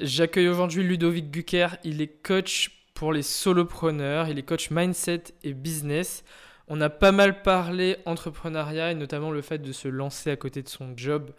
J'accueille 0.00 0.48
aujourd'hui 0.48 0.82
Ludovic 0.82 1.30
Gucker. 1.30 1.76
Il 1.84 2.02
est 2.02 2.08
coach 2.08 2.82
pour 2.94 3.12
les 3.12 3.22
solopreneurs. 3.22 4.28
Il 4.28 4.36
est 4.36 4.42
coach 4.42 4.72
mindset 4.72 5.22
et 5.44 5.52
business. 5.54 6.24
On 6.66 6.80
a 6.80 6.90
pas 6.90 7.12
mal 7.12 7.42
parlé 7.42 7.96
entrepreneuriat 8.04 8.90
et 8.90 8.96
notamment 8.96 9.30
le 9.30 9.40
fait 9.40 9.58
de 9.58 9.70
se 9.70 9.86
lancer 9.86 10.32
à 10.32 10.36
côté 10.36 10.64
de 10.64 10.68
son 10.68 10.94
job 10.96 11.30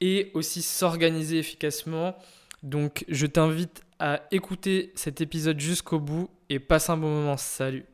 et 0.00 0.32
aussi 0.34 0.62
s'organiser 0.62 1.38
efficacement. 1.38 2.16
Donc 2.64 3.04
je 3.08 3.26
t'invite 3.26 3.82
à 4.00 4.22
écouter 4.32 4.90
cet 4.96 5.20
épisode 5.20 5.60
jusqu'au 5.60 6.00
bout 6.00 6.28
et 6.48 6.58
passe 6.58 6.90
un 6.90 6.96
bon 6.96 7.08
moment. 7.08 7.36
Salut 7.36 7.84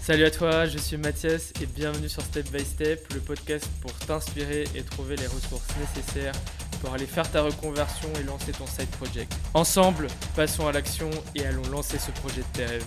Salut 0.00 0.24
à 0.24 0.30
toi, 0.30 0.64
je 0.64 0.78
suis 0.78 0.96
Mathias 0.96 1.52
et 1.60 1.66
bienvenue 1.66 2.08
sur 2.08 2.22
Step 2.22 2.50
by 2.50 2.64
Step, 2.64 3.12
le 3.12 3.20
podcast 3.20 3.68
pour 3.82 3.92
t'inspirer 3.92 4.64
et 4.74 4.82
trouver 4.82 5.16
les 5.16 5.26
ressources 5.26 5.68
nécessaires 5.76 6.32
pour 6.80 6.92
aller 6.94 7.06
faire 7.06 7.30
ta 7.30 7.42
reconversion 7.42 8.08
et 8.18 8.22
lancer 8.24 8.52
ton 8.52 8.66
side 8.66 8.90
project. 8.90 9.32
Ensemble, 9.54 10.06
passons 10.34 10.66
à 10.66 10.72
l'action 10.72 11.10
et 11.34 11.44
allons 11.46 11.68
lancer 11.70 11.98
ce 11.98 12.10
projet 12.10 12.40
de 12.40 12.56
tes 12.56 12.64
rêves. 12.64 12.86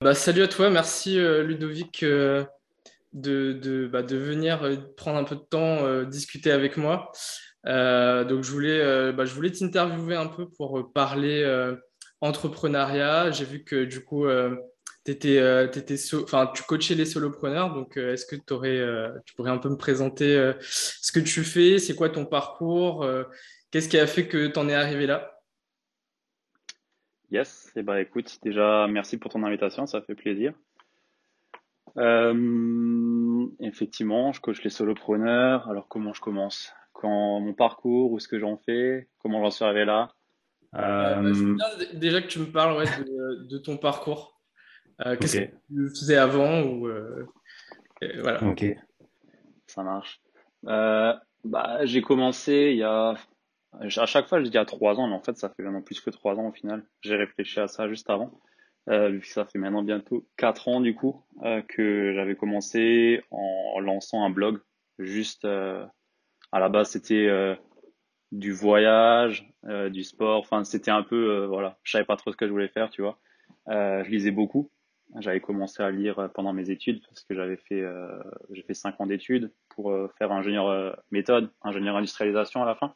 Bah, 0.00 0.14
salut 0.14 0.42
à 0.42 0.48
toi, 0.48 0.70
merci 0.70 1.18
euh, 1.18 1.42
Ludovic 1.42 2.04
euh, 2.04 2.44
de, 3.12 3.88
bah, 3.92 4.02
de, 4.02 4.16
venir 4.16 4.62
euh, 4.62 4.76
prendre 4.96 5.18
un 5.18 5.24
peu 5.24 5.34
de 5.34 5.40
temps 5.40 6.04
discuter 6.04 6.52
avec 6.52 6.76
moi. 6.76 7.10
donc 7.64 8.44
je 8.44 8.50
voulais, 8.50 9.12
bah, 9.12 9.24
je 9.24 9.34
voulais 9.34 9.50
t'interviewer 9.50 10.16
un 10.16 10.28
peu 10.28 10.48
pour 10.48 10.92
parler 10.92 11.44
entrepreneuriat. 12.20 13.30
J'ai 13.32 13.44
vu 13.44 13.64
que 13.64 13.84
du 13.84 14.04
coup 14.04 14.26
étais, 15.10 15.38
euh, 15.38 15.68
tu 15.68 16.62
coachais 16.64 16.94
les 16.94 17.04
solopreneurs, 17.04 17.72
donc 17.72 17.96
euh, 17.96 18.12
est-ce 18.12 18.26
que 18.26 18.36
euh, 18.52 19.18
tu 19.24 19.34
pourrais 19.34 19.50
un 19.50 19.58
peu 19.58 19.68
me 19.68 19.76
présenter 19.76 20.52
ce 20.60 21.12
que 21.12 21.20
tu 21.20 21.44
fais, 21.44 21.78
c'est 21.78 21.94
quoi 21.94 22.08
ton 22.08 22.24
parcours, 22.24 23.06
qu'est-ce 23.70 23.88
qui 23.88 23.98
a 23.98 24.06
fait 24.06 24.28
que 24.28 24.46
tu 24.46 24.58
en 24.58 24.68
es 24.68 24.74
arrivé 24.74 25.06
là? 25.06 25.40
Yes, 27.30 27.70
et 27.76 27.80
eh 27.80 27.82
ben, 27.82 27.96
écoute, 27.96 28.38
déjà 28.42 28.86
merci 28.88 29.18
pour 29.18 29.30
ton 29.30 29.44
invitation, 29.44 29.86
ça 29.86 30.00
fait 30.00 30.14
plaisir. 30.14 30.54
effectivement, 33.60 34.32
je 34.32 34.40
coach 34.40 34.62
les 34.62 34.70
solopreneurs. 34.70 35.68
Alors 35.68 35.88
comment 35.88 36.12
je 36.12 36.20
commence? 36.20 36.72
Quand 36.92 37.40
mon 37.40 37.54
parcours, 37.54 38.12
où 38.12 38.18
ce 38.18 38.26
que 38.26 38.38
j'en 38.38 38.56
fais, 38.56 39.08
comment 39.18 39.42
j'en 39.42 39.50
suis 39.50 39.64
arrivé 39.64 39.84
là? 39.84 40.12
Bah, 40.72 41.20
Déjà 41.94 42.20
que 42.20 42.26
tu 42.26 42.40
me 42.40 42.46
parles 42.46 42.84
de 43.46 43.58
ton 43.58 43.76
parcours. 43.76 44.37
Euh, 45.06 45.16
qu'est-ce 45.16 45.38
que 45.38 45.44
tu 45.44 45.88
faisais 45.90 46.16
avant 46.16 46.62
ou, 46.62 46.88
euh, 46.88 47.26
voilà. 48.20 48.42
Ok, 48.44 48.64
ça 49.66 49.82
marche. 49.82 50.20
Euh, 50.66 51.14
bah, 51.44 51.84
j'ai 51.84 52.02
commencé 52.02 52.70
il 52.72 52.78
y 52.78 52.82
a. 52.82 53.14
À 53.80 54.06
chaque 54.06 54.28
fois, 54.28 54.38
je 54.38 54.44
dis 54.44 54.50
il 54.50 54.54
y 54.54 54.58
a 54.58 54.64
trois 54.64 54.98
ans, 54.98 55.06
mais 55.06 55.14
en 55.14 55.22
fait, 55.22 55.36
ça 55.36 55.50
fait 55.50 55.62
vraiment 55.62 55.82
plus 55.82 56.00
que 56.00 56.10
trois 56.10 56.36
ans 56.36 56.48
au 56.48 56.52
final. 56.52 56.84
J'ai 57.02 57.16
réfléchi 57.16 57.60
à 57.60 57.68
ça 57.68 57.88
juste 57.88 58.10
avant. 58.10 58.32
vu 58.88 59.20
que 59.20 59.26
ça 59.26 59.44
fait 59.44 59.58
maintenant 59.58 59.82
bientôt 59.82 60.26
quatre 60.36 60.68
ans 60.68 60.80
du 60.80 60.94
coup 60.94 61.22
que 61.68 62.12
j'avais 62.14 62.34
commencé 62.34 63.22
en 63.30 63.78
lançant 63.80 64.24
un 64.24 64.30
blog. 64.30 64.58
Juste 64.98 65.44
à 65.44 65.90
la 66.52 66.68
base, 66.70 66.90
c'était 66.90 67.56
du 68.32 68.52
voyage, 68.52 69.52
du 69.90 70.02
sport. 70.02 70.40
Enfin, 70.40 70.64
c'était 70.64 70.90
un 70.90 71.02
peu 71.02 71.44
voilà. 71.44 71.78
Je 71.82 71.92
savais 71.92 72.06
pas 72.06 72.16
trop 72.16 72.32
ce 72.32 72.36
que 72.36 72.46
je 72.46 72.52
voulais 72.52 72.68
faire, 72.68 72.88
tu 72.88 73.02
vois. 73.02 73.20
je 73.68 74.08
lisais 74.08 74.32
beaucoup 74.32 74.70
j'avais 75.20 75.40
commencé 75.40 75.82
à 75.82 75.90
lire 75.90 76.30
pendant 76.34 76.52
mes 76.52 76.70
études 76.70 77.02
parce 77.06 77.22
que 77.22 77.34
j'avais 77.34 77.56
fait 77.56 77.80
euh, 77.80 78.22
j'ai 78.50 78.62
fait 78.62 78.74
cinq 78.74 79.00
ans 79.00 79.06
d'études 79.06 79.50
pour 79.78 79.90
euh, 79.90 80.08
faire 80.18 80.32
ingénieur 80.32 80.68
euh, 80.68 80.92
méthode, 81.10 81.50
ingénieur 81.62 81.96
industrialisation 81.96 82.62
à 82.62 82.66
la 82.66 82.74
fin. 82.74 82.94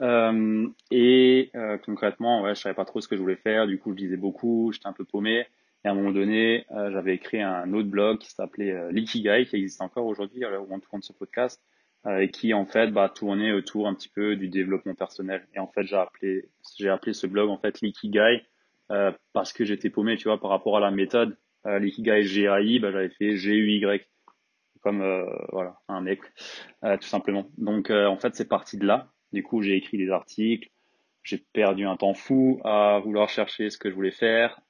Euh, 0.00 0.66
et 0.90 1.52
concrètement, 1.84 2.42
ouais, 2.42 2.54
je 2.54 2.60
savais 2.62 2.74
pas 2.74 2.84
trop 2.84 3.00
ce 3.00 3.08
que 3.08 3.16
je 3.16 3.20
voulais 3.20 3.36
faire. 3.36 3.66
Du 3.66 3.78
coup, 3.78 3.92
je 3.92 3.98
lisais 3.98 4.16
beaucoup, 4.16 4.72
j'étais 4.72 4.88
un 4.88 4.92
peu 4.92 5.04
paumé. 5.04 5.46
Et 5.84 5.88
à 5.88 5.90
un 5.90 5.94
moment 5.94 6.12
donné, 6.12 6.64
j'avais 6.70 7.14
écrit 7.14 7.42
un 7.42 7.72
autre 7.72 7.88
blog 7.88 8.18
qui 8.18 8.30
s'appelait 8.30 8.90
Likigai, 8.90 9.46
qui 9.46 9.56
existe 9.56 9.80
encore 9.80 10.06
aujourd'hui, 10.06 10.44
où 10.44 10.66
on 10.70 10.80
tourne 10.80 11.02
ce 11.02 11.12
podcast, 11.12 11.60
et 12.08 12.30
qui 12.30 12.54
en 12.54 12.64
fait 12.66 12.88
bah, 12.88 13.12
tournait 13.14 13.52
autour 13.52 13.86
un 13.86 13.94
petit 13.94 14.08
peu 14.08 14.34
du 14.34 14.48
développement 14.48 14.94
personnel. 14.94 15.46
Et 15.54 15.58
en 15.58 15.66
fait, 15.66 15.82
j'ai 15.82 15.96
appelé 15.96 16.48
j'ai 16.78 16.88
appelé 16.88 17.12
ce 17.12 17.26
blog 17.26 17.50
en 17.50 17.58
fait 17.58 17.80
Likigai 17.80 18.44
euh, 18.90 19.12
parce 19.32 19.52
que 19.52 19.64
j'étais 19.64 19.90
paumé, 19.90 20.16
tu 20.16 20.24
vois, 20.24 20.40
par 20.40 20.50
rapport 20.50 20.76
à 20.76 20.80
la 20.80 20.90
méthode. 20.90 21.36
Euh, 21.66 21.78
L'ikigai 21.78 22.22
GAI, 22.24 22.78
bah, 22.80 22.90
j'avais 22.90 23.10
fait 23.10 23.34
GUY, 23.34 23.84
comme 24.80 25.00
euh, 25.00 25.24
voilà 25.50 25.76
un 25.88 26.00
mec, 26.00 26.20
euh, 26.84 26.96
tout 26.96 27.06
simplement. 27.06 27.46
Donc 27.56 27.90
en 27.90 28.16
fait, 28.16 28.34
c'est 28.34 28.48
parti 28.48 28.78
de 28.78 28.86
là. 28.86 29.12
Du 29.32 29.42
coup, 29.42 29.62
j'ai 29.62 29.76
écrit 29.76 29.96
des 29.96 30.10
articles, 30.10 30.70
j'ai 31.22 31.38
perdu 31.38 31.86
un 31.86 31.96
temps 31.96 32.14
fou 32.14 32.60
à 32.64 33.00
vouloir 33.02 33.28
chercher 33.28 33.70
ce 33.70 33.78
que 33.78 33.88
je 33.88 33.94
voulais 33.94 34.10
faire. 34.10 34.60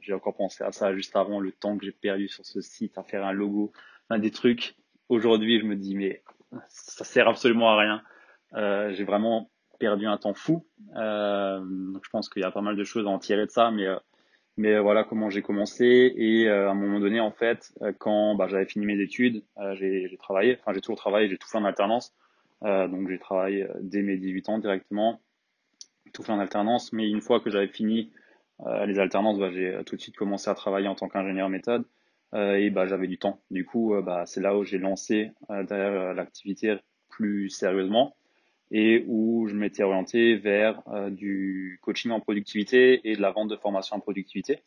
J'ai 0.00 0.12
encore 0.12 0.36
pensé 0.36 0.62
à 0.62 0.70
ça 0.72 0.94
juste 0.94 1.16
avant, 1.16 1.40
le 1.40 1.52
temps 1.52 1.76
que 1.76 1.84
j'ai 1.84 1.92
perdu 1.92 2.28
sur 2.28 2.44
ce 2.44 2.60
site 2.60 2.96
à 2.98 3.02
faire 3.02 3.24
un 3.24 3.32
logo, 3.32 3.72
un 4.10 4.18
des 4.18 4.30
trucs. 4.30 4.76
Aujourd'hui, 5.08 5.58
je 5.58 5.64
me 5.64 5.74
dis 5.74 5.96
mais 5.96 6.22
ça 6.68 7.04
sert 7.04 7.26
absolument 7.28 7.70
à 7.70 7.78
rien. 7.78 8.92
J'ai 8.92 9.04
vraiment 9.04 9.50
perdu 9.78 10.06
un 10.06 10.16
temps 10.16 10.34
fou. 10.34 10.66
Euh, 10.96 11.60
donc 11.60 12.04
je 12.04 12.10
pense 12.10 12.28
qu'il 12.28 12.42
y 12.42 12.44
a 12.44 12.50
pas 12.50 12.60
mal 12.60 12.76
de 12.76 12.84
choses 12.84 13.06
à 13.06 13.10
en 13.10 13.18
tirer 13.18 13.46
de 13.46 13.50
ça, 13.50 13.70
mais 13.70 13.86
euh, 13.86 13.96
mais 14.56 14.74
euh, 14.74 14.80
voilà 14.80 15.04
comment 15.04 15.30
j'ai 15.30 15.42
commencé. 15.42 16.12
Et 16.16 16.48
à 16.48 16.70
un 16.70 16.74
moment 16.74 17.00
donné 17.00 17.20
en 17.20 17.30
fait 17.30 17.72
quand 17.98 18.34
bah, 18.34 18.46
j'avais 18.48 18.66
fini 18.66 18.86
mes 18.86 19.00
études 19.00 19.44
j'ai 19.74 20.16
travaillé 20.18 20.58
enfin 20.60 20.72
j'ai 20.72 20.80
toujours 20.80 20.98
travaillé 20.98 21.28
j'ai 21.28 21.38
tout 21.38 21.48
fait 21.48 21.58
en 21.58 21.64
alternance. 21.64 22.14
Donc 22.62 23.08
j'ai 23.08 23.18
travaillé 23.18 23.66
dès 23.80 24.02
mes 24.02 24.16
18 24.16 24.48
ans 24.48 24.58
directement 24.58 25.20
tout 26.12 26.22
fait 26.22 26.32
en 26.32 26.40
alternance. 26.40 26.92
Mais 26.92 27.08
une 27.08 27.20
fois 27.20 27.40
que 27.40 27.50
j'avais 27.50 27.68
fini 27.68 28.12
les 28.86 28.98
alternances 28.98 29.38
bah, 29.38 29.50
j'ai 29.52 29.78
tout 29.86 29.96
de 29.96 30.00
suite 30.00 30.16
commencé 30.16 30.50
à 30.50 30.54
travailler 30.54 30.88
en 30.88 30.96
tant 30.96 31.08
qu'ingénieur 31.08 31.48
méthode. 31.48 31.84
Et 32.34 32.70
bah 32.70 32.86
j'avais 32.86 33.06
du 33.06 33.18
temps. 33.18 33.40
Du 33.50 33.64
coup 33.64 33.94
bah 34.02 34.24
c'est 34.26 34.40
là 34.40 34.56
où 34.56 34.64
j'ai 34.64 34.78
lancé 34.78 35.30
derrière 35.48 36.14
l'activité 36.14 36.78
plus 37.08 37.48
sérieusement 37.48 38.17
et 38.70 39.04
où 39.06 39.48
je 39.48 39.54
m'étais 39.54 39.82
orienté 39.82 40.36
vers 40.36 40.82
euh, 40.88 41.10
du 41.10 41.78
coaching 41.82 42.10
en 42.10 42.20
productivité 42.20 43.00
et 43.08 43.16
de 43.16 43.22
la 43.22 43.30
vente 43.30 43.48
de 43.48 43.56
formation 43.56 43.96
en 43.96 44.00
productivité. 44.00 44.62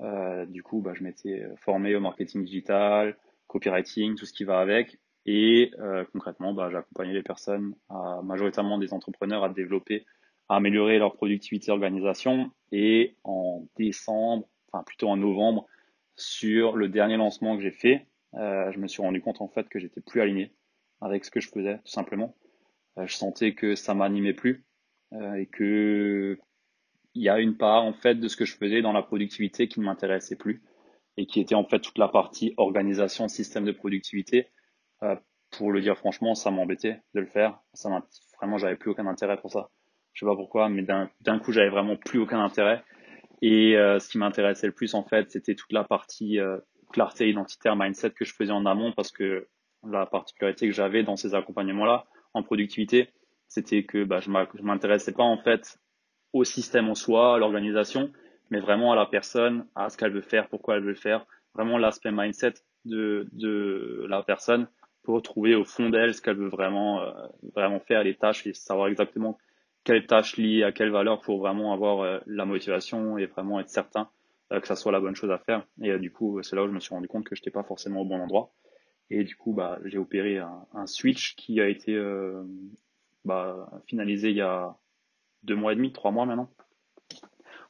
Euh, 0.00 0.46
du 0.46 0.62
coup, 0.62 0.80
bah, 0.80 0.92
je 0.94 1.02
m'étais 1.02 1.46
formé 1.56 1.94
au 1.94 2.00
marketing 2.00 2.44
digital, 2.44 3.16
copywriting, 3.46 4.14
tout 4.14 4.26
ce 4.26 4.32
qui 4.32 4.44
va 4.44 4.58
avec. 4.58 4.98
Et 5.26 5.72
euh, 5.80 6.04
concrètement, 6.12 6.52
bah, 6.52 6.68
j'accompagnais 6.70 7.14
les 7.14 7.22
personnes, 7.22 7.74
majoritairement 8.22 8.78
des 8.78 8.92
entrepreneurs, 8.92 9.44
à 9.44 9.48
développer, 9.48 10.06
à 10.48 10.56
améliorer 10.56 10.98
leur 10.98 11.14
productivité 11.14 11.70
organisation. 11.70 12.50
Et 12.72 13.16
en 13.24 13.66
décembre, 13.76 14.46
enfin 14.70 14.84
plutôt 14.84 15.08
en 15.08 15.16
novembre, 15.16 15.66
sur 16.16 16.76
le 16.76 16.88
dernier 16.88 17.16
lancement 17.16 17.56
que 17.56 17.62
j'ai 17.62 17.70
fait, 17.70 18.06
euh, 18.34 18.70
je 18.72 18.78
me 18.78 18.88
suis 18.88 19.02
rendu 19.02 19.20
compte 19.20 19.40
en 19.40 19.48
fait 19.48 19.68
que 19.68 19.78
j'étais 19.78 20.00
plus 20.00 20.20
aligné 20.20 20.52
avec 21.00 21.24
ce 21.24 21.30
que 21.30 21.40
je 21.40 21.48
faisais, 21.48 21.78
tout 21.78 21.92
simplement. 21.92 22.34
Euh, 22.98 23.06
je 23.06 23.16
sentais 23.16 23.54
que 23.54 23.74
ça 23.74 23.94
m'animait 23.94 24.34
plus 24.34 24.64
euh, 25.12 25.34
et 25.34 25.46
que 25.46 26.38
il 27.14 27.22
y 27.22 27.28
a 27.28 27.38
une 27.38 27.56
part 27.56 27.84
en 27.84 27.92
fait 27.92 28.16
de 28.16 28.28
ce 28.28 28.36
que 28.36 28.44
je 28.44 28.54
faisais 28.54 28.82
dans 28.82 28.92
la 28.92 29.02
productivité 29.02 29.68
qui 29.68 29.80
ne 29.80 29.84
m'intéressait 29.84 30.36
plus 30.36 30.62
et 31.16 31.26
qui 31.26 31.40
était 31.40 31.54
en 31.54 31.64
fait 31.64 31.80
toute 31.80 31.98
la 31.98 32.08
partie 32.08 32.54
organisation, 32.56 33.28
système 33.28 33.64
de 33.64 33.72
productivité. 33.72 34.48
Euh, 35.02 35.16
pour 35.50 35.72
le 35.72 35.80
dire 35.80 35.96
franchement, 35.96 36.34
ça 36.34 36.50
m'embêtait 36.50 37.00
de 37.14 37.20
le 37.20 37.26
faire. 37.26 37.58
Ça 37.72 37.88
vraiment, 38.38 38.58
j'avais 38.58 38.76
plus 38.76 38.90
aucun 38.90 39.06
intérêt 39.06 39.38
pour 39.38 39.50
ça. 39.50 39.70
Je 40.12 40.20
sais 40.20 40.26
pas 40.26 40.36
pourquoi, 40.36 40.68
mais 40.68 40.82
d'un 40.82 41.38
coup, 41.38 41.52
j'avais 41.52 41.70
vraiment 41.70 41.96
plus 41.96 42.18
aucun 42.18 42.40
intérêt. 42.44 42.84
Et 43.40 43.74
ce 43.76 44.08
qui 44.10 44.18
m'intéressait 44.18 44.66
le 44.66 44.74
plus, 44.74 44.92
en 44.94 45.04
fait, 45.04 45.30
c'était 45.30 45.54
toute 45.54 45.72
la 45.72 45.84
partie 45.84 46.38
clarté 46.92 47.30
identitaire, 47.30 47.76
mindset 47.76 48.10
que 48.10 48.26
je 48.26 48.34
faisais 48.34 48.52
en 48.52 48.66
amont, 48.66 48.92
parce 48.92 49.10
que 49.10 49.48
la 49.88 50.04
particularité 50.04 50.66
que 50.66 50.74
j'avais 50.74 51.02
dans 51.02 51.16
ces 51.16 51.34
accompagnements-là, 51.34 52.04
en 52.34 52.42
productivité, 52.42 53.10
c'était 53.48 53.84
que 53.84 54.04
bah, 54.04 54.20
je 54.20 54.30
m'intéressais 54.62 55.12
pas 55.12 55.24
en 55.24 55.38
fait 55.38 55.78
au 56.32 56.44
système 56.44 56.88
en 56.88 56.94
soi, 56.94 57.34
à 57.34 57.38
l'organisation, 57.38 58.10
mais 58.50 58.60
vraiment 58.60 58.92
à 58.92 58.96
la 58.96 59.06
personne, 59.06 59.66
à 59.74 59.88
ce 59.88 59.96
qu'elle 59.96 60.12
veut 60.12 60.20
faire, 60.20 60.48
pourquoi 60.48 60.76
elle 60.76 60.82
veut 60.82 60.90
le 60.90 60.94
faire, 60.94 61.26
vraiment 61.54 61.78
l'aspect 61.78 62.12
mindset 62.12 62.54
de, 62.84 64.06
la 64.08 64.22
personne 64.22 64.68
pour 65.02 65.22
trouver 65.22 65.54
au 65.54 65.64
fond 65.64 65.88
d'elle 65.88 66.14
ce 66.14 66.20
qu'elle 66.20 66.36
veut 66.36 66.48
vraiment, 66.48 67.02
euh, 67.02 67.12
vraiment 67.54 67.80
faire, 67.80 68.04
les 68.04 68.14
tâches 68.14 68.46
et 68.46 68.52
savoir 68.52 68.88
exactement 68.88 69.38
quelles 69.84 70.06
tâches 70.06 70.36
liées 70.36 70.64
à 70.64 70.72
quelle 70.72 70.90
valeur 70.90 71.20
pour 71.20 71.38
vraiment 71.38 71.72
avoir 71.72 72.00
euh, 72.02 72.18
la 72.26 72.44
motivation 72.44 73.16
et 73.16 73.26
vraiment 73.26 73.58
être 73.60 73.70
certain 73.70 74.10
euh, 74.52 74.60
que 74.60 74.66
ça 74.66 74.76
soit 74.76 74.92
la 74.92 75.00
bonne 75.00 75.16
chose 75.16 75.30
à 75.30 75.38
faire. 75.38 75.66
Et 75.82 75.98
du 75.98 76.12
coup, 76.12 76.42
c'est 76.42 76.56
là 76.56 76.64
où 76.64 76.68
je 76.68 76.72
me 76.72 76.80
suis 76.80 76.94
rendu 76.94 77.08
compte 77.08 77.24
que 77.24 77.34
je 77.34 77.40
n'étais 77.40 77.50
pas 77.50 77.62
forcément 77.62 78.02
au 78.02 78.04
bon 78.04 78.20
endroit. 78.20 78.50
Et 79.10 79.24
du 79.24 79.36
coup, 79.36 79.52
bah, 79.52 79.78
j'ai 79.84 79.98
opéré 79.98 80.38
un, 80.38 80.86
switch 80.86 81.34
qui 81.36 81.60
a 81.60 81.68
été 81.68 81.94
euh, 81.94 82.42
bah, 83.24 83.70
finalisé 83.86 84.30
il 84.30 84.36
y 84.36 84.42
a 84.42 84.76
deux 85.42 85.56
mois 85.56 85.72
et 85.72 85.76
demi, 85.76 85.92
trois 85.92 86.10
mois 86.10 86.26
maintenant, 86.26 86.50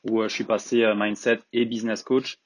où 0.09 0.21
euh, 0.21 0.29
je 0.29 0.35
suis 0.35 0.45
passé 0.45 0.85
à 0.85 0.95
mindset 0.95 1.41
et 1.53 1.65
business 1.65 2.03
coach. 2.03 2.39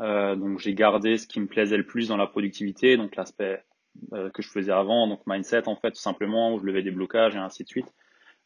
Euh, 0.00 0.36
donc 0.36 0.58
j'ai 0.58 0.74
gardé 0.74 1.16
ce 1.16 1.26
qui 1.26 1.40
me 1.40 1.46
plaisait 1.46 1.76
le 1.76 1.86
plus 1.86 2.08
dans 2.08 2.16
la 2.16 2.26
productivité, 2.26 2.96
donc 2.96 3.16
l'aspect 3.16 3.64
que 4.10 4.42
je 4.42 4.48
faisais 4.48 4.72
avant, 4.72 5.06
donc 5.06 5.20
mindset 5.24 5.68
en 5.68 5.76
fait, 5.76 5.92
tout 5.92 6.00
simplement, 6.00 6.52
où 6.52 6.58
je 6.58 6.64
levais 6.64 6.82
des 6.82 6.90
blocages 6.90 7.36
et 7.36 7.38
ainsi 7.38 7.62
de 7.62 7.68
suite. 7.68 7.86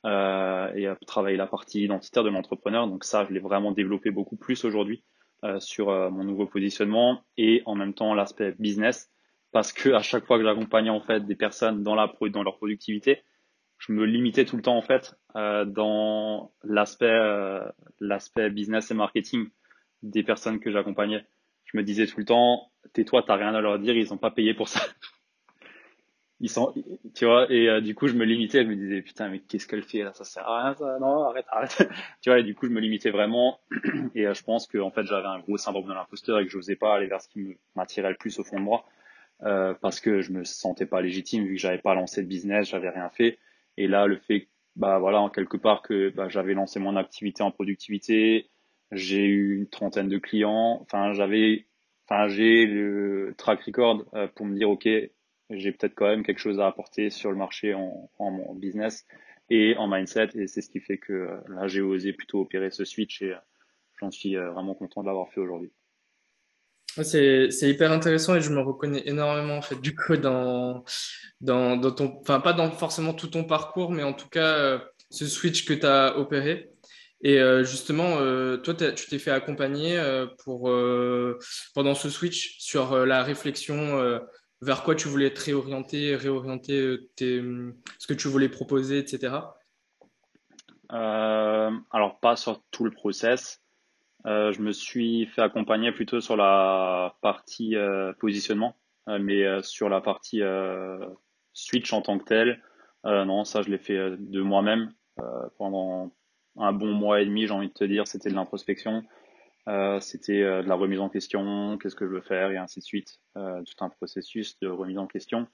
Euh, 0.06 0.72
et 0.74 0.88
travailler 1.06 1.36
la 1.36 1.48
partie 1.48 1.82
identitaire 1.82 2.22
de 2.22 2.28
l'entrepreneur. 2.28 2.86
Donc 2.86 3.02
ça, 3.02 3.24
je 3.24 3.34
l'ai 3.34 3.40
vraiment 3.40 3.72
développé 3.72 4.12
beaucoup 4.12 4.36
plus 4.36 4.64
aujourd'hui 4.64 5.02
euh, 5.44 5.58
sur 5.58 5.90
euh, 5.90 6.08
mon 6.08 6.22
nouveau 6.22 6.46
positionnement 6.46 7.20
et 7.36 7.62
en 7.66 7.74
même 7.74 7.94
temps 7.94 8.14
l'aspect 8.14 8.54
business 8.60 9.10
parce 9.52 9.72
que 9.72 9.90
à 9.90 10.02
chaque 10.02 10.26
fois 10.26 10.38
que 10.38 10.44
j'accompagnais 10.44 10.90
en 10.90 11.00
fait 11.00 11.24
des 11.26 11.36
personnes 11.36 11.82
dans 11.82 11.94
la 11.94 12.12
dans 12.30 12.42
leur 12.42 12.56
productivité, 12.56 13.22
je 13.78 13.92
me 13.92 14.04
limitais 14.04 14.44
tout 14.44 14.56
le 14.56 14.62
temps 14.62 14.76
en 14.76 14.82
fait 14.82 15.14
euh, 15.36 15.64
dans 15.64 16.52
l'aspect 16.64 17.06
euh, 17.06 17.64
l'aspect 18.00 18.50
business 18.50 18.90
et 18.90 18.94
marketing 18.94 19.48
des 20.02 20.22
personnes 20.22 20.60
que 20.60 20.70
j'accompagnais. 20.70 21.24
Je 21.64 21.76
me 21.76 21.82
disais 21.82 22.06
tout 22.06 22.18
le 22.18 22.24
temps, 22.24 22.70
tais-toi, 22.94 23.24
t'as 23.26 23.36
rien 23.36 23.54
à 23.54 23.60
leur 23.60 23.78
dire, 23.78 23.96
ils 23.96 24.12
ont 24.12 24.18
pas 24.18 24.30
payé 24.30 24.54
pour 24.54 24.68
ça. 24.68 24.80
ils 26.40 26.48
sont, 26.48 26.72
tu 27.14 27.24
vois, 27.24 27.50
et 27.50 27.68
euh, 27.68 27.80
du 27.80 27.94
coup 27.94 28.06
je 28.06 28.14
me 28.14 28.24
limitais, 28.24 28.62
je 28.62 28.68
me 28.68 28.76
disais 28.76 29.02
putain 29.02 29.28
mais 29.28 29.40
qu'est-ce 29.40 29.66
qu'elle 29.66 29.82
fait 29.82 30.02
là, 30.04 30.12
ça 30.12 30.24
sert 30.24 30.46
à 30.46 30.64
rien, 30.64 30.74
ça, 30.74 30.98
non 31.00 31.24
arrête, 31.24 31.46
arrête, 31.48 31.88
tu 32.22 32.30
vois, 32.30 32.38
et 32.38 32.44
du 32.44 32.54
coup 32.54 32.66
je 32.66 32.72
me 32.72 32.80
limitais 32.80 33.10
vraiment, 33.10 33.58
et 34.14 34.32
je 34.32 34.44
pense 34.44 34.66
que 34.66 34.78
en 34.78 34.90
fait 34.90 35.04
j'avais 35.04 35.26
un 35.26 35.40
gros 35.40 35.56
syndrome 35.56 35.88
de 35.88 35.94
l'imposteur 35.94 36.38
et 36.38 36.44
que 36.44 36.50
je 36.50 36.56
n'osais 36.56 36.76
pas 36.76 36.94
aller 36.94 37.06
vers 37.06 37.20
ce 37.20 37.28
qui 37.28 37.56
m'attirait 37.74 38.10
le 38.10 38.16
plus 38.16 38.38
au 38.38 38.44
fond 38.44 38.58
de 38.58 38.64
moi, 38.64 38.84
euh, 39.44 39.74
parce 39.80 40.00
que 40.00 40.20
je 40.20 40.32
me 40.32 40.44
sentais 40.44 40.86
pas 40.86 41.00
légitime 41.00 41.44
vu 41.44 41.54
que 41.54 41.60
j'avais 41.60 41.78
pas 41.78 41.94
lancé 41.94 42.22
de 42.22 42.28
business, 42.28 42.68
j'avais 42.68 42.90
rien 42.90 43.08
fait. 43.10 43.38
Et 43.76 43.86
là, 43.86 44.06
le 44.06 44.16
fait, 44.18 44.48
bah 44.76 44.98
voilà, 44.98 45.20
en 45.20 45.30
quelque 45.30 45.56
part 45.56 45.82
que 45.82 46.10
bah, 46.10 46.28
j'avais 46.28 46.54
lancé 46.54 46.80
mon 46.80 46.96
activité 46.96 47.42
en 47.42 47.50
productivité, 47.50 48.50
j'ai 48.92 49.24
eu 49.26 49.56
une 49.58 49.68
trentaine 49.68 50.08
de 50.08 50.18
clients. 50.18 50.78
Enfin, 50.82 51.12
j'avais, 51.12 51.66
enfin, 52.08 52.28
j'ai 52.28 52.66
le 52.66 53.34
track 53.38 53.62
record 53.62 54.04
euh, 54.14 54.26
pour 54.34 54.46
me 54.46 54.56
dire 54.56 54.70
ok, 54.70 54.88
j'ai 55.50 55.72
peut-être 55.72 55.94
quand 55.94 56.08
même 56.08 56.24
quelque 56.24 56.40
chose 56.40 56.60
à 56.60 56.66
apporter 56.66 57.10
sur 57.10 57.30
le 57.30 57.36
marché 57.36 57.74
en, 57.74 58.10
en, 58.18 58.54
business 58.54 59.06
et 59.50 59.76
en 59.76 59.88
mindset. 59.88 60.30
Et 60.34 60.48
c'est 60.48 60.62
ce 60.62 60.70
qui 60.70 60.80
fait 60.80 60.98
que 60.98 61.12
euh, 61.12 61.36
là, 61.48 61.68
j'ai 61.68 61.80
osé 61.80 62.12
plutôt 62.12 62.40
opérer 62.40 62.70
ce 62.70 62.84
switch 62.84 63.22
et 63.22 63.34
j'en 64.00 64.10
suis 64.10 64.36
vraiment 64.36 64.74
content 64.74 65.02
de 65.02 65.06
l'avoir 65.06 65.30
fait 65.30 65.40
aujourd'hui. 65.40 65.72
C'est, 66.96 67.48
hyper 67.62 67.92
intéressant 67.92 68.34
et 68.34 68.40
je 68.40 68.50
me 68.50 68.60
reconnais 68.60 69.02
énormément 69.06 69.56
en 69.56 69.62
fait 69.62 69.80
du 69.80 69.94
coup 69.94 70.16
dans, 70.16 70.84
ton, 71.44 72.18
enfin 72.20 72.40
pas 72.40 72.52
dans 72.52 72.70
forcément 72.70 73.14
tout 73.14 73.28
ton 73.28 73.44
parcours, 73.44 73.92
mais 73.92 74.02
en 74.02 74.12
tout 74.12 74.28
cas 74.28 74.56
euh, 74.56 74.78
ce 75.10 75.26
switch 75.26 75.64
que 75.64 75.74
tu 75.74 75.86
as 75.86 76.18
opéré. 76.18 76.72
Et 77.20 77.40
euh, 77.40 77.64
justement, 77.64 78.18
euh, 78.20 78.58
toi, 78.58 78.74
tu 78.74 79.06
t'es 79.06 79.18
fait 79.18 79.32
accompagner 79.32 80.00
pour, 80.44 80.70
pendant 81.74 81.94
ce 81.94 82.10
switch 82.10 82.58
sur 82.58 83.06
la 83.06 83.22
réflexion 83.22 84.20
vers 84.60 84.82
quoi 84.82 84.94
tu 84.94 85.08
voulais 85.08 85.32
te 85.32 85.40
réorienter, 85.40 86.16
réorienter 86.16 86.98
ce 87.18 88.06
que 88.08 88.14
tu 88.14 88.28
voulais 88.28 88.48
proposer, 88.48 88.98
etc. 88.98 89.34
alors, 90.90 92.18
pas 92.20 92.36
sur 92.36 92.62
tout 92.70 92.84
le 92.84 92.90
process. 92.90 93.60
Euh, 94.26 94.52
je 94.52 94.60
me 94.60 94.72
suis 94.72 95.26
fait 95.26 95.42
accompagner 95.42 95.92
plutôt 95.92 96.20
sur 96.20 96.36
la 96.36 97.16
partie 97.22 97.76
euh, 97.76 98.12
positionnement, 98.14 98.76
euh, 99.08 99.18
mais 99.20 99.62
sur 99.62 99.88
la 99.88 100.00
partie 100.00 100.42
switch 101.52 101.92
en 101.92 102.02
tant 102.02 102.18
que 102.18 102.24
tel, 102.24 102.62
non, 103.04 103.44
ça 103.44 103.62
je 103.62 103.70
l'ai 103.70 103.78
fait 103.78 104.16
de 104.18 104.42
moi-même 104.42 104.92
pendant 105.56 106.12
un 106.56 106.72
bon 106.72 106.92
mois 106.92 107.20
et 107.20 107.26
demi, 107.26 107.46
j'ai 107.46 107.52
envie 107.52 107.68
de 107.68 107.72
te 107.72 107.84
dire, 107.84 108.06
c'était 108.06 108.30
de 108.30 108.34
l'introspection, 108.34 109.04
c'était 110.00 110.42
de 110.42 110.68
la 110.68 110.74
remise 110.74 111.00
en 111.00 111.08
question, 111.08 111.78
qu'est-ce 111.78 111.96
que 111.96 112.06
je 112.06 112.12
veux 112.12 112.20
faire 112.20 112.50
et 112.50 112.56
ainsi 112.56 112.80
de 112.80 112.84
suite, 112.84 113.20
tout 113.34 113.84
un 113.84 113.88
processus 113.88 114.58
de 114.60 114.68
remise 114.68 114.98
en 114.98 115.06
question. 115.06 115.46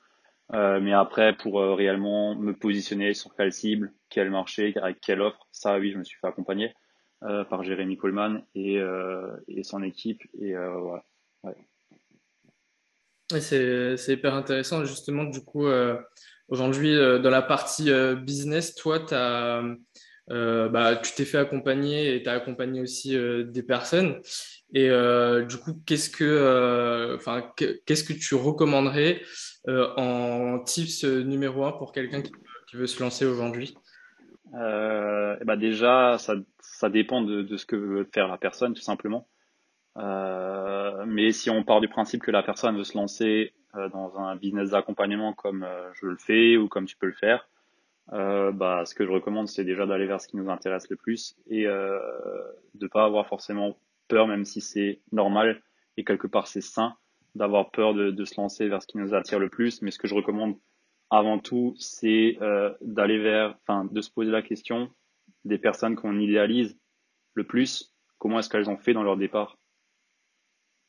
mais 0.52 0.92
après, 0.92 1.36
pour 1.36 1.60
réellement 1.60 2.34
me 2.34 2.52
positionner 2.52 3.14
sur 3.14 3.34
quelle 3.36 3.52
cible, 3.52 3.92
quel 4.08 4.30
marché, 4.30 4.72
avec 4.76 5.00
quelle 5.00 5.20
offre, 5.20 5.46
ça 5.52 5.78
oui, 5.78 5.92
je 5.92 5.98
me 5.98 6.04
suis 6.04 6.18
fait 6.18 6.26
accompagner. 6.26 6.74
Euh, 7.26 7.42
par 7.42 7.64
Jérémy 7.64 7.96
Coleman 7.96 8.42
et, 8.54 8.78
euh, 8.78 9.34
et, 9.48 9.62
son 9.62 9.82
équipe. 9.82 10.20
Et 10.38 10.54
euh, 10.54 10.76
voilà. 10.76 11.04
C'est 13.40 13.96
hyper 14.08 14.34
intéressant, 14.34 14.84
justement, 14.84 15.24
du 15.24 15.40
coup, 15.40 15.66
aujourd'hui, 16.48 16.94
dans 16.94 17.30
la 17.30 17.40
partie 17.40 17.90
business, 18.22 18.74
toi, 18.74 18.98
bah, 20.28 20.96
tu 21.02 21.12
t'es 21.14 21.24
fait 21.24 21.38
accompagner 21.38 22.14
et 22.14 22.22
tu 22.22 22.28
as 22.28 22.34
accompagné 22.34 22.82
aussi 22.82 23.16
des 23.16 23.62
personnes. 23.62 24.20
Et 24.74 24.90
du 25.48 25.56
coup, 25.56 25.80
qu'est-ce 25.86 26.10
que, 26.10 27.16
qu'est-ce 27.86 28.04
que 28.04 28.12
tu 28.12 28.34
recommanderais 28.34 29.22
en 29.66 30.58
tips 30.58 31.04
numéro 31.04 31.64
un 31.64 31.72
pour 31.72 31.92
quelqu'un 31.92 32.20
qui, 32.20 32.32
veut 32.74 32.86
se 32.86 33.02
lancer 33.02 33.24
aujourd'hui? 33.24 33.74
Euh, 34.54 35.36
bah 35.44 35.56
déjà, 35.56 36.18
ça, 36.18 36.34
ça 36.60 36.88
dépend 36.88 37.22
de, 37.22 37.42
de, 37.42 37.56
ce 37.56 37.66
que 37.66 37.76
veut 37.76 38.08
faire 38.12 38.28
la 38.28 38.38
personne, 38.38 38.74
tout 38.74 38.82
simplement. 38.82 39.26
Euh, 39.96 41.04
mais 41.06 41.32
si 41.32 41.50
on 41.50 41.64
part 41.64 41.80
du 41.80 41.88
principe 41.88 42.22
que 42.22 42.30
la 42.30 42.42
personne 42.42 42.76
veut 42.76 42.84
se 42.84 42.96
lancer 42.96 43.52
euh, 43.76 43.88
dans 43.88 44.18
un 44.18 44.36
business 44.36 44.70
d'accompagnement 44.70 45.32
comme 45.32 45.62
euh, 45.62 45.92
je 45.94 46.06
le 46.06 46.16
fais 46.16 46.56
ou 46.56 46.68
comme 46.68 46.86
tu 46.86 46.96
peux 46.96 47.06
le 47.06 47.12
faire, 47.12 47.48
euh, 48.12 48.52
bah, 48.52 48.84
ce 48.84 48.94
que 48.94 49.04
je 49.04 49.10
recommande, 49.10 49.48
c'est 49.48 49.64
déjà 49.64 49.86
d'aller 49.86 50.06
vers 50.06 50.20
ce 50.20 50.28
qui 50.28 50.36
nous 50.36 50.50
intéresse 50.50 50.88
le 50.90 50.96
plus 50.96 51.36
et 51.48 51.66
euh, 51.66 51.98
de 52.74 52.86
pas 52.86 53.04
avoir 53.04 53.26
forcément 53.26 53.76
peur, 54.08 54.26
même 54.26 54.44
si 54.44 54.60
c'est 54.60 55.00
normal 55.12 55.62
et 55.96 56.04
quelque 56.04 56.26
part 56.26 56.46
c'est 56.46 56.60
sain 56.60 56.96
d'avoir 57.34 57.70
peur 57.70 57.94
de, 57.94 58.10
de, 58.10 58.24
se 58.24 58.40
lancer 58.40 58.68
vers 58.68 58.82
ce 58.82 58.86
qui 58.86 58.98
nous 58.98 59.14
attire 59.14 59.38
le 59.38 59.48
plus. 59.48 59.80
Mais 59.82 59.90
ce 59.90 59.98
que 59.98 60.06
je 60.06 60.14
recommande 60.14 60.56
avant 61.16 61.38
tout, 61.38 61.74
c'est 61.78 62.38
euh, 62.42 62.72
d'aller 62.80 63.18
vers, 63.18 63.56
enfin, 63.62 63.84
de 63.84 64.00
se 64.00 64.10
poser 64.10 64.30
la 64.30 64.42
question 64.42 64.90
des 65.44 65.58
personnes 65.58 65.94
qu'on 65.94 66.18
idéalise 66.18 66.76
le 67.34 67.44
plus, 67.44 67.94
comment 68.18 68.40
est-ce 68.40 68.48
qu'elles 68.48 68.68
ont 68.68 68.76
fait 68.76 68.94
dans 68.94 69.02
leur 69.02 69.16
départ, 69.16 69.56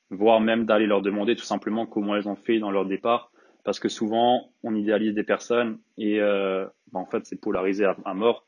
voire 0.09 0.39
même 0.39 0.65
d'aller 0.65 0.87
leur 0.87 1.01
demander 1.01 1.35
tout 1.35 1.43
simplement 1.43 1.85
comment 1.85 2.15
elles 2.15 2.27
ont 2.27 2.35
fait 2.35 2.59
dans 2.59 2.71
leur 2.71 2.85
départ, 2.85 3.31
parce 3.63 3.79
que 3.79 3.89
souvent 3.89 4.51
on 4.63 4.75
idéalise 4.75 5.13
des 5.13 5.23
personnes 5.23 5.79
et 5.97 6.19
euh, 6.21 6.65
bah, 6.91 6.99
en 6.99 7.05
fait 7.05 7.25
c'est 7.25 7.39
polarisé 7.39 7.85
à, 7.85 8.13
mort. 8.13 8.47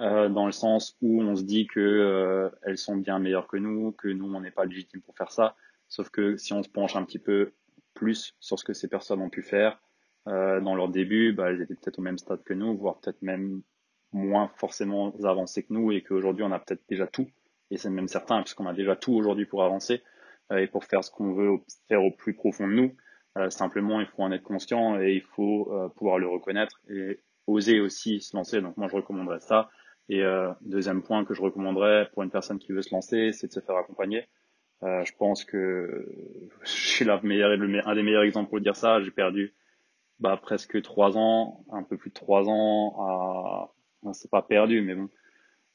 Euh, 0.00 0.28
dans 0.28 0.46
le 0.46 0.52
sens 0.52 0.96
où 1.02 1.22
on 1.22 1.36
se 1.36 1.44
dit 1.44 1.68
que 1.68 2.50
elles 2.62 2.78
sont 2.78 2.96
bien 2.96 3.18
meilleures 3.20 3.46
que 3.46 3.56
nous, 3.56 3.92
que 3.92 4.08
nous 4.08 4.34
on 4.34 4.40
n'est 4.40 4.50
pas 4.50 4.64
légitime 4.64 5.00
pour 5.02 5.16
faire 5.16 5.30
ça. 5.30 5.54
Sauf 5.88 6.10
que 6.10 6.36
si 6.36 6.52
on 6.52 6.62
se 6.62 6.68
penche 6.68 6.96
un 6.96 7.04
petit 7.04 7.20
peu 7.20 7.52
plus 7.94 8.34
sur 8.40 8.58
ce 8.58 8.64
que 8.64 8.72
ces 8.72 8.88
personnes 8.88 9.20
ont 9.20 9.30
pu 9.30 9.42
faire, 9.42 9.80
euh, 10.28 10.60
dans 10.60 10.74
leur 10.74 10.88
début, 10.88 11.32
bah, 11.32 11.50
elles 11.50 11.62
étaient 11.62 11.74
peut-être 11.74 11.98
au 11.98 12.02
même 12.02 12.18
stade 12.18 12.42
que 12.42 12.54
nous, 12.54 12.76
voire 12.76 12.98
peut-être 13.00 13.22
même 13.22 13.62
moins 14.12 14.48
forcément 14.56 15.14
avancées 15.24 15.64
que 15.64 15.72
nous, 15.72 15.92
et 15.92 16.02
qu'aujourd'hui 16.02 16.44
on 16.44 16.52
a 16.52 16.58
peut-être 16.58 16.82
déjà 16.88 17.06
tout, 17.06 17.28
et 17.70 17.76
c'est 17.76 17.90
même 17.90 18.08
certain, 18.08 18.42
puisqu'on 18.42 18.66
a 18.66 18.72
déjà 18.72 18.96
tout 18.96 19.12
aujourd'hui 19.12 19.46
pour 19.46 19.64
avancer 19.64 20.02
euh, 20.52 20.58
et 20.58 20.66
pour 20.66 20.84
faire 20.84 21.02
ce 21.02 21.10
qu'on 21.10 21.32
veut 21.32 21.58
faire 21.88 22.02
au 22.02 22.10
plus 22.10 22.34
profond 22.34 22.68
de 22.68 22.72
nous. 22.72 22.96
Euh, 23.36 23.50
simplement, 23.50 24.00
il 24.00 24.06
faut 24.06 24.22
en 24.22 24.30
être 24.30 24.42
conscient 24.42 25.00
et 25.00 25.14
il 25.14 25.22
faut 25.22 25.72
euh, 25.72 25.88
pouvoir 25.88 26.18
le 26.18 26.28
reconnaître 26.28 26.80
et 26.88 27.20
oser 27.46 27.80
aussi 27.80 28.20
se 28.20 28.36
lancer. 28.36 28.60
Donc 28.60 28.76
moi, 28.76 28.88
je 28.88 28.96
recommanderais 28.96 29.40
ça. 29.40 29.70
Et 30.10 30.22
deuxième 30.60 31.02
point 31.02 31.24
que 31.24 31.32
je 31.32 31.40
recommanderais 31.40 32.10
pour 32.12 32.22
une 32.22 32.30
personne 32.30 32.58
qui 32.58 32.72
veut 32.72 32.82
se 32.82 32.94
lancer, 32.94 33.32
c'est 33.32 33.46
de 33.46 33.52
se 33.52 33.60
faire 33.60 33.76
accompagner. 33.76 34.28
je 34.82 35.12
pense 35.16 35.46
que 35.46 36.06
je 36.62 36.70
suis 36.70 37.06
la 37.06 37.18
meilleure, 37.22 37.52
un 37.52 37.94
des 37.94 38.02
meilleurs 38.02 38.24
exemples 38.24 38.50
pour 38.50 38.60
dire 38.60 38.76
ça. 38.76 39.00
J'ai 39.00 39.10
perdu 39.10 39.54
bah, 40.20 40.38
presque 40.40 40.80
trois 40.82 41.16
ans, 41.16 41.64
un 41.70 41.82
peu 41.82 41.96
plus 41.96 42.10
de 42.10 42.14
trois 42.14 42.48
ans 42.48 43.70
c'est 44.12 44.30
pas 44.30 44.42
perdu, 44.42 44.82
mais 44.82 44.94
bon, 44.94 45.08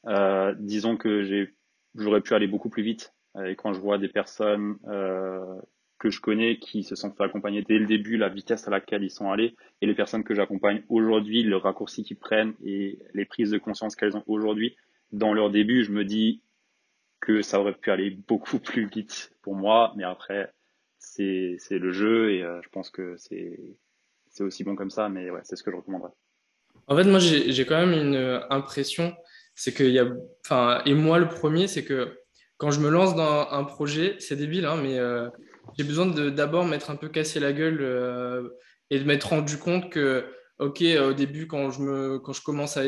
euh, 0.06 0.54
disons 0.58 0.96
que 0.96 1.22
j'ai, 1.24 1.54
j'aurais 1.94 2.20
pu 2.20 2.34
aller 2.34 2.46
beaucoup 2.46 2.68
plus 2.68 2.82
vite. 2.82 3.12
Et 3.44 3.54
quand 3.56 3.72
je 3.72 3.80
vois 3.80 3.98
des 3.98 4.08
personnes 4.08 4.76
euh, 4.88 5.60
que 5.98 6.10
je 6.10 6.20
connais 6.20 6.58
qui 6.58 6.82
se 6.82 6.96
sont 6.96 7.12
fait 7.12 7.24
accompagner 7.24 7.62
dès 7.62 7.78
le 7.78 7.86
début, 7.86 8.16
la 8.16 8.28
vitesse 8.28 8.66
à 8.66 8.70
laquelle 8.70 9.04
ils 9.04 9.10
sont 9.10 9.30
allés, 9.30 9.56
et 9.80 9.86
les 9.86 9.94
personnes 9.94 10.24
que 10.24 10.34
j'accompagne 10.34 10.82
aujourd'hui, 10.88 11.42
le 11.42 11.56
raccourci 11.56 12.02
qu'ils 12.02 12.18
prennent 12.18 12.54
et 12.64 12.98
les 13.14 13.24
prises 13.24 13.50
de 13.50 13.58
conscience 13.58 13.96
qu'elles 13.96 14.16
ont 14.16 14.24
aujourd'hui, 14.26 14.76
dans 15.12 15.32
leur 15.32 15.50
début, 15.50 15.84
je 15.84 15.92
me 15.92 16.04
dis 16.04 16.42
que 17.20 17.42
ça 17.42 17.60
aurait 17.60 17.74
pu 17.74 17.90
aller 17.90 18.10
beaucoup 18.10 18.58
plus 18.58 18.86
vite 18.86 19.32
pour 19.42 19.54
moi, 19.54 19.92
mais 19.96 20.04
après, 20.04 20.52
c'est, 20.98 21.56
c'est 21.58 21.78
le 21.78 21.92
jeu 21.92 22.32
et 22.32 22.42
euh, 22.42 22.60
je 22.62 22.68
pense 22.70 22.90
que 22.90 23.16
c'est 23.16 23.76
c'est 24.40 24.44
aussi 24.46 24.64
bon 24.64 24.74
comme 24.74 24.90
ça, 24.90 25.10
mais 25.10 25.30
ouais, 25.30 25.40
c'est 25.42 25.54
ce 25.54 25.62
que 25.62 25.70
je 25.70 25.76
recommanderais. 25.76 26.12
En 26.86 26.96
fait, 26.96 27.04
moi, 27.04 27.18
j'ai 27.18 27.66
quand 27.66 27.78
même 27.78 27.92
une 27.92 28.14
euh, 28.14 28.40
impression, 28.48 29.14
c'est 29.54 29.74
qu'il 29.74 29.90
y 29.90 29.98
a, 29.98 30.06
enfin, 30.46 30.80
et 30.86 30.94
moi 30.94 31.18
le 31.18 31.28
premier, 31.28 31.68
c'est 31.68 31.84
que 31.84 32.18
quand 32.56 32.70
je 32.70 32.80
me 32.80 32.88
lance 32.88 33.14
dans 33.14 33.50
un 33.50 33.64
projet, 33.64 34.16
c'est 34.18 34.36
débile, 34.36 34.64
hein, 34.64 34.76
mais 34.82 34.98
euh, 34.98 35.28
j'ai 35.76 35.84
besoin 35.84 36.06
de 36.06 36.30
d'abord 36.30 36.64
m'être 36.64 36.90
un 36.90 36.96
peu 36.96 37.08
cassé 37.08 37.38
la 37.38 37.52
gueule 37.52 37.80
euh, 37.82 38.48
et 38.88 38.98
de 38.98 39.04
m'être 39.04 39.28
rendu 39.28 39.58
compte 39.58 39.90
que, 39.90 40.24
ok, 40.58 40.82
au 41.08 41.12
début, 41.12 41.46
quand 41.46 41.70
je 41.70 41.80
me, 41.82 42.18
quand 42.18 42.32
je 42.32 42.42
commence 42.42 42.78
à, 42.78 42.82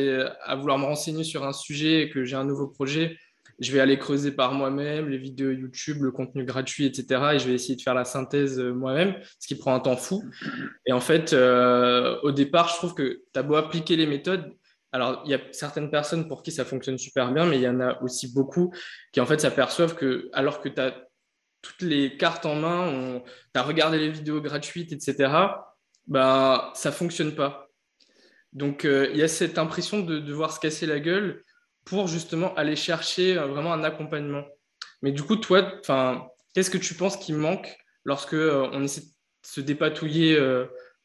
à 0.44 0.56
vouloir 0.56 0.78
me 0.78 0.86
renseigner 0.86 1.24
sur 1.24 1.44
un 1.44 1.52
sujet 1.52 2.02
et 2.02 2.10
que 2.10 2.24
j'ai 2.24 2.36
un 2.36 2.44
nouveau 2.44 2.68
projet, 2.68 3.18
je 3.58 3.72
vais 3.72 3.80
aller 3.80 3.98
creuser 3.98 4.32
par 4.32 4.52
moi-même 4.52 5.08
les 5.08 5.18
vidéos 5.18 5.50
YouTube, 5.50 6.02
le 6.02 6.10
contenu 6.10 6.44
gratuit, 6.44 6.86
etc. 6.86 7.32
Et 7.34 7.38
je 7.38 7.48
vais 7.48 7.54
essayer 7.54 7.76
de 7.76 7.82
faire 7.82 7.94
la 7.94 8.04
synthèse 8.04 8.58
euh, 8.58 8.72
moi-même, 8.72 9.14
ce 9.38 9.46
qui 9.46 9.54
prend 9.54 9.74
un 9.74 9.80
temps 9.80 9.96
fou. 9.96 10.24
Et 10.86 10.92
en 10.92 11.00
fait, 11.00 11.32
euh, 11.32 12.18
au 12.22 12.32
départ, 12.32 12.68
je 12.68 12.76
trouve 12.76 12.94
que 12.94 13.22
tu 13.32 13.38
as 13.38 13.42
beau 13.42 13.56
appliquer 13.56 13.96
les 13.96 14.06
méthodes. 14.06 14.52
Alors, 14.92 15.22
il 15.24 15.30
y 15.30 15.34
a 15.34 15.40
certaines 15.52 15.90
personnes 15.90 16.28
pour 16.28 16.42
qui 16.42 16.52
ça 16.52 16.64
fonctionne 16.64 16.98
super 16.98 17.32
bien, 17.32 17.46
mais 17.46 17.56
il 17.56 17.62
y 17.62 17.68
en 17.68 17.80
a 17.80 18.00
aussi 18.02 18.32
beaucoup 18.32 18.74
qui, 19.12 19.20
en 19.20 19.26
fait, 19.26 19.40
s'aperçoivent 19.40 19.94
que, 19.94 20.28
alors 20.32 20.60
que 20.60 20.68
tu 20.68 20.80
as 20.80 20.94
toutes 21.62 21.82
les 21.82 22.16
cartes 22.16 22.44
en 22.44 22.56
main, 22.56 23.22
tu 23.54 23.60
as 23.60 23.62
regardé 23.62 23.98
les 23.98 24.10
vidéos 24.10 24.40
gratuites, 24.40 24.92
etc., 24.92 25.32
ben, 26.06 26.70
ça 26.74 26.90
ne 26.90 26.94
fonctionne 26.94 27.34
pas. 27.34 27.68
Donc, 28.52 28.84
euh, 28.84 29.08
il 29.12 29.18
y 29.18 29.22
a 29.22 29.28
cette 29.28 29.58
impression 29.58 30.00
de 30.00 30.18
devoir 30.18 30.52
se 30.52 30.60
casser 30.60 30.86
la 30.86 31.00
gueule 31.00 31.42
pour 31.84 32.06
justement 32.08 32.54
aller 32.54 32.76
chercher 32.76 33.36
euh, 33.36 33.46
vraiment 33.46 33.72
un 33.72 33.84
accompagnement. 33.84 34.44
Mais 35.02 35.12
du 35.12 35.22
coup, 35.22 35.36
toi, 35.36 35.62
qu'est-ce 36.54 36.70
que 36.70 36.78
tu 36.78 36.94
penses 36.94 37.16
qui 37.16 37.32
manque 37.32 37.76
lorsque 38.04 38.34
euh, 38.34 38.68
on 38.72 38.82
essaie 38.82 39.02
de 39.02 39.06
se 39.42 39.60
dépatouiller 39.60 40.38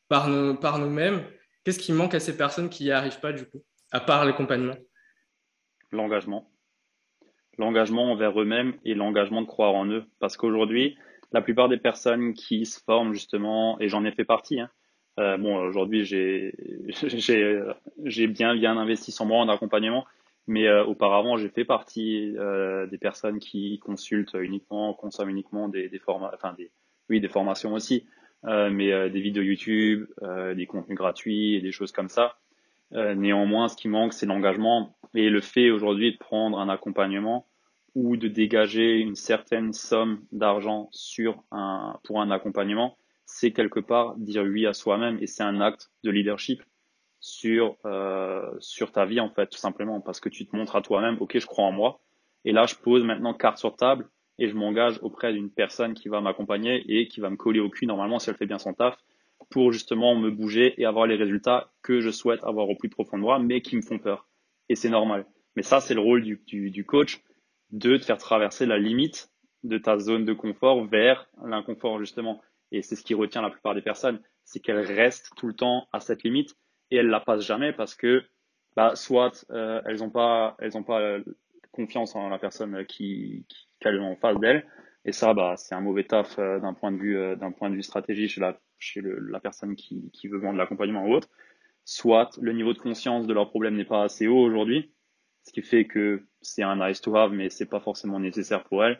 par, 0.07 0.27
nous, 0.27 0.55
par 0.55 0.77
nous-mêmes? 0.77 1.23
Qu'est-ce 1.63 1.79
qui 1.79 1.91
manque 1.91 2.13
à 2.13 2.19
ces 2.19 2.37
personnes 2.37 2.69
qui 2.69 2.83
n'y 2.83 2.91
arrivent 2.91 3.19
pas, 3.19 3.33
du 3.33 3.45
coup, 3.45 3.63
à 3.91 3.99
part 3.99 4.23
l'accompagnement? 4.23 4.75
L'engagement. 5.91 6.51
L'engagement 7.57 8.11
envers 8.11 8.39
eux-mêmes 8.39 8.75
et 8.85 8.93
l'engagement 8.93 9.41
de 9.41 9.47
croire 9.47 9.73
en 9.73 9.87
eux. 9.87 10.05
Parce 10.19 10.37
qu'aujourd'hui, 10.37 10.95
la 11.31 11.41
plupart 11.41 11.69
des 11.69 11.77
personnes 11.77 12.33
qui 12.33 12.65
se 12.65 12.79
forment 12.79 13.13
justement, 13.13 13.79
et 13.79 13.89
j'en 13.89 14.05
ai 14.05 14.11
fait 14.11 14.25
partie, 14.25 14.59
hein, 14.59 14.69
euh, 15.19 15.37
bon, 15.37 15.57
aujourd'hui, 15.57 16.05
j'ai 16.05 16.53
j'ai 18.05 18.27
bien 18.27 18.55
bien 18.55 18.77
investi 18.77 19.11
sur 19.11 19.25
moi 19.25 19.39
en 19.39 19.49
accompagnement, 19.49 20.05
mais 20.47 20.67
euh, 20.67 20.85
auparavant, 20.85 21.37
j'ai 21.37 21.49
fait 21.49 21.65
partie 21.65 22.35
euh, 22.37 22.87
des 22.87 22.97
personnes 22.97 23.39
qui 23.39 23.79
consultent 23.79 24.35
uniquement, 24.39 24.93
consomment 24.93 25.29
uniquement 25.29 25.67
des, 25.67 25.89
des 25.89 25.99
formats, 25.99 26.31
enfin 26.33 26.53
des 26.53 26.71
oui 27.09 27.19
des 27.19 27.29
formations 27.29 27.73
aussi, 27.73 28.05
euh, 28.45 28.69
mais 28.69 28.91
euh, 28.91 29.09
des 29.09 29.21
vidéos 29.21 29.43
YouTube, 29.43 30.07
des 30.55 30.65
contenus 30.65 30.97
gratuits 30.97 31.55
et 31.55 31.61
des 31.61 31.71
choses 31.71 31.91
comme 31.91 32.09
ça. 32.09 32.37
néanmoins, 32.91 33.67
ce 33.67 33.75
qui 33.75 33.89
manque, 33.89 34.13
c'est 34.13 34.25
l'engagement 34.25 34.95
et 35.13 35.29
le 35.29 35.41
fait 35.41 35.69
aujourd'hui 35.71 36.13
de 36.13 36.17
prendre 36.17 36.59
un 36.59 36.69
accompagnement 36.69 37.45
ou 37.95 38.17
de 38.17 38.27
dégager 38.27 38.99
une 38.99 39.15
certaine 39.15 39.73
somme 39.73 40.21
d'argent 40.31 40.89
sur 40.91 41.43
un 41.51 41.99
pour 42.03 42.21
un 42.21 42.31
accompagnement 42.31 42.97
c'est 43.27 43.51
quelque 43.51 43.79
part 43.79 44.15
dire 44.17 44.43
oui 44.43 44.65
à 44.65 44.73
soi-même 44.73 45.19
et 45.21 45.27
c'est 45.27 45.43
un 45.43 45.61
acte 45.61 45.91
de 46.03 46.09
leadership 46.09 46.63
sur 47.19 47.77
euh, 47.85 48.49
sur 48.59 48.91
ta 48.91 49.05
vie 49.05 49.19
en 49.19 49.29
fait 49.29 49.47
tout 49.47 49.57
simplement 49.57 50.01
parce 50.01 50.19
que 50.19 50.29
tu 50.29 50.45
te 50.45 50.55
montres 50.55 50.75
à 50.75 50.81
toi-même 50.81 51.17
ok 51.19 51.39
je 51.39 51.45
crois 51.45 51.65
en 51.65 51.71
moi 51.71 51.99
et 52.45 52.51
là 52.51 52.65
je 52.65 52.75
pose 52.75 53.03
maintenant 53.03 53.33
carte 53.33 53.57
sur 53.57 53.75
table 53.75 54.07
et 54.39 54.47
je 54.47 54.55
m'engage 54.55 54.99
auprès 55.01 55.33
d'une 55.33 55.49
personne 55.49 55.93
qui 55.93 56.09
va 56.09 56.21
m'accompagner 56.21 56.83
et 56.87 57.07
qui 57.07 57.19
va 57.19 57.29
me 57.29 57.35
coller 57.35 57.59
au 57.59 57.69
cul 57.69 57.87
normalement 57.87 58.19
si 58.19 58.29
elle 58.29 58.35
fait 58.35 58.45
bien 58.45 58.59
son 58.59 58.73
taf 58.73 58.97
pour 59.49 59.71
justement 59.71 60.15
me 60.15 60.29
bouger 60.29 60.79
et 60.79 60.85
avoir 60.85 61.07
les 61.07 61.15
résultats 61.15 61.71
que 61.81 62.01
je 62.01 62.09
souhaite 62.11 62.43
avoir 62.43 62.69
au 62.69 62.75
plus 62.75 62.89
profond 62.89 63.17
de 63.17 63.23
moi 63.23 63.39
mais 63.39 63.61
qui 63.61 63.75
me 63.75 63.81
font 63.81 63.99
peur. 63.99 64.27
Et 64.69 64.75
c'est 64.75 64.89
normal. 64.89 65.25
Mais 65.55 65.63
ça 65.63 65.79
c'est 65.79 65.93
le 65.93 66.01
rôle 66.01 66.23
du, 66.23 66.41
du, 66.45 66.69
du 66.69 66.85
coach 66.85 67.21
de 67.71 67.97
te 67.97 68.05
faire 68.05 68.17
traverser 68.17 68.65
la 68.65 68.77
limite 68.77 69.29
de 69.63 69.77
ta 69.77 69.97
zone 69.97 70.25
de 70.25 70.33
confort 70.33 70.85
vers 70.85 71.27
l'inconfort 71.43 71.99
justement. 71.99 72.41
Et 72.71 72.81
c'est 72.81 72.95
ce 72.95 73.03
qui 73.03 73.13
retient 73.13 73.41
la 73.41 73.49
plupart 73.49 73.75
des 73.75 73.81
personnes, 73.81 74.19
c'est 74.43 74.59
qu'elles 74.59 74.85
restent 74.85 75.31
tout 75.37 75.47
le 75.47 75.53
temps 75.53 75.87
à 75.93 75.99
cette 75.99 76.23
limite 76.23 76.55
et 76.91 76.97
elles 76.97 77.07
la 77.07 77.19
passent 77.19 77.45
jamais 77.45 77.73
parce 77.73 77.95
que 77.95 78.23
bah, 78.75 78.95
soit 78.95 79.45
euh, 79.51 79.81
elles 79.85 79.97
n'ont 79.97 80.09
pas, 80.09 80.55
elles 80.59 80.77
ont 80.77 80.83
pas 80.83 81.01
euh, 81.01 81.23
confiance 81.71 82.15
en 82.15 82.29
la 82.29 82.39
personne 82.39 82.85
qui, 82.85 83.45
qui 83.49 83.67
qu'elles 83.79 83.99
ont 83.99 84.11
en 84.11 84.15
face 84.15 84.39
d'elles. 84.39 84.65
Et 85.05 85.11
ça 85.11 85.33
bah 85.33 85.55
c'est 85.57 85.75
un 85.75 85.81
mauvais 85.81 86.03
taf 86.03 86.37
euh, 86.39 86.59
d'un 86.59 86.73
point 86.73 86.91
de 86.91 86.97
vue 86.97 87.35
d'un 87.37 87.51
point 87.51 87.69
de 87.69 87.75
vue 87.75 87.83
stratégie 87.83 88.27
chez 88.27 88.41
la 88.41 88.59
chez 88.77 89.01
la 89.03 89.39
personne 89.39 89.75
qui, 89.75 90.11
qui 90.11 90.27
veut 90.27 90.39
vendre 90.39 90.57
l'accompagnement 90.57 91.05
ou 91.05 91.13
autre. 91.13 91.29
Soit 91.85 92.37
le 92.41 92.51
niveau 92.51 92.73
de 92.73 92.79
conscience 92.79 93.27
de 93.27 93.33
leur 93.33 93.49
problème 93.49 93.75
n'est 93.75 93.85
pas 93.85 94.03
assez 94.03 94.27
haut 94.27 94.39
aujourd'hui 94.39 94.91
ce 95.47 95.53
qui 95.53 95.61
fait 95.61 95.85
que 95.85 96.27
c'est 96.41 96.61
un 96.61 96.75
nice 96.75 97.01
to 97.01 97.15
have 97.15 97.31
mais 97.31 97.49
c'est 97.49 97.65
pas 97.65 97.79
forcément 97.79 98.19
nécessaire 98.19 98.63
pour 98.65 98.83
elles. 98.83 98.99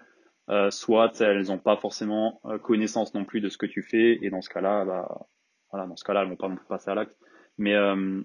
Euh, 0.50 0.72
soit 0.72 1.20
elles 1.20 1.48
n'ont 1.48 1.58
pas 1.58 1.76
forcément 1.76 2.40
euh, 2.46 2.58
connaissance 2.58 3.14
non 3.14 3.26
plus 3.26 3.42
de 3.42 3.50
ce 3.50 3.58
que 3.58 3.66
tu 3.66 3.84
fais, 3.84 4.18
et 4.22 4.30
dans 4.30 4.42
ce 4.42 4.50
cas-là, 4.50 4.86
bah, 4.86 5.28
voilà, 5.72 5.88
dans 5.88 5.98
ce 5.98 6.06
cas-là, 6.06 6.22
elles 6.22 6.30
vont 6.30 6.38
pas 6.38 6.48
non 6.48 6.56
plus 6.56 6.66
passer 6.68 6.90
à 6.90 6.96
l'acte. 6.96 7.14
Mais, 7.58 7.76
euh, 7.76 8.22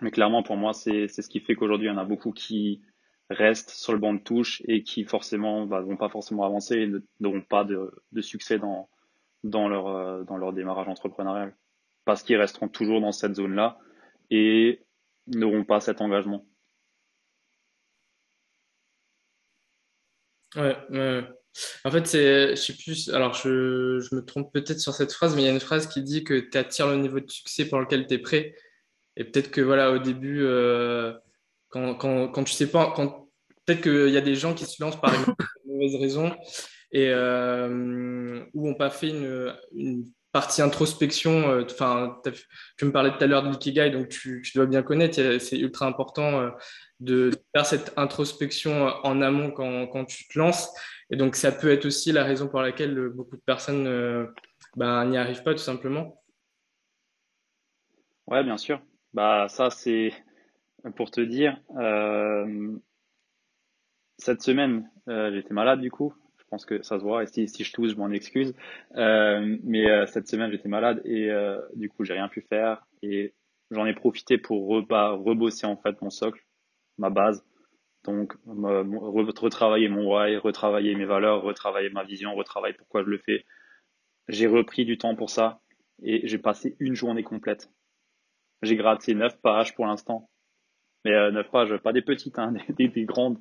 mais 0.00 0.10
clairement, 0.10 0.42
pour 0.42 0.56
moi, 0.56 0.72
c'est 0.72 1.08
ce 1.08 1.28
qui 1.28 1.40
fait 1.40 1.54
qu'aujourd'hui, 1.54 1.88
il 1.88 1.90
y 1.90 1.94
en 1.94 1.98
a 1.98 2.04
beaucoup 2.04 2.32
qui 2.32 2.82
restent 3.30 3.70
sur 3.70 3.92
le 3.92 3.98
banc 3.98 4.14
de 4.14 4.20
touche 4.20 4.62
et 4.66 4.82
qui 4.82 5.04
forcément 5.04 5.66
bah, 5.66 5.80
vont 5.80 5.96
pas 5.96 6.08
forcément 6.08 6.44
avancer 6.44 6.76
et 6.76 6.92
n'auront 7.20 7.42
pas 7.42 7.64
de, 7.64 7.90
de, 8.12 8.20
succès 8.20 8.58
dans, 8.58 8.88
dans, 9.42 9.68
leur, 9.68 10.24
dans 10.24 10.36
leur 10.36 10.52
démarrage 10.52 10.88
entrepreneurial. 10.88 11.56
Parce 12.04 12.22
qu'ils 12.22 12.36
resteront 12.36 12.68
toujours 12.68 13.00
dans 13.00 13.12
cette 13.12 13.34
zone-là 13.34 13.78
et 14.30 14.84
n'auront 15.26 15.64
pas 15.64 15.80
cet 15.80 16.00
engagement. 16.00 16.46
Ouais, 20.54 20.76
En 21.84 21.90
fait, 21.90 22.06
c'est, 22.06 22.50
je 22.50 22.54
sais 22.60 22.74
plus, 22.74 23.08
alors 23.10 23.34
je, 23.34 24.00
je 24.00 24.14
me 24.14 24.24
trompe 24.24 24.52
peut-être 24.52 24.80
sur 24.80 24.94
cette 24.94 25.12
phrase, 25.12 25.34
mais 25.34 25.42
il 25.42 25.44
y 25.46 25.48
a 25.48 25.52
une 25.52 25.60
phrase 25.60 25.86
qui 25.86 26.02
dit 26.02 26.24
que 26.24 26.38
tu 26.38 26.58
attires 26.58 26.88
le 26.88 26.96
niveau 26.96 27.20
de 27.20 27.30
succès 27.30 27.66
pour 27.66 27.80
lequel 27.80 28.06
tu 28.06 28.14
es 28.14 28.18
prêt. 28.18 28.54
Et 29.16 29.24
peut-être 29.24 29.50
que 29.50 29.60
voilà, 29.60 29.92
au 29.92 29.98
début, 29.98 30.42
euh, 30.42 31.14
quand, 31.68 31.94
quand, 31.94 32.28
quand, 32.28 32.44
tu 32.44 32.52
sais 32.52 32.70
pas, 32.70 32.94
peut-être 33.64 33.80
qu'il 33.80 34.10
y 34.10 34.18
a 34.18 34.22
des 34.22 34.34
gens 34.34 34.54
qui 34.54 34.66
se 34.66 34.82
lancent 34.82 35.00
par 35.00 35.14
une 35.14 35.34
mauvaise 35.66 35.96
raison 35.96 36.34
et 36.92 37.08
euh, 37.10 38.44
ou 38.54 38.68
n'ont 38.68 38.74
pas 38.74 38.90
fait 38.90 39.08
une, 39.08 39.54
une 39.74 40.06
partie 40.36 40.60
introspection. 40.60 41.48
Euh, 41.48 41.64
enfin, 41.64 42.20
tu 42.76 42.84
me 42.84 42.92
parlais 42.92 43.10
tout 43.10 43.24
à 43.24 43.26
l'heure 43.26 43.42
de 43.42 43.48
l'ikigai, 43.48 43.90
donc 43.90 44.08
tu, 44.08 44.42
tu, 44.44 44.52
dois 44.54 44.66
bien 44.66 44.82
connaître. 44.82 45.38
C'est 45.40 45.58
ultra 45.58 45.86
important 45.86 46.40
euh, 46.40 46.50
de 47.00 47.30
faire 47.54 47.64
cette 47.64 47.94
introspection 47.96 48.86
en 49.02 49.22
amont 49.22 49.50
quand, 49.50 49.86
quand, 49.86 50.04
tu 50.04 50.28
te 50.28 50.38
lances. 50.38 50.68
Et 51.10 51.16
donc, 51.16 51.36
ça 51.36 51.52
peut 51.52 51.70
être 51.70 51.86
aussi 51.86 52.12
la 52.12 52.24
raison 52.24 52.48
pour 52.48 52.60
laquelle 52.60 53.08
beaucoup 53.10 53.36
de 53.36 53.42
personnes 53.42 53.86
euh, 53.86 54.26
ben, 54.76 55.04
n'y 55.06 55.16
arrivent 55.18 55.42
pas, 55.42 55.52
tout 55.52 55.58
simplement. 55.58 56.20
Ouais, 58.26 58.42
bien 58.42 58.56
sûr. 58.56 58.80
Bah, 59.14 59.46
ça, 59.48 59.70
c'est 59.70 60.12
pour 60.96 61.10
te 61.10 61.20
dire. 61.20 61.60
Euh, 61.78 62.76
cette 64.18 64.42
semaine, 64.42 64.90
euh, 65.08 65.32
j'étais 65.32 65.54
malade 65.54 65.80
du 65.80 65.90
coup. 65.90 66.14
Je 66.38 66.44
pense 66.50 66.64
que 66.64 66.82
ça 66.82 66.98
se 66.98 67.04
voit. 67.04 67.22
Et 67.22 67.26
si, 67.26 67.64
je 67.64 67.72
tousse, 67.72 67.92
je 67.92 67.96
m'en 67.96 68.10
excuse. 68.10 68.54
Euh, 68.96 69.58
mais 69.64 70.06
cette 70.06 70.28
semaine, 70.28 70.50
j'étais 70.50 70.68
malade 70.68 71.02
et 71.04 71.28
du 71.74 71.88
coup, 71.88 72.04
j'ai 72.04 72.12
rien 72.12 72.28
pu 72.28 72.40
faire. 72.42 72.86
Et 73.02 73.34
j'en 73.70 73.84
ai 73.84 73.94
profité 73.94 74.38
pour 74.38 74.68
rebosser 74.68 75.66
en 75.66 75.76
fait 75.76 76.00
mon 76.02 76.10
socle 76.10 76.40
ma 76.98 77.10
base. 77.10 77.44
Donc, 78.06 78.34
retravailler 78.46 79.88
mon 79.88 80.06
why, 80.06 80.36
retravailler 80.36 80.94
mes 80.94 81.04
valeurs, 81.04 81.42
retravailler 81.42 81.90
ma 81.90 82.04
vision, 82.04 82.34
retravailler 82.34 82.74
pourquoi 82.74 83.02
je 83.02 83.08
le 83.08 83.18
fais. 83.18 83.44
J'ai 84.28 84.46
repris 84.46 84.84
du 84.84 84.96
temps 84.96 85.14
pour 85.14 85.30
ça 85.30 85.60
et 86.02 86.26
j'ai 86.26 86.38
passé 86.38 86.76
une 86.78 86.94
journée 86.94 87.22
complète. 87.22 87.70
J'ai 88.62 88.76
gratté 88.76 89.14
neuf 89.14 89.40
pages 89.40 89.74
pour 89.74 89.86
l'instant. 89.86 90.30
Mais 91.04 91.12
euh, 91.12 91.30
neuf 91.30 91.50
pages, 91.50 91.76
pas 91.78 91.92
des 91.92 92.02
petites, 92.02 92.38
hein, 92.38 92.54
des, 92.78 92.88
des, 92.88 93.04
grandes. 93.04 93.38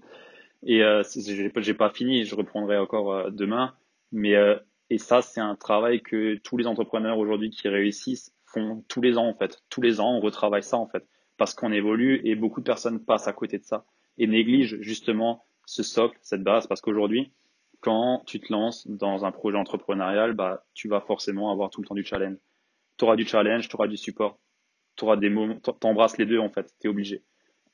Et 0.64 0.84
euh, 0.84 1.04
j'ai 1.14 1.74
pas 1.74 1.90
fini, 1.90 2.26
je 2.26 2.36
reprendrai 2.36 2.78
encore 2.78 3.14
euh, 3.14 3.30
demain. 3.30 3.76
Mais 4.12 4.36
euh, 4.36 4.58
et 4.90 4.98
ça, 4.98 5.22
c'est 5.22 5.42
un 5.42 5.56
travail 5.56 6.02
que 6.02 6.36
tous 6.38 6.58
les 6.58 6.68
entrepreneurs 6.68 7.18
aujourd'hui 7.18 7.50
qui 7.50 7.68
réussissent 7.68 8.36
font 8.46 8.84
tous 8.88 9.02
les 9.02 9.18
ans 9.18 9.28
en 9.28 9.34
fait. 9.34 9.64
Tous 9.70 9.82
les 9.82 10.00
ans, 10.00 10.16
on 10.18 10.20
retravaille 10.20 10.64
ça 10.64 10.78
en 10.78 10.88
fait 10.88 11.08
parce 11.38 11.54
qu'on 11.54 11.72
évolue 11.72 12.22
et 12.24 12.36
beaucoup 12.36 12.62
de 12.62 12.66
personnes 12.66 13.04
passent 13.04 13.28
à 13.28 13.34
côté 13.34 13.58
de 13.58 13.64
ça 13.64 13.86
et 14.18 14.28
négligent 14.28 14.78
justement 14.82 15.46
ce 15.66 15.84
socle, 15.84 16.18
cette 16.22 16.44
base, 16.44 16.68
parce 16.68 16.82
qu'aujourd'hui, 16.82 17.32
quand 17.82 18.24
tu 18.26 18.40
te 18.40 18.52
lances 18.52 18.88
dans 18.88 19.26
un 19.26 19.32
projet 19.32 19.58
entrepreneurial, 19.58 20.34
bah, 20.34 20.66
tu 20.74 20.88
vas 20.88 21.02
forcément 21.02 21.52
avoir 21.52 21.70
tout 21.70 21.82
le 21.82 21.88
temps 21.88 21.96
du 21.96 22.04
challenge. 22.04 22.38
Tu 22.98 23.06
auras 23.06 23.16
du 23.16 23.26
challenge, 23.26 23.68
tu 23.68 23.76
auras 23.76 23.88
du 23.88 23.98
support. 23.98 24.40
Tu 24.96 25.04
auras 25.04 25.18
des 25.18 25.30
moments, 25.30 25.60
t'embrasses 25.60 26.18
les 26.18 26.26
deux 26.26 26.40
en 26.40 26.50
fait, 26.50 26.74
tu 26.80 26.88
es 26.88 26.90
obligé. 26.90 27.24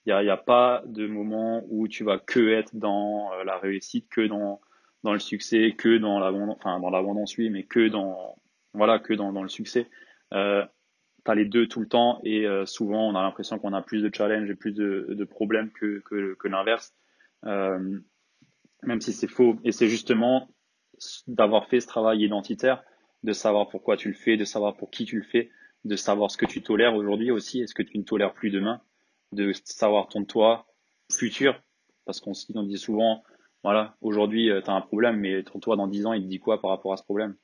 Il 0.06 0.10
n'y 0.10 0.14
a, 0.14 0.24
y 0.24 0.30
a 0.30 0.38
pas 0.38 0.82
de 0.86 1.06
moment 1.06 1.64
où 1.70 1.88
tu 1.88 2.04
vas 2.04 2.18
que 2.18 2.50
être 2.50 2.76
dans 2.76 3.32
euh, 3.34 3.44
la 3.44 3.58
réussite, 3.60 4.10
que 4.10 4.26
dans, 4.26 4.60
dans 5.04 5.14
le 5.14 5.20
succès, 5.20 5.76
que 5.78 5.98
dans 5.98 6.20
l'abondance, 6.20 6.58
enfin 6.58 6.80
dans 6.80 6.90
l'abondance 6.90 7.38
oui, 7.38 7.50
mais 7.52 7.64
que 7.64 7.88
dans, 7.88 8.36
voilà, 8.74 8.98
que 9.00 9.14
dans, 9.14 9.32
dans 9.32 9.44
le 9.44 9.50
succès. 9.50 9.88
Euh, 10.34 10.66
tu 11.24 11.32
as 11.32 11.36
les 11.36 11.46
deux 11.46 11.68
tout 11.68 11.80
le 11.80 11.88
temps 11.88 12.20
et 12.24 12.46
euh, 12.46 12.66
souvent 12.66 13.08
on 13.08 13.16
a 13.16 13.22
l'impression 13.22 13.60
qu'on 13.60 13.74
a 13.74 13.82
plus 13.82 14.02
de 14.02 14.14
challenges 14.14 14.50
et 14.50 14.56
plus 14.56 14.72
de, 14.72 15.08
de 15.10 15.24
problèmes 15.24 15.72
que, 15.72 16.00
que, 16.00 16.36
que 16.36 16.48
l'inverse, 16.48 16.94
euh, 17.46 18.00
même 18.84 19.02
si 19.02 19.14
c'est 19.14 19.28
faux. 19.28 19.58
Et 19.64 19.72
c'est 19.72 19.88
justement 19.88 20.50
d'avoir 21.28 21.68
fait 21.68 21.80
ce 21.80 21.88
travail 21.88 22.24
identitaire, 22.24 22.84
de 23.24 23.34
savoir 23.34 23.70
pourquoi 23.70 23.98
tu 23.98 24.08
le 24.08 24.14
fais, 24.14 24.38
de 24.38 24.46
savoir 24.46 24.76
pour 24.76 24.90
qui 24.90 25.06
tu 25.06 25.18
le 25.18 25.24
fais, 25.24 25.52
de 25.86 25.96
savoir 25.96 26.30
ce 26.32 26.38
que 26.38 26.46
tu 26.46 26.62
tolères 26.62 26.96
aujourd'hui 26.96 27.32
aussi 27.32 27.62
et 27.62 27.68
ce 27.68 27.74
que 27.74 27.84
tu 27.84 27.98
ne 27.98 28.04
tolères 28.04 28.34
plus 28.34 28.50
demain, 28.50 28.82
de 29.32 29.52
savoir 29.64 30.08
ton 30.08 30.26
toi 30.26 30.68
futur 31.12 31.60
Parce 32.06 32.20
qu'on 32.20 32.34
on 32.56 32.64
dit 32.64 32.78
souvent, 32.78 33.24
voilà, 33.64 33.96
aujourd'hui, 34.02 34.50
tu 34.64 34.70
as 34.70 34.74
un 34.74 34.82
problème, 34.82 35.20
mais 35.20 35.44
toi, 35.44 35.76
dans 35.76 35.88
10 35.88 36.06
ans, 36.06 36.14
il 36.14 36.24
te 36.24 36.28
dit 36.28 36.40
quoi 36.40 36.62
par 36.62 36.72
rapport 36.72 36.94
à 36.94 36.98
ce 36.98 37.04
problème? 37.04 37.36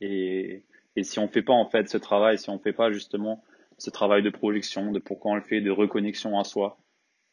Et, 0.00 0.64
et 0.96 1.04
si 1.04 1.18
on 1.18 1.28
fait 1.28 1.42
pas, 1.42 1.52
en 1.52 1.68
fait, 1.68 1.88
ce 1.88 1.98
travail, 1.98 2.38
si 2.38 2.50
on 2.50 2.58
fait 2.58 2.72
pas 2.72 2.90
justement 2.90 3.44
ce 3.78 3.90
travail 3.90 4.22
de 4.22 4.30
projection, 4.30 4.92
de 4.92 4.98
pourquoi 4.98 5.32
on 5.32 5.34
le 5.34 5.42
fait, 5.42 5.60
de 5.60 5.70
reconnexion 5.70 6.38
à 6.38 6.44
soi, 6.44 6.78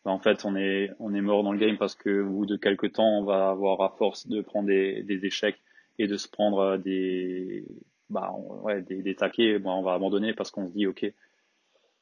ben, 0.03 0.11
en 0.11 0.19
fait, 0.19 0.43
on 0.43 0.55
est, 0.57 0.91
on 0.99 1.13
est 1.13 1.21
mort 1.21 1.43
dans 1.43 1.53
le 1.53 1.59
game 1.59 1.77
parce 1.77 1.95
que 1.95 2.21
au 2.21 2.29
bout 2.29 2.45
de 2.45 2.57
quelques 2.57 2.93
temps, 2.93 3.19
on 3.19 3.23
va 3.23 3.49
avoir 3.49 3.81
à 3.81 3.95
force 3.97 4.27
de 4.27 4.41
prendre 4.41 4.67
des, 4.67 5.03
des 5.03 5.25
échecs 5.25 5.59
et 5.97 6.07
de 6.07 6.17
se 6.17 6.27
prendre 6.27 6.77
des, 6.77 7.65
bah, 8.09 8.33
ouais, 8.63 8.81
des, 8.81 9.01
des 9.01 9.15
taquets, 9.15 9.59
ben, 9.59 9.71
on 9.71 9.81
va 9.83 9.93
abandonner 9.93 10.33
parce 10.33 10.51
qu'on 10.51 10.67
se 10.67 10.73
dit, 10.73 10.85
OK, 10.87 11.05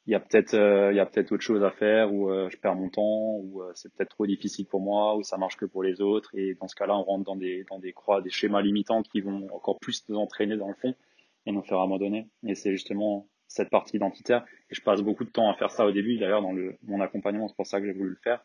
il 0.07 0.11
y 0.11 0.15
a 0.15 0.19
peut-être 0.19 0.55
euh, 0.55 1.05
peut-être 1.05 1.31
autre 1.31 1.43
chose 1.43 1.63
à 1.63 1.69
faire 1.69 2.11
ou 2.11 2.31
euh, 2.31 2.49
je 2.49 2.57
perds 2.57 2.75
mon 2.75 2.89
temps 2.89 3.37
ou 3.37 3.61
euh, 3.61 3.71
c'est 3.75 3.93
peut-être 3.93 4.09
trop 4.09 4.25
difficile 4.25 4.65
pour 4.65 4.81
moi 4.81 5.15
ou 5.15 5.21
ça 5.21 5.37
marche 5.37 5.57
que 5.57 5.65
pour 5.65 5.83
les 5.83 6.01
autres. 6.01 6.31
Et 6.33 6.55
dans 6.55 6.67
ce 6.67 6.75
cas-là 6.75 6.97
on 6.97 7.03
rentre 7.03 7.25
dans 7.25 7.35
des 7.35 7.63
dans 7.69 7.77
des 7.77 7.93
croix 7.93 8.21
des 8.21 8.31
schémas 8.31 8.61
limitants 8.61 9.03
qui 9.03 9.21
vont 9.21 9.47
encore 9.53 9.77
plus 9.79 10.03
nous 10.09 10.17
entraîner 10.17 10.57
dans 10.57 10.69
le 10.69 10.73
fond 10.73 10.95
et 11.45 11.51
nous 11.51 11.63
faire 11.63 11.79
abandonner. 11.79 12.29
Et 12.45 12.55
c'est 12.55 12.71
justement 12.71 13.27
cette 13.47 13.69
partie 13.69 13.97
identitaire. 13.97 14.45
Et 14.69 14.75
je 14.75 14.81
passe 14.81 15.01
beaucoup 15.01 15.25
de 15.25 15.29
temps 15.29 15.49
à 15.49 15.55
faire 15.55 15.71
ça 15.71 15.85
au 15.85 15.91
début 15.91 16.17
d'ailleurs 16.17 16.41
dans 16.41 16.53
le 16.53 16.77
mon 16.83 17.01
accompagnement. 17.01 17.47
C'est 17.47 17.55
pour 17.55 17.67
ça 17.67 17.79
que 17.79 17.85
j'ai 17.85 17.93
voulu 17.93 18.11
le 18.11 18.19
faire. 18.23 18.43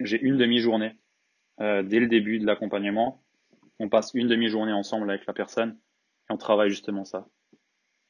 J'ai 0.00 0.20
une 0.20 0.36
demi-journée 0.36 0.92
dès 1.58 2.00
le 2.00 2.06
début 2.06 2.38
de 2.38 2.46
l'accompagnement. 2.46 3.22
On 3.80 3.88
passe 3.88 4.12
une 4.14 4.28
demi-journée 4.28 4.72
ensemble 4.72 5.10
avec 5.10 5.26
la 5.26 5.32
personne 5.32 5.78
et 6.28 6.32
on 6.32 6.36
travaille 6.36 6.70
justement 6.70 7.04
ça. 7.04 7.28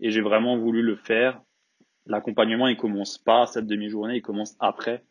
Et 0.00 0.10
j'ai 0.10 0.20
vraiment 0.20 0.56
voulu 0.56 0.82
le 0.82 0.96
faire. 0.96 1.42
L'accompagnement, 2.06 2.68
il 2.68 2.76
commence 2.76 3.18
pas 3.18 3.46
cette 3.46 3.66
demi-journée, 3.66 4.16
il 4.16 4.22
commence 4.22 4.56
après. 4.60 5.04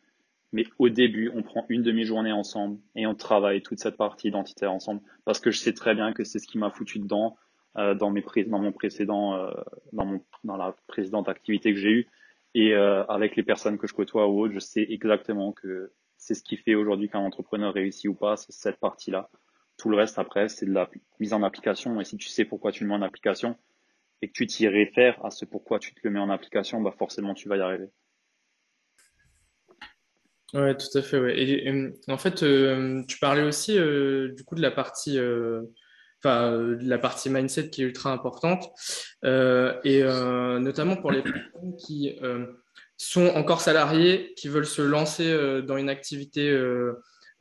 Mais 0.53 0.63
au 0.79 0.89
début, 0.89 1.29
on 1.35 1.43
prend 1.43 1.65
une 1.67 1.83
demi-journée 1.83 2.31
ensemble 2.31 2.79
et 2.95 3.05
on 3.05 3.13
travaille 3.13 3.61
toute 3.61 3.79
cette 3.79 3.97
partie 3.97 4.29
identitaire 4.29 4.71
ensemble. 4.71 5.01
Parce 5.25 5.39
que 5.39 5.51
je 5.51 5.59
sais 5.59 5.73
très 5.73 5.93
bien 5.93 6.13
que 6.13 6.23
c'est 6.23 6.39
ce 6.39 6.47
qui 6.47 6.57
m'a 6.57 6.71
foutu 6.71 6.99
dedans 6.99 7.35
euh, 7.77 7.93
dans 7.93 8.09
mes 8.09 8.23
dans 8.47 8.57
mon 8.57 8.71
précédent 8.71 9.35
euh, 9.35 9.51
dans 9.93 10.05
mon 10.05 10.25
dans 10.43 10.57
la 10.57 10.75
précédente 10.87 11.29
activité 11.29 11.73
que 11.73 11.79
j'ai 11.79 11.91
eue 11.91 12.07
et 12.55 12.73
euh, 12.73 13.03
avec 13.05 13.35
les 13.35 13.43
personnes 13.43 13.77
que 13.77 13.85
je 13.85 13.93
côtoie 13.93 14.27
ou 14.27 14.41
autres, 14.41 14.53
je 14.53 14.59
sais 14.59 14.83
exactement 14.89 15.51
que 15.51 15.91
c'est 16.17 16.33
ce 16.33 16.41
qui 16.41 16.57
fait 16.57 16.73
aujourd'hui 16.73 17.07
qu'un 17.07 17.19
entrepreneur 17.19 17.71
réussit 17.71 18.09
ou 18.09 18.15
pas, 18.15 18.35
c'est 18.35 18.51
cette 18.51 18.77
partie-là. 18.77 19.29
Tout 19.77 19.89
le 19.89 19.97
reste 19.97 20.17
après, 20.17 20.49
c'est 20.49 20.65
de 20.65 20.71
la 20.71 20.89
mise 21.19 21.33
en 21.33 21.43
application 21.43 22.01
et 22.01 22.03
si 22.03 22.17
tu 22.17 22.29
sais 22.29 22.45
pourquoi 22.45 22.71
tu 22.71 22.83
le 22.83 22.89
mets 22.89 22.95
en 22.95 23.03
application, 23.03 23.55
et 24.23 24.27
que 24.27 24.33
tu 24.33 24.47
t'y 24.47 24.67
réfères 24.67 25.23
à 25.23 25.29
ce 25.29 25.45
pourquoi 25.45 25.77
tu 25.77 25.93
te 25.93 25.99
le 26.03 26.09
mets 26.09 26.19
en 26.19 26.31
application, 26.31 26.81
bah 26.81 26.95
forcément 26.97 27.35
tu 27.35 27.47
vas 27.47 27.57
y 27.57 27.61
arriver. 27.61 27.89
Ouais, 30.55 30.75
tout 30.75 30.97
à 30.97 31.03
fait. 31.03 31.19
Ouais. 31.19 31.39
Et, 31.39 31.91
en 32.07 32.17
fait, 32.17 32.43
tu 33.07 33.19
parlais 33.19 33.43
aussi 33.43 33.73
du 33.75 34.43
coup 34.45 34.55
de 34.55 34.61
la 34.63 34.71
partie, 34.71 35.19
enfin, 36.23 36.51
de 36.51 36.89
la 36.89 36.97
partie 36.97 37.29
mindset 37.29 37.69
qui 37.69 37.81
est 37.81 37.85
ultra 37.85 38.11
importante, 38.11 38.69
et 39.23 40.03
notamment 40.03 40.97
pour 40.97 41.11
les 41.11 41.21
personnes 41.21 41.75
qui 41.77 42.17
sont 42.97 43.27
encore 43.35 43.61
salariés, 43.61 44.33
qui 44.35 44.47
veulent 44.47 44.65
se 44.65 44.81
lancer 44.81 45.61
dans 45.63 45.77
une 45.77 45.89
activité 45.89 46.57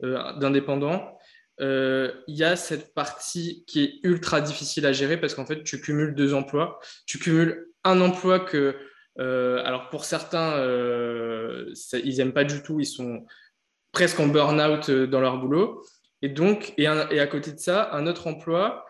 d'indépendant 0.01 1.17
euh, 1.59 2.11
il 2.27 2.35
y 2.35 2.43
a 2.43 2.55
cette 2.55 2.93
partie 2.93 3.63
qui 3.65 3.83
est 3.83 3.99
ultra 4.03 4.41
difficile 4.41 4.85
à 4.85 4.91
gérer 4.91 5.17
parce 5.17 5.33
qu'en 5.33 5.45
fait, 5.45 5.63
tu 5.63 5.81
cumules 5.81 6.15
deux 6.15 6.33
emplois. 6.33 6.79
Tu 7.05 7.19
cumules 7.19 7.67
un 7.83 7.99
emploi 8.01 8.39
que, 8.39 8.75
euh, 9.19 9.63
alors 9.65 9.89
pour 9.89 10.05
certains, 10.05 10.57
euh, 10.57 11.73
ils 11.93 12.17
n'aiment 12.17 12.33
pas 12.33 12.43
du 12.43 12.61
tout, 12.61 12.79
ils 12.79 12.85
sont 12.85 13.25
presque 13.91 14.19
en 14.19 14.27
burn-out 14.27 14.91
dans 14.91 15.21
leur 15.21 15.39
boulot. 15.39 15.83
Et 16.21 16.29
donc, 16.29 16.73
et, 16.77 16.87
à 16.87 17.27
côté 17.27 17.51
de 17.51 17.59
ça, 17.59 17.89
un 17.93 18.07
autre 18.07 18.27
emploi 18.27 18.85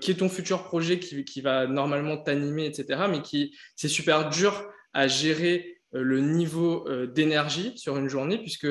qui 0.00 0.10
est 0.10 0.18
ton 0.18 0.28
futur 0.28 0.64
projet 0.64 0.98
qui, 0.98 1.40
va 1.40 1.66
normalement 1.66 2.16
t'animer, 2.16 2.66
etc. 2.66 3.02
Mais 3.10 3.22
qui, 3.22 3.56
c'est 3.76 3.88
super 3.88 4.28
dur 4.28 4.66
à 4.92 5.08
gérer 5.08 5.80
le 5.92 6.20
niveau 6.20 6.86
d'énergie 7.06 7.76
sur 7.76 7.96
une 7.96 8.08
journée 8.08 8.38
puisque 8.38 8.66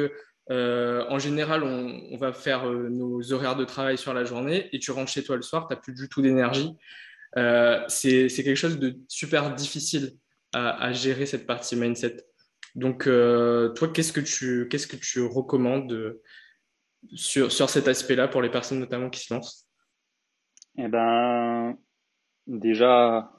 euh, 0.49 1.03
en 1.09 1.19
général, 1.19 1.63
on, 1.63 2.17
va 2.17 2.31
faire 2.31 2.67
euh, 2.67 2.89
nos 2.89 3.33
horaires 3.33 3.55
de 3.55 3.65
travail 3.65 3.97
sur 3.97 4.13
la 4.13 4.23
journée 4.23 4.69
et 4.71 4.79
tu 4.79 4.91
rentres 4.91 5.11
chez 5.11 5.23
toi 5.23 5.35
le 5.35 5.41
soir, 5.41 5.67
tu 5.67 5.73
n'as 5.73 5.79
plus 5.79 5.93
du 5.93 6.07
tout 6.07 6.21
d'énergie. 6.21 6.71
Euh, 7.37 7.83
c'est 7.87 8.27
quelque 8.29 8.55
chose 8.55 8.79
de 8.79 8.97
super 9.07 9.53
difficile 9.53 10.13
à, 10.53 10.91
gérer 10.93 11.25
cette 11.25 11.45
partie 11.45 11.75
mindset. 11.75 12.25
Donc, 12.75 13.03
toi, 13.03 13.87
qu'est-ce 13.93 14.13
que 14.13 14.21
tu, 14.21 14.67
qu'est-ce 14.69 14.87
que 14.87 14.95
tu 14.95 15.21
recommandes 15.21 16.17
sur, 17.13 17.51
sur 17.51 17.69
cet 17.69 17.87
aspect-là 17.87 18.27
pour 18.27 18.41
les 18.41 18.49
personnes 18.49 18.79
notamment 18.79 19.09
qui 19.09 19.19
se 19.19 19.33
lancent 19.33 19.67
Eh 20.77 20.87
ben, 20.87 21.77
déjà, 22.47 23.31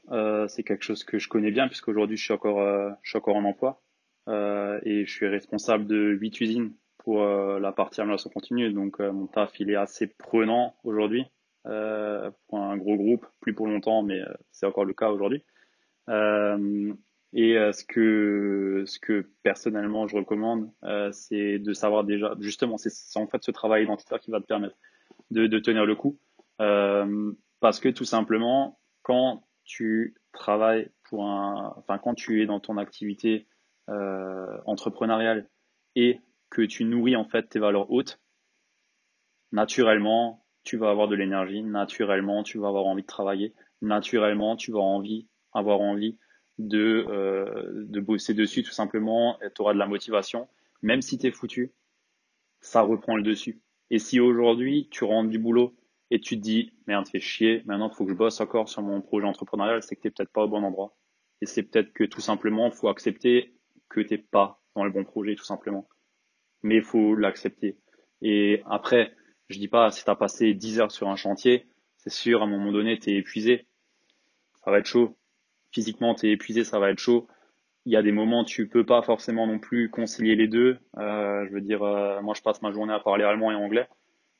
c'est 0.48 0.62
quelque 0.62 0.84
chose 0.84 1.04
que 1.04 1.18
je 1.18 1.28
connais 1.28 1.50
bien 1.50 1.68
puisqu'aujourd'hui, 1.68 2.16
je 2.16 2.24
suis 2.24 2.34
encore, 2.34 2.96
je 3.02 3.10
suis 3.10 3.18
encore 3.18 3.36
en 3.36 3.44
emploi 3.44 3.82
et 4.28 5.04
je 5.06 5.10
suis 5.10 5.26
responsable 5.26 5.86
de 5.86 5.96
huit 5.96 6.40
usines 6.40 6.72
pour 7.08 7.22
euh, 7.22 7.58
la 7.58 7.72
partie 7.72 8.02
amélioration 8.02 8.28
continue. 8.28 8.70
Donc 8.70 9.00
euh, 9.00 9.10
mon 9.12 9.26
taf, 9.26 9.58
il 9.60 9.70
est 9.70 9.76
assez 9.76 10.06
prenant 10.06 10.74
aujourd'hui 10.84 11.24
euh, 11.66 12.30
pour 12.48 12.58
un 12.58 12.76
gros 12.76 12.96
groupe, 12.96 13.26
plus 13.40 13.54
pour 13.54 13.66
longtemps, 13.66 14.02
mais 14.02 14.20
c'est 14.52 14.66
encore 14.66 14.84
le 14.84 14.92
cas 14.92 15.08
aujourd'hui. 15.08 15.42
Et 17.34 17.56
ce 17.72 17.84
que 17.84 18.84
ce 18.86 18.98
que 18.98 19.30
personnellement 19.42 20.06
je 20.06 20.16
recommande, 20.16 20.70
c'est 21.12 21.58
de 21.58 21.72
savoir 21.72 22.04
déjà 22.04 22.34
justement, 22.40 22.78
c'est 22.78 22.90
en 23.18 23.26
fait 23.26 23.42
ce 23.42 23.50
travail 23.50 23.84
identitaire 23.84 24.18
qui 24.20 24.30
va 24.30 24.40
te 24.40 24.46
permettre 24.46 24.76
de, 25.30 25.46
de 25.46 25.58
tenir 25.58 25.84
le 25.84 25.94
coup, 25.94 26.18
parce 26.56 27.80
que 27.80 27.90
tout 27.90 28.06
simplement 28.06 28.78
quand 29.02 29.44
tu 29.64 30.14
travailles 30.32 30.90
pour 31.04 31.26
un, 31.26 31.74
enfin 31.76 31.98
quand 31.98 32.14
tu 32.14 32.42
es 32.42 32.46
dans 32.46 32.60
ton 32.60 32.78
activité 32.78 33.46
entrepreneuriale 34.64 35.48
et 35.96 36.20
que 36.50 36.62
tu 36.62 36.84
nourris 36.84 37.16
en 37.16 37.24
fait 37.24 37.48
tes 37.48 37.58
valeurs 37.58 37.90
hautes, 37.90 38.20
naturellement, 39.52 40.44
tu 40.64 40.76
vas 40.76 40.90
avoir 40.90 41.08
de 41.08 41.14
l'énergie, 41.14 41.62
naturellement, 41.62 42.42
tu 42.42 42.58
vas 42.58 42.68
avoir 42.68 42.86
envie 42.86 43.02
de 43.02 43.06
travailler, 43.06 43.54
naturellement, 43.80 44.56
tu 44.56 44.72
vas 44.72 44.80
envie, 44.80 45.28
avoir 45.52 45.80
envie 45.80 46.18
de, 46.58 47.06
euh, 47.08 47.84
de 47.86 48.00
bosser 48.00 48.34
dessus 48.34 48.62
tout 48.62 48.72
simplement, 48.72 49.38
tu 49.54 49.62
auras 49.62 49.74
de 49.74 49.78
la 49.78 49.86
motivation, 49.86 50.48
même 50.82 51.02
si 51.02 51.18
tu 51.18 51.26
es 51.26 51.30
foutu, 51.30 51.72
ça 52.60 52.82
reprend 52.82 53.16
le 53.16 53.22
dessus. 53.22 53.60
Et 53.90 53.98
si 53.98 54.20
aujourd'hui, 54.20 54.88
tu 54.90 55.04
rentres 55.04 55.30
du 55.30 55.38
boulot 55.38 55.74
et 56.10 56.20
tu 56.20 56.36
te 56.36 56.42
dis, 56.42 56.72
merde, 56.86 57.06
fais 57.08 57.20
chier, 57.20 57.62
maintenant 57.66 57.90
il 57.90 57.94
faut 57.94 58.04
que 58.04 58.10
je 58.10 58.16
bosse 58.16 58.40
encore 58.40 58.68
sur 58.68 58.82
mon 58.82 59.00
projet 59.00 59.26
entrepreneurial, 59.26 59.82
c'est 59.82 59.96
que 59.96 60.02
tu 60.02 60.10
peut-être 60.10 60.32
pas 60.32 60.44
au 60.44 60.48
bon 60.48 60.62
endroit. 60.62 60.96
Et 61.40 61.46
c'est 61.46 61.62
peut-être 61.62 61.92
que 61.92 62.04
tout 62.04 62.20
simplement, 62.20 62.70
faut 62.70 62.88
accepter 62.88 63.54
que 63.88 64.00
tu 64.00 64.18
pas 64.18 64.60
dans 64.74 64.84
le 64.84 64.90
bon 64.90 65.04
projet, 65.04 65.34
tout 65.34 65.44
simplement 65.44 65.88
mais 66.62 66.76
il 66.76 66.82
faut 66.82 67.14
l'accepter. 67.14 67.78
Et 68.22 68.62
après, 68.66 69.14
je 69.48 69.58
dis 69.58 69.68
pas, 69.68 69.90
si 69.90 70.04
tu 70.04 70.10
as 70.10 70.16
passé 70.16 70.54
10 70.54 70.80
heures 70.80 70.92
sur 70.92 71.08
un 71.08 71.16
chantier, 71.16 71.66
c'est 71.96 72.10
sûr, 72.10 72.42
à 72.42 72.44
un 72.44 72.48
moment 72.48 72.72
donné, 72.72 72.98
tu 72.98 73.10
es 73.10 73.16
épuisé. 73.16 73.66
Ça 74.64 74.70
va 74.70 74.78
être 74.78 74.86
chaud. 74.86 75.16
Physiquement, 75.72 76.14
tu 76.14 76.28
es 76.28 76.32
épuisé, 76.32 76.64
ça 76.64 76.78
va 76.78 76.90
être 76.90 76.98
chaud. 76.98 77.26
Il 77.84 77.92
y 77.92 77.96
a 77.96 78.02
des 78.02 78.12
moments, 78.12 78.44
tu 78.44 78.68
peux 78.68 78.84
pas 78.84 79.02
forcément 79.02 79.46
non 79.46 79.58
plus 79.58 79.90
concilier 79.90 80.34
les 80.34 80.48
deux. 80.48 80.78
Euh, 80.98 81.46
je 81.46 81.54
veux 81.54 81.60
dire, 81.60 81.82
euh, 81.82 82.20
moi, 82.22 82.34
je 82.34 82.42
passe 82.42 82.60
ma 82.62 82.70
journée 82.70 82.92
à 82.92 83.00
parler 83.00 83.24
allemand 83.24 83.50
et 83.50 83.54
anglais. 83.54 83.88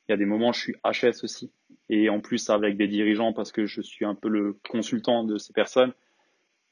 Il 0.07 0.11
y 0.11 0.13
a 0.13 0.17
des 0.17 0.25
moments, 0.25 0.51
je 0.51 0.59
suis 0.59 0.75
HS 0.83 1.23
aussi. 1.23 1.51
Et 1.89 2.09
en 2.09 2.19
plus, 2.19 2.49
avec 2.49 2.77
des 2.77 2.87
dirigeants, 2.87 3.33
parce 3.33 3.51
que 3.51 3.65
je 3.65 3.81
suis 3.81 4.05
un 4.05 4.15
peu 4.15 4.27
le 4.27 4.57
consultant 4.69 5.23
de 5.23 5.37
ces 5.37 5.53
personnes, 5.53 5.93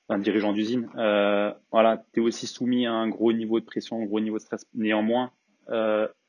un 0.09 0.19
dirigeant 0.19 0.53
d'usine, 0.53 0.89
euh, 0.97 1.51
voilà, 1.71 2.03
tu 2.13 2.19
es 2.19 2.23
aussi 2.23 2.47
soumis 2.47 2.85
à 2.85 2.93
un 2.93 3.09
gros 3.09 3.33
niveau 3.33 3.59
de 3.59 3.65
pression, 3.65 4.01
un 4.01 4.05
gros 4.05 4.19
niveau 4.19 4.37
de 4.37 4.41
stress. 4.41 4.65
Néanmoins, 4.73 5.31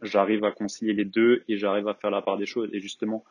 j'arrive 0.02 0.44
à 0.44 0.50
concilier 0.50 0.94
les 0.94 1.04
deux 1.04 1.44
et 1.48 1.56
j'arrive 1.56 1.88
à 1.88 1.94
faire 1.94 2.10
la 2.10 2.22
part 2.22 2.38
des 2.38 2.46
choses. 2.46 2.70
Et 2.72 2.80
justement, 2.80 3.24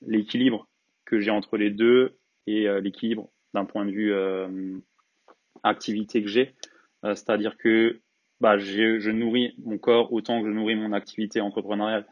l'équilibre 0.00 0.66
que 1.04 1.20
j'ai 1.20 1.30
entre 1.30 1.56
les 1.56 1.70
deux 1.70 2.18
et 2.46 2.66
l'équilibre 2.80 3.30
d'un 3.54 3.64
point 3.64 3.84
de 3.84 3.90
vue 3.90 4.12
euh, 4.12 4.78
activité 5.62 6.22
que 6.22 6.28
j'ai, 6.28 6.54
euh, 7.04 7.14
c'est-à-dire 7.14 7.56
que 7.56 8.00
bah, 8.40 8.58
je 8.58 9.10
nourris 9.10 9.54
mon 9.58 9.78
corps 9.78 10.12
autant 10.12 10.40
que 10.42 10.48
je 10.48 10.52
nourris 10.52 10.76
mon 10.76 10.92
activité 10.92 11.40
entrepreneuriale. 11.40 12.06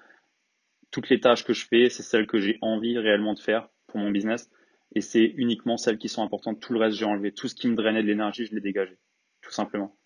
Toutes 0.91 1.09
les 1.09 1.21
tâches 1.21 1.45
que 1.45 1.53
je 1.53 1.67
fais, 1.67 1.89
c'est 1.89 2.03
celles 2.03 2.27
que 2.27 2.39
j'ai 2.39 2.59
envie 2.63 2.99
réellement 2.99 3.35
de 3.35 3.39
faire 3.39 3.69
pour 3.87 4.01
mon 4.01 4.11
business. 4.11 4.51
Et 4.95 5.01
c'est 5.01 5.25
uniquement 5.25 5.77
celles 5.77 5.99
qui 5.99 6.09
sont 6.09 6.23
importantes. 6.23 6.61
Tout 6.61 6.73
le 6.73 6.79
reste, 6.79 6.97
j'ai 6.97 7.05
enlevé. 7.05 7.33
Tout 7.33 7.49
ce 7.49 7.55
qui 7.55 7.69
me 7.69 7.75
drainait 7.75 8.03
de 8.03 8.07
l'énergie, 8.07 8.47
je 8.47 8.55
l'ai 8.55 8.61
dégagé. 8.61 8.97
Tout 9.43 9.51
simplement. 9.51 9.97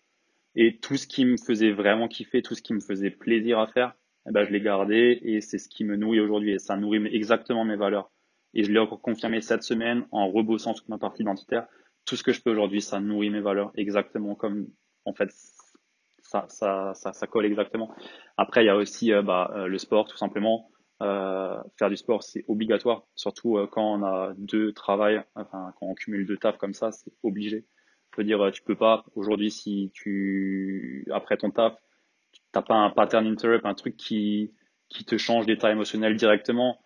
Et 0.55 0.79
tout 0.79 0.97
ce 0.97 1.07
qui 1.07 1.23
me 1.23 1.37
faisait 1.37 1.71
vraiment 1.71 2.07
kiffer, 2.07 2.41
tout 2.41 2.55
ce 2.55 2.61
qui 2.61 2.73
me 2.73 2.81
faisait 2.81 3.09
plaisir 3.09 3.59
à 3.59 3.67
faire, 3.67 3.95
eh 4.27 4.31
ben, 4.31 4.43
je 4.43 4.51
l'ai 4.51 4.59
gardé 4.59 5.19
et 5.23 5.39
c'est 5.39 5.57
ce 5.57 5.69
qui 5.69 5.85
me 5.85 5.95
nourrit 5.95 6.19
aujourd'hui. 6.19 6.53
Et 6.53 6.59
ça 6.59 6.75
nourrit 6.75 7.05
exactement 7.15 7.63
mes 7.63 7.77
valeurs. 7.77 8.11
Et 8.53 8.63
je 8.63 8.71
l'ai 8.71 8.79
encore 8.79 9.01
confirmé 9.01 9.41
cette 9.41 9.63
semaine 9.63 10.05
en 10.11 10.29
rebossant 10.29 10.73
toute 10.73 10.89
ma 10.89 10.97
partie 10.97 11.23
identitaire. 11.23 11.67
Tout 12.05 12.15
ce 12.15 12.23
que 12.23 12.33
je 12.33 12.41
peux 12.41 12.51
aujourd'hui, 12.51 12.81
ça 12.81 12.99
nourrit 12.99 13.29
mes 13.29 13.41
valeurs 13.41 13.71
exactement 13.75 14.35
comme, 14.35 14.67
en 15.05 15.13
fait, 15.13 15.29
ça, 16.21 16.45
ça, 16.49 16.93
ça, 16.95 17.13
ça, 17.13 17.27
colle 17.27 17.45
exactement. 17.45 17.93
Après, 18.37 18.63
il 18.63 18.67
y 18.67 18.69
a 18.69 18.75
aussi 18.75 19.11
bah, 19.23 19.65
le 19.67 19.77
sport, 19.77 20.07
tout 20.07 20.17
simplement. 20.17 20.69
faire 20.99 21.89
du 21.89 21.97
sport, 21.97 22.23
c'est 22.23 22.43
obligatoire, 22.47 23.03
surtout 23.15 23.57
quand 23.71 23.99
on 23.99 24.03
a 24.03 24.33
deux 24.37 24.73
travails, 24.73 25.21
enfin, 25.35 25.73
quand 25.79 25.87
on 25.87 25.93
cumule 25.93 26.25
deux 26.25 26.37
tafs 26.37 26.57
comme 26.57 26.73
ça, 26.73 26.91
c'est 26.91 27.11
obligé. 27.23 27.65
Je 28.13 28.17
veux 28.17 28.25
dire, 28.25 28.51
tu 28.51 28.61
peux 28.63 28.75
pas, 28.75 29.05
aujourd'hui, 29.15 29.51
si 29.51 29.91
tu, 29.93 31.07
après 31.11 31.37
ton 31.37 31.51
taf, 31.51 31.75
t'as 32.51 32.61
pas 32.61 32.75
un 32.75 32.89
pattern 32.89 33.25
interrupt, 33.25 33.65
un 33.65 33.73
truc 33.73 33.95
qui, 33.95 34.51
qui 34.89 35.05
te 35.05 35.17
change 35.17 35.47
l'état 35.47 35.71
émotionnel 35.71 36.15
directement, 36.17 36.79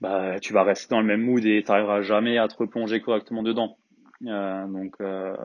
bah, 0.00 0.40
tu 0.40 0.52
vas 0.52 0.62
rester 0.62 0.94
dans 0.94 1.00
le 1.00 1.06
même 1.06 1.22
mood 1.22 1.44
et 1.44 1.62
tu 1.62 1.70
n'arriveras 1.70 2.02
jamais 2.02 2.38
à 2.38 2.48
te 2.48 2.56
replonger 2.56 3.00
correctement 3.00 3.42
dedans. 3.42 3.78
Euh, 4.26 4.66
donc, 4.66 4.94
euh, 5.00 5.36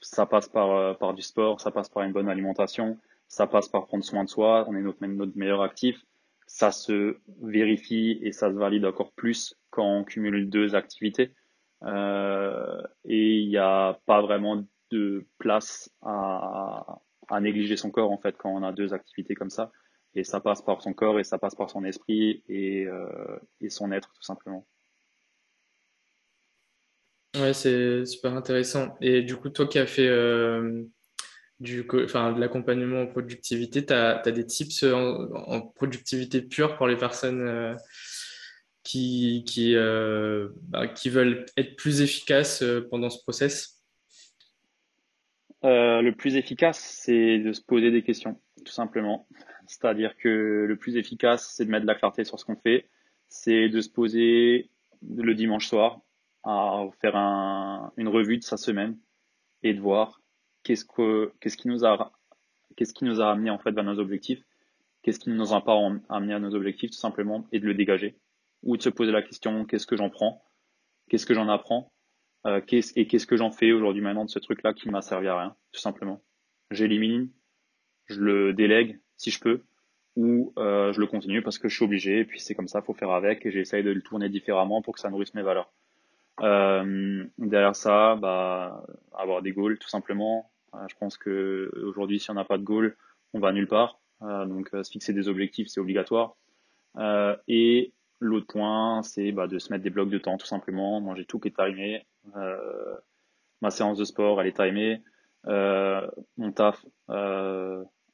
ça 0.00 0.26
passe 0.26 0.48
par, 0.48 0.70
euh, 0.70 0.94
par 0.94 1.14
du 1.14 1.22
sport, 1.22 1.60
ça 1.60 1.70
passe 1.70 1.88
par 1.88 2.02
une 2.02 2.12
bonne 2.12 2.28
alimentation, 2.28 2.98
ça 3.28 3.46
passe 3.46 3.68
par 3.68 3.86
prendre 3.86 4.04
soin 4.04 4.24
de 4.24 4.28
soi, 4.28 4.64
on 4.68 4.76
est 4.76 4.80
notre, 4.80 5.04
notre 5.06 5.36
meilleur 5.36 5.62
actif. 5.62 6.04
Ça 6.46 6.72
se 6.72 7.18
vérifie 7.42 8.18
et 8.22 8.32
ça 8.32 8.50
se 8.50 8.54
valide 8.56 8.86
encore 8.86 9.12
plus 9.12 9.54
quand 9.70 9.98
on 9.98 10.04
cumule 10.04 10.48
deux 10.48 10.74
activités. 10.74 11.34
Euh, 11.84 12.82
et 13.04 13.36
il 13.36 13.48
n'y 13.48 13.58
a 13.58 13.98
pas 14.06 14.22
vraiment 14.22 14.64
de 14.90 15.26
place 15.38 15.90
à, 16.00 17.00
à 17.28 17.40
négliger 17.40 17.76
son 17.76 17.90
corps 17.90 18.10
en 18.10 18.16
fait 18.16 18.36
quand 18.38 18.50
on 18.50 18.62
a 18.62 18.72
deux 18.72 18.94
activités 18.94 19.34
comme 19.34 19.50
ça. 19.50 19.70
Et 20.14 20.24
ça 20.24 20.40
passe 20.40 20.62
par 20.62 20.82
son 20.82 20.92
corps 20.92 21.20
et 21.20 21.24
ça 21.24 21.38
passe 21.38 21.54
par 21.54 21.70
son 21.70 21.84
esprit 21.84 22.42
et, 22.48 22.86
euh, 22.86 23.38
et 23.60 23.70
son 23.70 23.92
être 23.92 24.12
tout 24.14 24.22
simplement. 24.22 24.66
Ouais, 27.36 27.52
c'est 27.52 28.06
super 28.06 28.34
intéressant. 28.34 28.96
Et 29.00 29.22
du 29.22 29.36
coup, 29.36 29.50
toi 29.50 29.66
qui 29.66 29.78
as 29.78 29.86
fait 29.86 30.08
euh, 30.08 30.82
du, 31.60 31.86
enfin, 32.04 32.32
de 32.32 32.40
l'accompagnement 32.40 33.02
en 33.02 33.06
productivité, 33.06 33.84
tu 33.84 33.92
as, 33.92 34.22
des 34.22 34.46
tips 34.46 34.82
en, 34.84 35.60
productivité 35.60 36.40
pure 36.40 36.76
pour 36.76 36.88
les 36.88 36.96
personnes 36.96 37.46
euh, 37.46 37.76
qui, 38.82 39.44
qui, 39.46 39.74
bah, 39.74 40.88
qui 40.88 41.10
veulent 41.10 41.44
être 41.56 41.76
plus 41.76 42.00
efficaces 42.00 42.64
pendant 42.90 43.10
ce 43.10 43.22
process? 43.22 43.82
Le 45.62 46.10
plus 46.12 46.36
efficace, 46.36 46.78
c'est 46.78 47.38
de 47.38 47.52
se 47.52 47.60
poser 47.60 47.90
des 47.90 48.02
questions, 48.02 48.40
tout 48.64 48.72
simplement. 48.72 49.28
C'est-à-dire 49.68 50.16
que 50.16 50.64
le 50.66 50.76
plus 50.76 50.96
efficace, 50.96 51.52
c'est 51.54 51.66
de 51.66 51.70
mettre 51.70 51.82
de 51.82 51.86
la 51.86 51.94
clarté 51.94 52.24
sur 52.24 52.40
ce 52.40 52.44
qu'on 52.44 52.56
fait. 52.56 52.88
C'est 53.28 53.68
de 53.68 53.80
se 53.80 53.90
poser 53.90 54.70
le 55.06 55.34
dimanche 55.34 55.68
soir 55.68 56.00
à 56.42 56.86
faire 57.00 57.14
une 57.96 58.08
revue 58.08 58.38
de 58.38 58.42
sa 58.42 58.56
semaine 58.56 58.98
et 59.62 59.74
de 59.74 59.80
voir 59.80 60.22
qu'est-ce 60.62 60.86
que 60.86 61.32
qu'est-ce 61.40 61.58
qui 61.58 61.68
nous 61.68 61.84
a 61.84 62.12
qu'est-ce 62.76 62.94
qui 62.94 63.04
nous 63.04 63.20
a 63.20 63.30
amené 63.30 63.50
en 63.50 63.58
fait 63.58 63.72
vers 63.72 63.84
nos 63.84 63.98
objectifs, 63.98 64.42
qu'est-ce 65.02 65.18
qui 65.18 65.28
ne 65.28 65.34
nous 65.34 65.52
a 65.52 65.62
pas 65.62 65.76
amené 66.08 66.32
à 66.32 66.38
nos 66.38 66.54
objectifs 66.54 66.90
tout 66.90 66.98
simplement 66.98 67.46
et 67.52 67.60
de 67.60 67.66
le 67.66 67.74
dégager 67.74 68.16
ou 68.62 68.76
de 68.76 68.82
se 68.82 68.88
poser 68.88 69.12
la 69.12 69.22
question 69.22 69.66
qu'est-ce 69.66 69.86
que 69.86 69.96
j'en 69.96 70.08
prends, 70.08 70.42
qu'est-ce 71.10 71.26
que 71.26 71.34
j'en 71.34 71.48
apprends? 71.48 71.92
Euh, 72.46 72.60
et 72.70 73.06
qu'est-ce 73.06 73.26
que 73.26 73.36
j'en 73.36 73.50
fais 73.50 73.72
aujourd'hui 73.72 74.00
maintenant 74.00 74.24
de 74.24 74.30
ce 74.30 74.38
truc-là 74.38 74.72
qui 74.72 74.88
m'a 74.88 75.02
servi 75.02 75.28
à 75.28 75.38
rien 75.38 75.56
tout 75.72 75.80
simplement. 75.80 76.22
J'élimine, 76.70 77.30
je 78.06 78.20
le 78.20 78.54
délègue 78.54 79.00
si 79.18 79.30
je 79.30 79.40
peux, 79.40 79.60
ou 80.16 80.52
euh, 80.58 80.92
je 80.92 81.00
le 81.00 81.06
continue 81.06 81.42
parce 81.42 81.58
que 81.58 81.68
je 81.68 81.76
suis 81.76 81.84
obligé, 81.84 82.20
et 82.20 82.24
puis 82.24 82.40
c'est 82.40 82.54
comme 82.54 82.68
ça, 82.68 82.80
faut 82.80 82.94
faire 82.94 83.10
avec, 83.10 83.44
et 83.44 83.50
j'essaye 83.50 83.84
de 83.84 83.90
le 83.90 84.00
tourner 84.00 84.30
différemment 84.30 84.80
pour 84.80 84.94
que 84.94 85.00
ça 85.00 85.10
nourrisse 85.10 85.34
mes 85.34 85.42
valeurs. 85.42 85.70
Euh, 86.40 87.24
derrière 87.38 87.74
ça, 87.74 88.16
bah, 88.16 88.84
avoir 89.12 89.42
des 89.42 89.52
goals 89.52 89.78
tout 89.78 89.88
simplement. 89.88 90.50
Euh, 90.74 90.86
je 90.88 90.96
pense 90.96 91.16
que 91.16 91.70
aujourd'hui, 91.84 92.20
si 92.20 92.30
on 92.30 92.34
n'a 92.34 92.44
pas 92.44 92.58
de 92.58 92.62
goals, 92.62 92.96
on 93.34 93.40
va 93.40 93.52
nulle 93.52 93.68
part. 93.68 94.00
Euh, 94.22 94.46
donc 94.46 94.70
se 94.70 94.90
fixer 94.90 95.12
des 95.12 95.28
objectifs, 95.28 95.68
c'est 95.68 95.80
obligatoire. 95.80 96.36
et 97.48 97.92
l'autre 98.20 98.46
point, 98.46 99.02
c'est 99.02 99.32
bah, 99.32 99.46
de 99.46 99.58
se 99.58 99.72
mettre 99.72 99.84
des 99.84 99.90
blocs 99.90 100.10
de 100.10 100.18
temps 100.18 100.38
tout 100.38 100.46
simplement. 100.46 101.00
Moi, 101.00 101.14
j'ai 101.16 101.24
tout 101.24 101.38
qui 101.38 101.48
est 101.48 101.56
timé. 101.56 102.06
ma 103.60 103.70
séance 103.70 103.98
de 103.98 104.04
sport, 104.04 104.40
elle 104.40 104.48
est 104.48 104.56
timée. 104.56 105.02
mon 105.44 106.52
taf, 106.52 106.84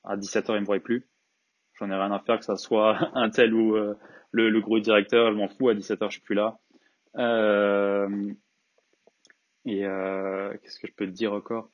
à 0.05 0.17
17h, 0.17 0.55
il 0.55 0.61
me 0.61 0.67
voit 0.67 0.81
plus. 0.81 1.09
J'en 1.79 1.91
ai 1.91 1.95
rien 1.95 2.13
à 2.13 2.21
faire 2.21 2.39
que 2.39 2.45
ça 2.45 2.57
soit 2.57 3.11
un 3.15 3.31
tel 3.31 3.55
ou 3.55 3.77
euh, 3.77 3.95
le, 4.31 4.51
le, 4.51 4.61
gros 4.61 4.79
directeur, 4.79 5.33
je 5.33 5.37
m'en 5.37 5.49
fous, 5.49 5.69
à 5.69 5.75
17h, 5.75 6.07
je 6.07 6.13
suis 6.13 6.21
plus 6.21 6.35
là. 6.35 6.59
Euh, 7.17 8.33
et 9.65 9.85
euh, 9.85 10.57
qu'est-ce 10.63 10.79
que 10.79 10.87
je 10.87 10.93
peux 10.93 11.07
te 11.07 11.13
dire 11.13 11.33
encore? 11.33 11.71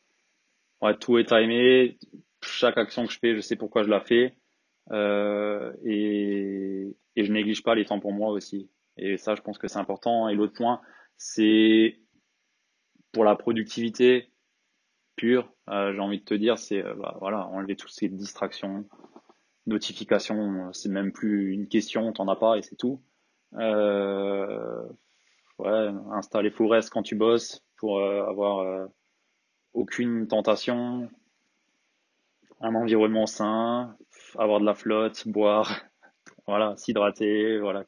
Ouais, 0.80 0.96
Tout 0.96 1.18
est 1.18 1.24
timé, 1.24 1.98
chaque 2.42 2.78
action 2.78 3.06
que 3.06 3.12
je 3.12 3.18
fais, 3.18 3.34
je 3.34 3.40
sais 3.40 3.56
pourquoi 3.56 3.82
je 3.82 3.88
la 3.88 4.00
fais. 4.00 4.34
Euh, 4.92 5.72
et, 5.84 6.96
et 7.16 7.24
je 7.24 7.32
néglige 7.32 7.62
pas 7.62 7.74
les 7.74 7.84
temps 7.84 8.00
pour 8.00 8.12
moi 8.12 8.30
aussi. 8.30 8.70
Et 8.96 9.16
ça, 9.16 9.34
je 9.34 9.42
pense 9.42 9.58
que 9.58 9.68
c'est 9.68 9.78
important. 9.78 10.28
Et 10.28 10.34
l'autre 10.34 10.54
point, 10.54 10.80
c'est 11.16 11.98
pour 13.12 13.24
la 13.24 13.36
productivité, 13.36 14.29
euh, 15.26 15.92
j'ai 15.92 16.00
envie 16.00 16.18
de 16.20 16.24
te 16.24 16.34
dire, 16.34 16.58
c'est 16.58 16.84
euh, 16.84 16.94
bah, 16.94 17.16
voilà, 17.20 17.46
enlever 17.48 17.76
toutes 17.76 17.92
ces 17.92 18.08
distractions, 18.08 18.84
notifications, 19.66 20.68
euh, 20.68 20.72
c'est 20.72 20.88
même 20.88 21.12
plus 21.12 21.52
une 21.52 21.68
question, 21.68 22.12
t'en 22.12 22.28
as 22.28 22.36
pas 22.36 22.56
et 22.56 22.62
c'est 22.62 22.76
tout. 22.76 23.00
Ouais, 25.58 25.90
installer 26.12 26.50
Forest 26.50 26.90
quand 26.90 27.02
tu 27.02 27.16
bosses 27.16 27.62
pour 27.76 28.00
avoir 28.02 28.88
aucune 29.74 30.26
tentation, 30.26 31.10
un 32.60 32.74
environnement 32.74 33.26
sain, 33.26 33.96
avoir 34.38 34.60
de 34.60 34.64
la 34.64 34.74
flotte, 34.74 35.28
boire, 35.28 35.82
voilà, 36.46 36.76
s'hydrater, 36.76 37.58
voilà. 37.58 37.84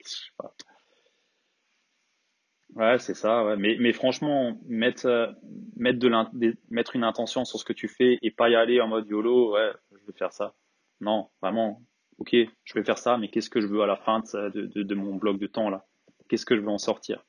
Ouais, 2.74 2.98
c'est 2.98 3.14
ça. 3.14 3.54
Mais, 3.56 3.92
franchement, 3.92 4.58
mettre, 4.66 5.34
mettre, 5.82 6.96
une 6.96 7.04
intention 7.04 7.44
sur 7.44 7.58
ce 7.58 7.64
que 7.64 7.72
tu 7.72 7.88
fais 7.88 8.18
et 8.22 8.30
pas 8.30 8.48
y 8.48 8.54
aller 8.54 8.80
en 8.80 8.88
mode 8.88 9.08
YOLO, 9.08 9.54
ouais, 9.54 9.72
je 9.92 10.06
veux 10.06 10.12
faire 10.12 10.32
ça. 10.32 10.54
Non, 11.00 11.28
vraiment, 11.40 11.82
ok, 12.18 12.34
je 12.64 12.74
vais 12.74 12.84
faire 12.84 12.98
ça, 12.98 13.18
mais 13.18 13.28
qu'est-ce 13.28 13.50
que 13.50 13.60
je 13.60 13.66
veux 13.66 13.82
à 13.82 13.86
la 13.86 13.96
fin 13.96 14.20
de, 14.20 14.94
mon 14.94 15.16
bloc 15.16 15.38
de 15.38 15.46
temps 15.46 15.70
là? 15.70 15.84
Qu'est-ce 16.28 16.46
que 16.46 16.56
je 16.56 16.60
veux 16.60 16.68
en 16.68 16.78
sortir? 16.78 17.24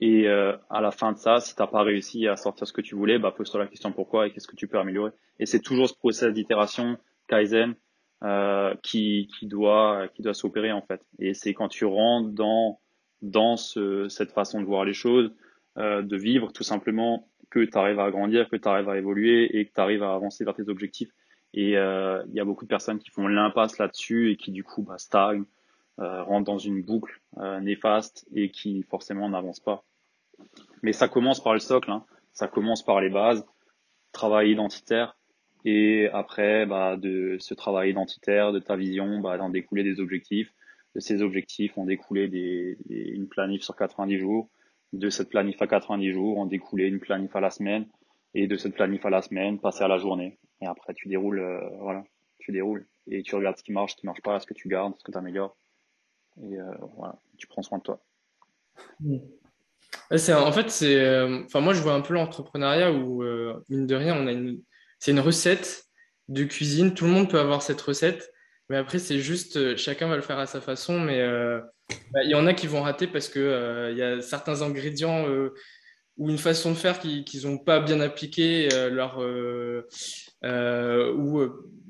Et 0.00 0.26
euh, 0.26 0.56
à 0.68 0.80
la 0.80 0.90
fin 0.90 1.12
de 1.12 1.18
ça, 1.18 1.38
si 1.38 1.54
t'as 1.54 1.68
pas 1.68 1.82
réussi 1.82 2.26
à 2.26 2.36
sortir 2.36 2.66
ce 2.66 2.72
que 2.72 2.80
tu 2.80 2.96
voulais, 2.96 3.20
bah 3.20 3.30
pose-toi 3.30 3.60
la 3.60 3.68
question 3.68 3.92
pourquoi 3.92 4.26
et 4.26 4.32
qu'est-ce 4.32 4.48
que 4.48 4.56
tu 4.56 4.66
peux 4.66 4.78
améliorer. 4.78 5.12
Et 5.38 5.46
c'est 5.46 5.60
toujours 5.60 5.88
ce 5.88 5.94
process 5.94 6.32
d'itération, 6.32 6.98
Kaizen, 7.28 7.76
euh, 8.24 8.74
qui, 8.82 9.28
qui 9.38 9.46
doit, 9.46 10.08
qui 10.14 10.22
doit 10.22 10.34
s'opérer 10.34 10.72
en 10.72 10.82
fait. 10.82 11.00
Et 11.20 11.34
c'est 11.34 11.54
quand 11.54 11.68
tu 11.68 11.84
rentres 11.84 12.30
dans 12.30 12.80
dans 13.22 13.56
cette 13.56 14.32
façon 14.32 14.60
de 14.60 14.66
voir 14.66 14.84
les 14.84 14.92
choses, 14.92 15.32
euh, 15.78 16.02
de 16.02 16.16
vivre 16.16 16.52
tout 16.52 16.62
simplement 16.62 17.28
que 17.50 17.60
tu 17.60 17.76
arrives 17.76 18.00
à 18.00 18.10
grandir, 18.10 18.48
que 18.48 18.56
tu 18.56 18.68
arrives 18.68 18.88
à 18.88 18.96
évoluer 18.96 19.58
et 19.58 19.66
que 19.66 19.72
tu 19.72 19.80
arrives 19.80 20.02
à 20.02 20.14
avancer 20.14 20.44
vers 20.44 20.54
tes 20.54 20.68
objectifs. 20.68 21.10
Et 21.54 21.76
euh, 21.76 22.22
il 22.28 22.34
y 22.34 22.40
a 22.40 22.44
beaucoup 22.44 22.64
de 22.64 22.68
personnes 22.68 22.98
qui 22.98 23.10
font 23.10 23.26
l'impasse 23.28 23.78
là-dessus 23.78 24.30
et 24.30 24.36
qui 24.36 24.52
du 24.52 24.64
coup 24.64 24.82
bah, 24.82 24.96
stagnent, 24.98 25.44
euh, 25.98 26.22
rentrent 26.22 26.46
dans 26.46 26.58
une 26.58 26.82
boucle 26.82 27.20
euh, 27.38 27.60
néfaste 27.60 28.26
et 28.34 28.50
qui 28.50 28.82
forcément 28.84 29.28
n'avancent 29.28 29.60
pas. 29.60 29.84
Mais 30.82 30.92
ça 30.92 31.08
commence 31.08 31.42
par 31.42 31.52
le 31.52 31.60
socle, 31.60 31.90
hein. 31.90 32.04
ça 32.32 32.48
commence 32.48 32.82
par 32.82 33.00
les 33.00 33.10
bases, 33.10 33.44
travail 34.12 34.52
identitaire, 34.52 35.16
et 35.64 36.08
après 36.12 36.64
bah, 36.66 36.96
de 36.96 37.36
ce 37.38 37.52
travail 37.54 37.90
identitaire, 37.90 38.52
de 38.52 38.58
ta 38.58 38.76
vision, 38.76 39.20
bah, 39.20 39.36
d'en 39.36 39.50
découler 39.50 39.84
des 39.84 40.00
objectifs, 40.00 40.52
de 40.94 41.00
ces 41.00 41.22
objectifs 41.22 41.76
ont 41.76 41.84
découlé 41.84 42.28
des, 42.28 42.78
une 42.88 43.28
planif 43.28 43.62
sur 43.62 43.76
90 43.76 44.18
jours. 44.18 44.48
De 44.92 45.08
cette 45.10 45.30
planif 45.30 45.60
à 45.62 45.66
90 45.66 46.12
jours 46.12 46.38
ont 46.38 46.46
découlé 46.46 46.86
une 46.86 47.00
planif 47.00 47.34
à 47.34 47.40
la 47.40 47.50
semaine. 47.50 47.86
Et 48.34 48.46
de 48.46 48.56
cette 48.56 48.74
planif 48.74 49.04
à 49.04 49.10
la 49.10 49.22
semaine, 49.22 49.58
passer 49.58 49.84
à 49.84 49.88
la 49.88 49.98
journée. 49.98 50.38
Et 50.62 50.66
après, 50.66 50.94
tu 50.94 51.08
déroules, 51.08 51.40
euh, 51.40 51.60
voilà, 51.80 52.04
tu 52.38 52.52
déroules. 52.52 52.86
Et 53.06 53.22
tu 53.22 53.34
regardes 53.34 53.58
ce 53.58 53.62
qui 53.62 53.72
marche, 53.72 53.92
ce 53.92 53.96
qui 53.96 54.06
marche 54.06 54.22
pas, 54.22 54.40
ce 54.40 54.46
que 54.46 54.54
tu 54.54 54.68
gardes, 54.68 54.94
ce 54.96 55.04
que 55.04 55.12
tu 55.12 55.18
améliores. 55.18 55.56
Et 56.42 56.58
euh, 56.58 56.72
voilà, 56.96 57.18
tu 57.36 57.46
prends 57.46 57.62
soin 57.62 57.78
de 57.78 57.82
toi. 57.82 58.02
C'est, 60.16 60.32
en 60.32 60.52
fait, 60.52 60.70
c'est, 60.70 60.96
euh, 60.96 61.42
enfin, 61.44 61.60
moi, 61.60 61.74
je 61.74 61.82
vois 61.82 61.92
un 61.94 62.00
peu 62.00 62.14
l'entrepreneuriat 62.14 62.92
où, 62.92 63.22
mine 63.68 63.86
de 63.86 63.94
rien, 63.94 64.16
on 64.16 64.26
a 64.26 64.32
une, 64.32 64.62
c'est 64.98 65.10
une 65.10 65.20
recette 65.20 65.84
de 66.28 66.44
cuisine. 66.44 66.94
Tout 66.94 67.04
le 67.04 67.10
monde 67.10 67.28
peut 67.28 67.40
avoir 67.40 67.60
cette 67.60 67.80
recette. 67.80 68.32
Mais 68.68 68.76
après, 68.76 68.98
c'est 68.98 69.18
juste, 69.18 69.56
euh, 69.56 69.76
chacun 69.76 70.08
va 70.08 70.16
le 70.16 70.22
faire 70.22 70.38
à 70.38 70.46
sa 70.46 70.60
façon. 70.60 71.00
Mais 71.00 71.20
euh, 71.20 71.60
bah, 72.12 72.22
il 72.24 72.30
y 72.30 72.34
en 72.34 72.46
a 72.46 72.54
qui 72.54 72.66
vont 72.66 72.82
rater 72.82 73.06
parce 73.06 73.28
qu'il 73.28 73.42
euh, 73.42 73.92
y 73.92 74.02
a 74.02 74.22
certains 74.22 74.62
ingrédients 74.62 75.26
ou 76.18 76.30
une 76.30 76.38
façon 76.38 76.70
de 76.70 76.76
faire 76.76 76.98
qu'ils 76.98 77.46
n'ont 77.46 77.58
pas 77.58 77.80
bien 77.80 78.00
appliqué. 78.00 78.68
leur, 78.90 79.18
ou, 79.18 81.40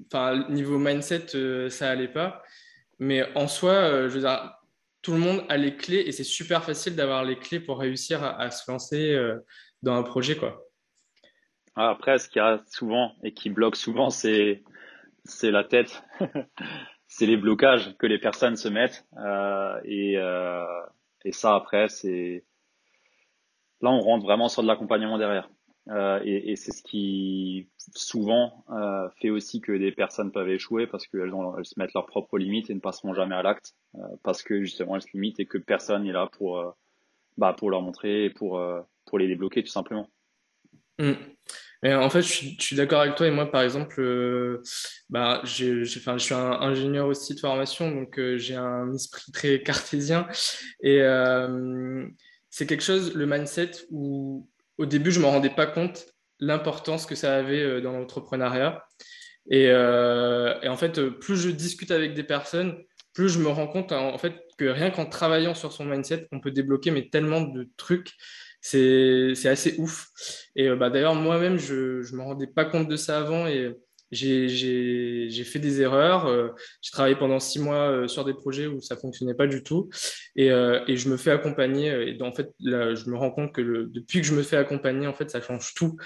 enfin, 0.07 0.49
niveau 0.49 0.79
mindset, 0.79 1.71
ça 1.71 1.91
allait 1.91 2.09
pas. 2.09 2.43
Mais 2.99 3.25
en 3.37 3.49
soi, 3.49 4.09
tout 5.03 5.13
le 5.13 5.19
monde 5.19 5.45
a 5.49 5.57
les 5.57 5.77
clés 5.77 6.05
et 6.07 6.13
c'est 6.13 6.25
super 6.25 6.65
facile 6.65 6.95
d'avoir 6.95 7.25
les 7.25 7.39
clés 7.39 7.61
pour 7.61 7.79
réussir 7.79 8.23
à, 8.23 8.51
se 8.51 8.71
lancer 8.71 9.19
dans 9.83 9.95
un 9.95 10.05
projet. 10.05 10.37
Quoi. 10.37 10.65
Après, 11.75 12.19
ce 12.19 12.29
qu'il 12.29 12.41
y 12.41 12.45
a 12.45 12.63
souvent 12.71 13.13
et 13.25 13.33
qui 13.33 13.51
bloque 13.51 13.77
souvent, 13.77 14.11
c'est 14.11 14.63
c'est 15.25 15.51
la 15.51 15.65
tête, 15.65 16.03
c'est 17.07 17.27
les 17.27 17.37
blocages 17.37 17.97
que 17.99 18.07
les 18.07 18.19
personnes 18.19 18.57
se 18.57 18.69
mettent 18.69 19.07
euh, 19.19 19.81
et 19.85 20.17
euh, 20.19 20.65
et 21.25 21.33
ça 21.33 21.55
après 21.55 21.89
c'est 21.89 22.45
là 23.81 23.91
on 23.91 24.01
rentre 24.01 24.25
vraiment 24.25 24.49
sur 24.49 24.63
de 24.63 24.69
l'accompagnement 24.69 25.19
derrière. 25.19 25.51
Euh, 25.89 26.21
et, 26.23 26.53
et 26.53 26.57
c'est 26.57 26.71
ce 26.71 26.83
qui 26.85 27.69
souvent 27.93 28.65
euh, 28.71 29.09
fait 29.21 29.31
aussi 29.31 29.61
que 29.61 29.73
des 29.73 29.91
personnes 29.91 30.31
peuvent 30.31 30.49
échouer 30.49 30.87
parce 30.87 31.09
qu'elles 31.09 31.33
elles 31.59 31.65
se 31.65 31.77
mettent 31.77 31.95
leurs 31.95 32.07
propres 32.07 32.39
limites 32.39 32.71
et 32.71 32.75
ne 32.75 32.81
passeront 32.81 33.15
jamais 33.15 33.35
à 33.35 33.43
l'acte 33.43 33.75
euh, 33.97 33.99
parce 34.23 34.45
que 34.45 34.63
justement 34.63 34.95
elles 34.95 35.03
se 35.03 35.13
limitent 35.13 35.41
et 35.41 35.47
que 35.47 35.59
personne 35.59 36.05
n'est 36.05 36.13
là 36.13 36.29
pour 36.31 36.59
euh, 36.59 36.71
bah 37.37 37.53
pour 37.53 37.69
leur 37.69 37.83
montrer 37.83 38.27
et 38.27 38.31
pour 38.31 38.63
pour 39.07 39.19
les 39.19 39.27
débloquer 39.27 39.63
tout 39.63 39.71
simplement. 39.71 40.09
Mmh 40.99 41.15
en 41.85 42.09
fait, 42.11 42.23
je 42.23 42.55
suis, 42.59 42.77
d'accord 42.77 43.01
avec 43.01 43.17
toi. 43.17 43.27
Et 43.27 43.31
moi, 43.31 43.51
par 43.51 43.63
exemple, 43.63 44.01
euh, 44.01 44.63
bah, 45.11 45.41
je 45.45 45.85
suis 45.85 46.01
ingénieur 46.35 47.09
aussi 47.09 47.35
de 47.35 47.41
formation, 47.41 47.91
donc 47.91 48.19
euh, 48.19 48.39
j'ai 48.39 48.55
un 48.55 48.93
esprit 48.95 49.33
très 49.33 49.63
cartésien. 49.65 50.29
Et 50.83 51.01
euh, 51.03 52.07
c'est 52.51 52.67
quelque 52.67 52.85
chose, 52.85 53.15
le 53.15 53.27
mindset, 53.27 53.73
où 53.91 54.49
au 54.79 54.87
début, 54.87 55.11
je 55.11 55.19
ne 55.19 55.25
me 55.25 55.31
rendais 55.31 55.51
pas 55.51 55.67
compte 55.67 56.07
l'importance 56.39 57.07
que 57.07 57.15
ça 57.15 57.37
avait 57.37 57.81
dans 57.81 57.93
l'entrepreneuriat. 57.93 58.85
Et, 59.51 59.65
et, 59.65 60.69
en 60.69 60.77
fait, 60.77 61.01
plus 61.11 61.37
je 61.37 61.51
discute 61.51 61.91
avec 61.91 62.15
des 62.15 62.23
personnes, 62.23 62.79
plus 63.13 63.29
je 63.29 63.39
me 63.39 63.49
rends 63.49 63.67
compte 63.67 63.93
en 63.93 64.19
fait 64.19 64.35
que 64.59 64.65
rien 64.65 64.91
qu'en 64.91 65.07
travaillant 65.07 65.55
sur 65.55 65.73
son 65.73 65.85
mindset, 65.85 66.29
on 66.33 66.41
peut 66.41 66.51
débloquer 66.51 66.91
mais 66.91 67.09
tellement 67.11 67.43
de 67.43 67.69
trucs 67.77 68.13
c'est 68.63 69.49
assez 69.49 69.75
ouf. 69.79 70.09
Et 70.57 70.69
euh, 70.69 70.77
bah, 70.77 70.89
d'ailleurs, 70.89 71.15
moi-même, 71.15 71.59
je 71.59 72.11
ne 72.11 72.17
me 72.17 72.23
rendais 72.23 72.47
pas 72.47 72.65
compte 72.65 72.89
de 72.89 72.97
ça 72.97 73.19
avant 73.19 73.47
et 73.47 73.75
j'ai 74.13 75.45
fait 75.45 75.59
des 75.59 75.81
erreurs. 75.81 76.27
Euh, 76.27 76.51
j'ai 76.81 76.93
travaillé 76.93 77.17
pendant 77.17 77.41
six 77.41 77.59
mois 77.59 77.91
euh, 77.91 78.09
sur 78.09 78.25
des 78.25 78.35
projets 78.35 78.69
où 78.69 78.81
ça 78.81 78.97
fonctionnait 78.97 79.35
pas 79.35 79.49
du 79.49 79.63
tout. 79.65 79.91
Et, 80.37 80.47
et 80.47 80.97
je 80.97 81.09
me 81.09 81.17
fais 81.17 81.33
accompagner. 81.33 82.17
Et 82.17 82.23
en 82.23 82.33
fait, 82.33 82.51
là, 82.61 82.95
je 82.95 83.11
me 83.11 83.17
rends 83.17 83.33
compte 83.33 83.53
que 83.53 83.61
le, 83.61 83.87
depuis 83.87 84.21
que 84.21 84.27
je 84.27 84.35
me 84.35 84.43
fais 84.43 84.57
accompagner, 84.57 85.07
en 85.09 85.15
fait, 85.15 85.29
ça 85.29 85.41
change 85.41 85.75
tout. 85.75 85.97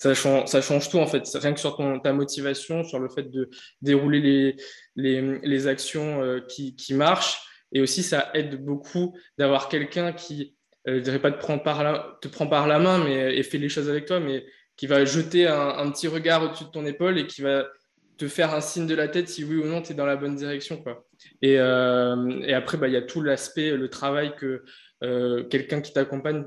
Ça 0.00 0.14
change, 0.14 0.48
ça 0.48 0.62
change 0.62 0.88
tout 0.88 0.98
en 0.98 1.06
fait, 1.06 1.28
rien 1.34 1.52
que 1.52 1.60
sur 1.60 1.76
ton, 1.76 2.00
ta 2.00 2.14
motivation, 2.14 2.84
sur 2.84 2.98
le 2.98 3.10
fait 3.10 3.24
de 3.24 3.50
dérouler 3.82 4.20
les, 4.20 4.56
les, 4.96 5.38
les 5.42 5.66
actions 5.66 6.40
qui, 6.48 6.74
qui 6.74 6.94
marchent. 6.94 7.42
Et 7.72 7.82
aussi, 7.82 8.02
ça 8.02 8.30
aide 8.32 8.64
beaucoup 8.64 9.14
d'avoir 9.36 9.68
quelqu'un 9.68 10.14
qui 10.14 10.54
euh, 10.54 10.59
je 10.86 10.98
dirais 10.98 11.18
pas 11.18 11.30
te 11.30 11.38
prendre 11.38 11.62
par 11.62 11.82
la, 11.84 12.18
te 12.20 12.28
prend 12.28 12.46
par 12.46 12.66
la 12.66 12.78
main 12.78 13.02
mais, 13.04 13.36
et 13.36 13.42
fait 13.42 13.58
les 13.58 13.68
choses 13.68 13.88
avec 13.88 14.06
toi, 14.06 14.20
mais 14.20 14.44
qui 14.76 14.86
va 14.86 15.04
jeter 15.04 15.46
un, 15.46 15.90
petit 15.90 16.08
regard 16.08 16.42
au-dessus 16.42 16.64
de 16.64 16.70
ton 16.70 16.86
épaule 16.86 17.18
et 17.18 17.26
qui 17.26 17.42
va 17.42 17.68
te 18.16 18.28
faire 18.28 18.54
un 18.54 18.60
signe 18.60 18.86
de 18.86 18.94
la 18.94 19.08
tête 19.08 19.28
si 19.28 19.44
oui 19.44 19.56
ou 19.56 19.66
non 19.66 19.82
tu 19.82 19.92
es 19.92 19.94
dans 19.94 20.06
la 20.06 20.16
bonne 20.16 20.36
direction. 20.36 20.82
Quoi. 20.82 21.06
Et, 21.42 21.58
euh, 21.58 22.40
et 22.46 22.54
après, 22.54 22.78
bah, 22.78 22.88
il 22.88 22.94
y 22.94 22.96
a 22.96 23.02
tout 23.02 23.20
l'aspect, 23.20 23.76
le 23.76 23.90
travail 23.90 24.34
que 24.36 24.64
euh, 25.02 25.44
quelqu'un 25.44 25.80
qui 25.80 25.92
t'accompagne 25.92 26.46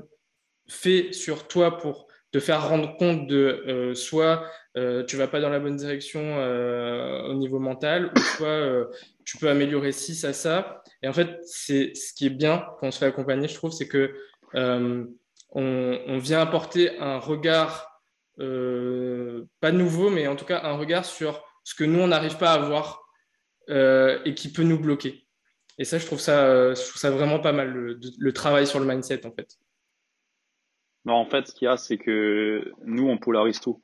fait 0.68 1.12
sur 1.12 1.46
toi 1.46 1.78
pour 1.78 2.08
te 2.34 2.40
faire 2.40 2.68
rendre 2.68 2.96
compte 2.96 3.28
de 3.28 3.92
soit 3.94 4.44
tu 5.06 5.16
vas 5.16 5.28
pas 5.28 5.38
dans 5.38 5.50
la 5.50 5.60
bonne 5.60 5.76
direction 5.76 6.36
au 7.28 7.34
niveau 7.34 7.60
mental, 7.60 8.10
ou 8.14 8.18
soit 8.18 8.88
tu 9.24 9.38
peux 9.38 9.48
améliorer 9.48 9.92
ci, 9.92 10.16
ça, 10.16 10.32
ça. 10.32 10.82
Et 11.02 11.08
en 11.08 11.12
fait, 11.12 11.38
c'est 11.44 11.94
ce 11.94 12.12
qui 12.12 12.26
est 12.26 12.30
bien 12.30 12.66
quand 12.78 12.88
on 12.88 12.90
se 12.90 12.98
fait 12.98 13.06
accompagner, 13.06 13.48
je 13.48 13.54
trouve, 13.54 13.72
c'est 13.72 13.88
que 13.88 14.14
euh, 14.54 15.04
on, 15.50 16.18
vient 16.18 16.40
apporter 16.40 16.98
un 16.98 17.18
regard, 17.18 18.00
euh, 18.40 19.44
pas 19.60 19.72
nouveau, 19.72 20.10
mais 20.10 20.26
en 20.26 20.36
tout 20.36 20.44
cas 20.44 20.62
un 20.64 20.76
regard 20.76 21.04
sur 21.04 21.44
ce 21.62 21.74
que 21.74 21.84
nous, 21.84 22.00
on 22.00 22.08
n'arrive 22.08 22.36
pas 22.36 22.52
à 22.52 22.58
voir 22.58 23.06
euh, 23.70 24.18
et 24.24 24.34
qui 24.34 24.52
peut 24.52 24.62
nous 24.62 24.78
bloquer. 24.78 25.26
Et 25.78 25.84
ça, 25.84 25.98
je 25.98 26.06
trouve 26.06 26.20
ça, 26.20 26.74
je 26.74 26.80
trouve 26.80 27.00
ça 27.00 27.10
vraiment 27.10 27.40
pas 27.40 27.52
mal, 27.52 27.72
le, 27.72 28.32
travail 28.32 28.66
sur 28.66 28.78
le 28.78 28.86
mindset, 28.86 29.26
en 29.26 29.32
fait. 29.32 29.48
Non, 31.04 31.14
en 31.14 31.26
fait, 31.26 31.48
ce 31.48 31.54
qu'il 31.54 31.66
y 31.66 31.68
a, 31.68 31.76
c'est 31.76 31.98
que 31.98 32.72
nous, 32.84 33.08
on 33.08 33.18
polarise 33.18 33.60
tout 33.60 33.80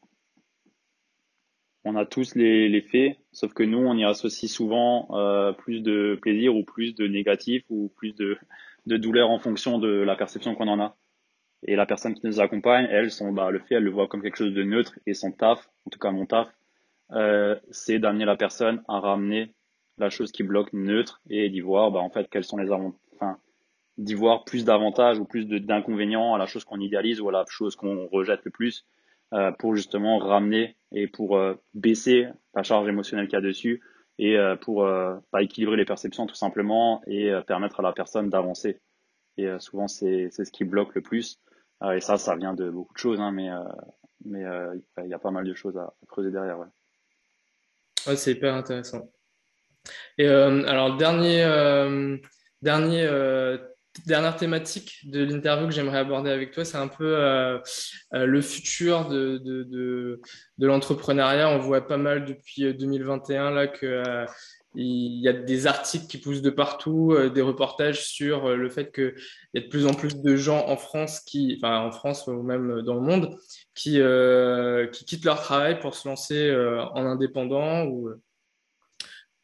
on 1.84 1.96
a 1.96 2.04
tous 2.04 2.34
les, 2.34 2.68
les, 2.68 2.82
faits, 2.82 3.16
sauf 3.32 3.54
que 3.54 3.62
nous, 3.62 3.78
on 3.78 3.96
y 3.96 4.04
associe 4.04 4.50
souvent 4.50 5.08
euh, 5.12 5.52
plus 5.52 5.80
de 5.80 6.18
plaisir 6.20 6.54
ou 6.54 6.62
plus 6.62 6.94
de 6.94 7.06
négatif 7.06 7.64
ou 7.70 7.90
plus 7.96 8.14
de, 8.14 8.36
de 8.86 8.96
douleur 8.96 9.30
en 9.30 9.38
fonction 9.38 9.78
de 9.78 9.88
la 9.88 10.16
perception 10.16 10.54
qu'on 10.54 10.68
en 10.68 10.80
a. 10.80 10.96
Et 11.66 11.76
la 11.76 11.86
personne 11.86 12.14
qui 12.14 12.26
nous 12.26 12.40
accompagne, 12.40 12.86
elle, 12.90 13.10
son, 13.10 13.32
bah, 13.32 13.50
le 13.50 13.60
fait, 13.60 13.76
elle 13.76 13.84
le 13.84 13.90
voit 13.90 14.08
comme 14.08 14.22
quelque 14.22 14.36
chose 14.36 14.54
de 14.54 14.62
neutre 14.62 14.98
et 15.06 15.14
son 15.14 15.32
taf, 15.32 15.68
en 15.86 15.90
tout 15.90 15.98
cas 15.98 16.10
mon 16.10 16.26
taf, 16.26 16.48
euh, 17.12 17.58
c'est 17.70 17.98
d'amener 17.98 18.24
la 18.24 18.36
personne 18.36 18.82
à 18.88 19.00
ramener 19.00 19.54
la 19.98 20.10
chose 20.10 20.32
qui 20.32 20.42
bloque 20.42 20.72
neutre 20.72 21.20
et 21.28 21.48
d'y 21.50 21.60
voir, 21.60 21.90
bah, 21.90 22.00
en 22.00 22.10
fait, 22.10 22.28
quels 22.30 22.44
sont 22.44 22.56
les 22.56 22.70
avantages, 22.72 22.98
d'y 23.98 24.14
voir 24.14 24.44
plus 24.44 24.64
d'avantages 24.64 25.18
ou 25.18 25.24
plus 25.24 25.46
d'inconvénients 25.46 26.34
à 26.34 26.38
la 26.38 26.46
chose 26.46 26.64
qu'on 26.64 26.80
idéalise 26.80 27.20
ou 27.20 27.28
à 27.28 27.32
la 27.32 27.44
chose 27.48 27.76
qu'on 27.76 28.06
rejette 28.06 28.40
le 28.44 28.50
plus 28.50 28.86
euh, 29.32 29.52
pour 29.52 29.76
justement 29.76 30.18
ramener 30.18 30.76
et 30.90 31.06
pour 31.06 31.36
euh, 31.36 31.54
baisser 31.72 32.26
la 32.52 32.64
charge 32.64 32.88
émotionnelle 32.88 33.28
qu'il 33.28 33.34
y 33.34 33.38
a 33.38 33.40
dessus 33.40 33.80
et 34.18 34.36
euh, 34.36 34.56
pour 34.56 34.84
pas 35.30 35.42
équilibrer 35.42 35.76
les 35.76 35.84
perceptions 35.84 36.26
tout 36.26 36.34
simplement 36.34 37.00
et 37.06 37.32
permettre 37.46 37.78
à 37.78 37.82
la 37.82 37.92
personne 37.92 38.28
d'avancer. 38.28 38.80
Et 39.36 39.48
souvent 39.60 39.86
c'est 39.86 40.30
ce 40.30 40.50
qui 40.50 40.64
bloque 40.64 40.94
le 40.94 41.00
plus. 41.00 41.40
et 41.94 42.00
ça 42.00 42.18
ça 42.18 42.36
vient 42.36 42.54
de 42.54 42.68
beaucoup 42.68 42.92
de 42.92 42.98
choses, 42.98 43.20
hein, 43.20 43.30
mais 43.30 43.48
mais 44.26 44.44
il 44.98 45.08
y 45.08 45.14
a 45.14 45.18
pas 45.18 45.30
mal 45.30 45.46
de 45.46 45.54
choses 45.54 45.78
à, 45.78 45.94
creuser 46.08 46.30
derrière. 46.30 46.58
Ouais 48.06 48.16
c'est 48.16 48.32
hyper 48.32 48.54
intéressant. 48.54 49.10
Et 50.18 50.26
alors 50.26 50.96
dernier 50.98 52.18
dernier 52.60 53.06
dernière 54.06 54.36
thématique 54.36 54.98
de 55.04 55.24
l'interview 55.24 55.66
que 55.66 55.74
j'aimerais 55.74 55.98
aborder 55.98 56.30
avec 56.30 56.52
toi, 56.52 56.64
c'est 56.64 56.76
un 56.76 56.88
peu 56.88 57.16
euh, 57.16 57.58
euh, 58.14 58.26
le 58.26 58.40
futur 58.40 59.08
de, 59.08 60.20
l'entrepreneuriat. 60.58 61.48
On 61.50 61.58
voit 61.58 61.86
pas 61.86 61.96
mal 61.96 62.24
depuis 62.24 62.72
2021 62.74 63.46
euh, 63.46 63.54
là 63.54 63.66
que 63.66 64.26
y 64.76 65.28
a 65.28 65.32
des 65.32 65.66
articles 65.66 66.06
qui 66.06 66.18
poussent 66.18 66.42
de 66.42 66.50
partout, 66.50 67.16
des 67.34 67.42
reportages 67.42 68.06
sur 68.06 68.50
le 68.50 68.68
fait 68.70 68.92
qu'il 68.92 69.14
y 69.54 69.58
a 69.58 69.62
de 69.62 69.66
plus 69.66 69.84
en 69.86 69.94
plus 69.94 70.22
de 70.22 70.36
gens 70.36 70.64
en 70.68 70.76
France, 70.76 71.18
qui, 71.18 71.58
en 71.64 71.90
France 71.90 72.28
ou 72.28 72.42
même 72.44 72.82
dans 72.82 72.94
le 72.94 73.00
monde, 73.00 73.36
qui, 73.74 74.00
qui 74.92 75.04
quittent 75.04 75.24
leur 75.24 75.40
travail 75.40 75.80
pour 75.80 75.96
se 75.96 76.06
lancer 76.06 76.54
en 76.94 77.04
indépendant 77.04 77.86
ou 77.86 78.10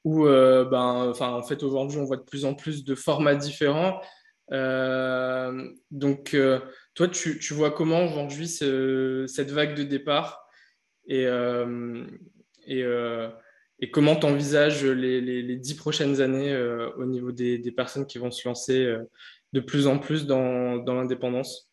ou 0.05 0.27
ben, 0.27 1.09
enfin, 1.11 1.31
en 1.33 1.43
fait, 1.43 1.65
aujourd'hui, 1.65 1.99
on 1.99 2.05
voit 2.05 2.19
de 2.19 2.23
plus 2.23 2.45
en 2.45 2.55
plus 2.55 2.85
de 2.85 2.95
formats 2.95 3.35
différents. 3.35 4.01
Euh, 4.53 5.73
donc, 5.91 6.35
euh, 6.35 6.61
toi, 6.95 7.09
tu, 7.09 7.55
vois 7.55 7.71
comment 7.71 8.05
aujourd'hui 8.05 8.49
cette 8.49 9.51
vague 9.51 9.75
de 9.75 9.83
départ 9.83 10.49
et, 11.07 11.27
euh, 11.27 12.07
comment 13.93 14.17
tu 14.17 14.27
envisages 14.27 14.85
les, 14.85 15.57
dix 15.57 15.75
prochaines 15.75 16.21
années 16.21 16.57
au 16.97 17.07
niveau 17.07 17.33
des, 17.33 17.59
des, 17.59 17.73
personnes 17.73 18.07
qui 18.07 18.19
vont 18.19 18.31
se 18.31 18.47
lancer 18.49 18.97
de 19.53 19.61
plus 19.61 19.87
en 19.87 19.99
plus 19.99 20.27
dans, 20.27 20.77
dans 20.77 20.95
l'indépendance? 20.95 21.71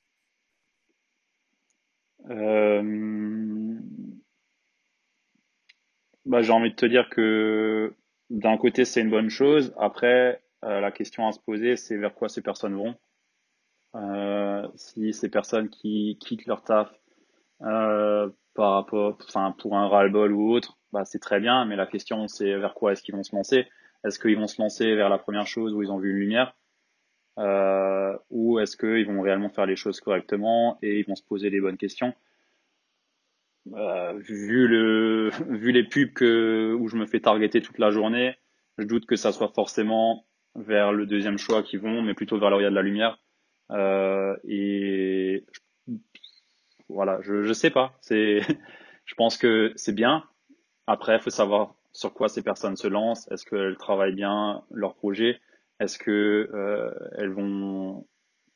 Bah, 6.25 6.41
J'ai 6.41 6.51
envie 6.53 6.71
de 6.71 6.75
te 6.75 6.85
dire 6.85 7.09
que 7.09 7.93
d'un 8.29 8.57
côté, 8.57 8.85
c'est 8.85 9.01
une 9.01 9.09
bonne 9.09 9.29
chose. 9.29 9.73
Après, 9.77 10.41
euh, 10.63 10.79
la 10.79 10.91
question 10.91 11.27
à 11.27 11.31
se 11.31 11.39
poser, 11.39 11.75
c'est 11.75 11.97
vers 11.97 12.13
quoi 12.13 12.29
ces 12.29 12.41
personnes 12.41 12.75
vont. 12.75 12.95
Euh, 13.95 14.67
si 14.75 15.13
ces 15.13 15.29
personnes 15.29 15.69
qui 15.69 16.17
quittent 16.19 16.47
leur 16.47 16.63
taf 16.63 16.91
euh, 17.61 18.29
par 18.55 18.73
rapport, 18.73 19.17
enfin 19.27 19.53
pour 19.59 19.77
un 19.77 19.87
ras-le-bol 19.87 20.31
ou 20.31 20.51
autre, 20.51 20.77
bah 20.91 21.05
c'est 21.05 21.19
très 21.19 21.39
bien. 21.39 21.65
Mais 21.65 21.75
la 21.75 21.85
question, 21.85 22.27
c'est 22.27 22.57
vers 22.57 22.73
quoi 22.73 22.93
est-ce 22.93 23.03
qu'ils 23.03 23.15
vont 23.15 23.23
se 23.23 23.35
lancer? 23.35 23.67
Est-ce 24.05 24.19
qu'ils 24.19 24.37
vont 24.37 24.47
se 24.47 24.61
lancer 24.61 24.95
vers 24.95 25.09
la 25.09 25.17
première 25.17 25.47
chose 25.47 25.73
où 25.73 25.81
ils 25.81 25.91
ont 25.91 25.99
vu 25.99 26.11
une 26.11 26.17
lumière? 26.17 26.55
Ou 28.29 28.59
est-ce 28.59 28.77
qu'ils 28.77 29.07
vont 29.07 29.21
réellement 29.21 29.49
faire 29.49 29.65
les 29.65 29.75
choses 29.75 29.99
correctement 30.01 30.77
et 30.81 30.99
ils 30.99 31.05
vont 31.05 31.15
se 31.15 31.23
poser 31.23 31.49
les 31.49 31.61
bonnes 31.61 31.77
questions? 31.77 32.13
Vu 33.65 34.67
le 34.67 35.29
vu 35.49 35.71
les 35.71 35.83
pubs 35.83 36.13
que 36.13 36.73
où 36.77 36.87
je 36.89 36.97
me 36.97 37.05
fais 37.05 37.21
targeter 37.21 37.61
toute 37.61 37.79
la 37.79 37.91
journée, 37.91 38.35
je 38.77 38.85
doute 38.85 39.05
que 39.05 39.15
ça 39.15 39.31
soit 39.31 39.47
forcément 39.49 40.25
vers 40.55 40.91
le 40.91 41.05
deuxième 41.05 41.37
choix 41.37 41.63
qui 41.63 41.77
vont, 41.77 42.01
mais 42.01 42.13
plutôt 42.13 42.37
vers 42.37 42.49
là 42.49 42.57
où 42.57 42.59
il 42.59 42.63
y 42.63 42.67
a 42.67 42.69
de 42.69 42.75
la 42.75 42.81
lumière. 42.81 43.19
Euh, 43.71 44.35
et 44.47 45.45
voilà, 46.89 47.19
je 47.21 47.43
je 47.43 47.53
sais 47.53 47.69
pas. 47.69 47.93
C'est, 48.01 48.41
je 49.05 49.15
pense 49.15 49.37
que 49.37 49.71
c'est 49.75 49.95
bien. 49.95 50.23
Après, 50.87 51.15
il 51.15 51.21
faut 51.21 51.29
savoir 51.29 51.75
sur 51.91 52.13
quoi 52.13 52.27
ces 52.29 52.43
personnes 52.43 52.75
se 52.75 52.87
lancent. 52.87 53.29
Est-ce 53.31 53.45
qu'elles 53.45 53.77
travaillent 53.77 54.15
bien 54.15 54.63
leur 54.71 54.95
projet? 54.95 55.39
Est-ce 55.79 55.97
que 55.97 56.49
euh, 56.53 56.91
elles 57.17 57.31
vont 57.31 58.07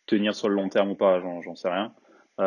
tenir 0.05 0.35
sur 0.35 0.49
le 0.49 0.55
long 0.55 0.69
terme 0.69 0.91
ou 0.91 0.95
pas? 0.95 1.19
J'en 1.19 1.55
sais 1.55 1.69
rien. 1.69 1.93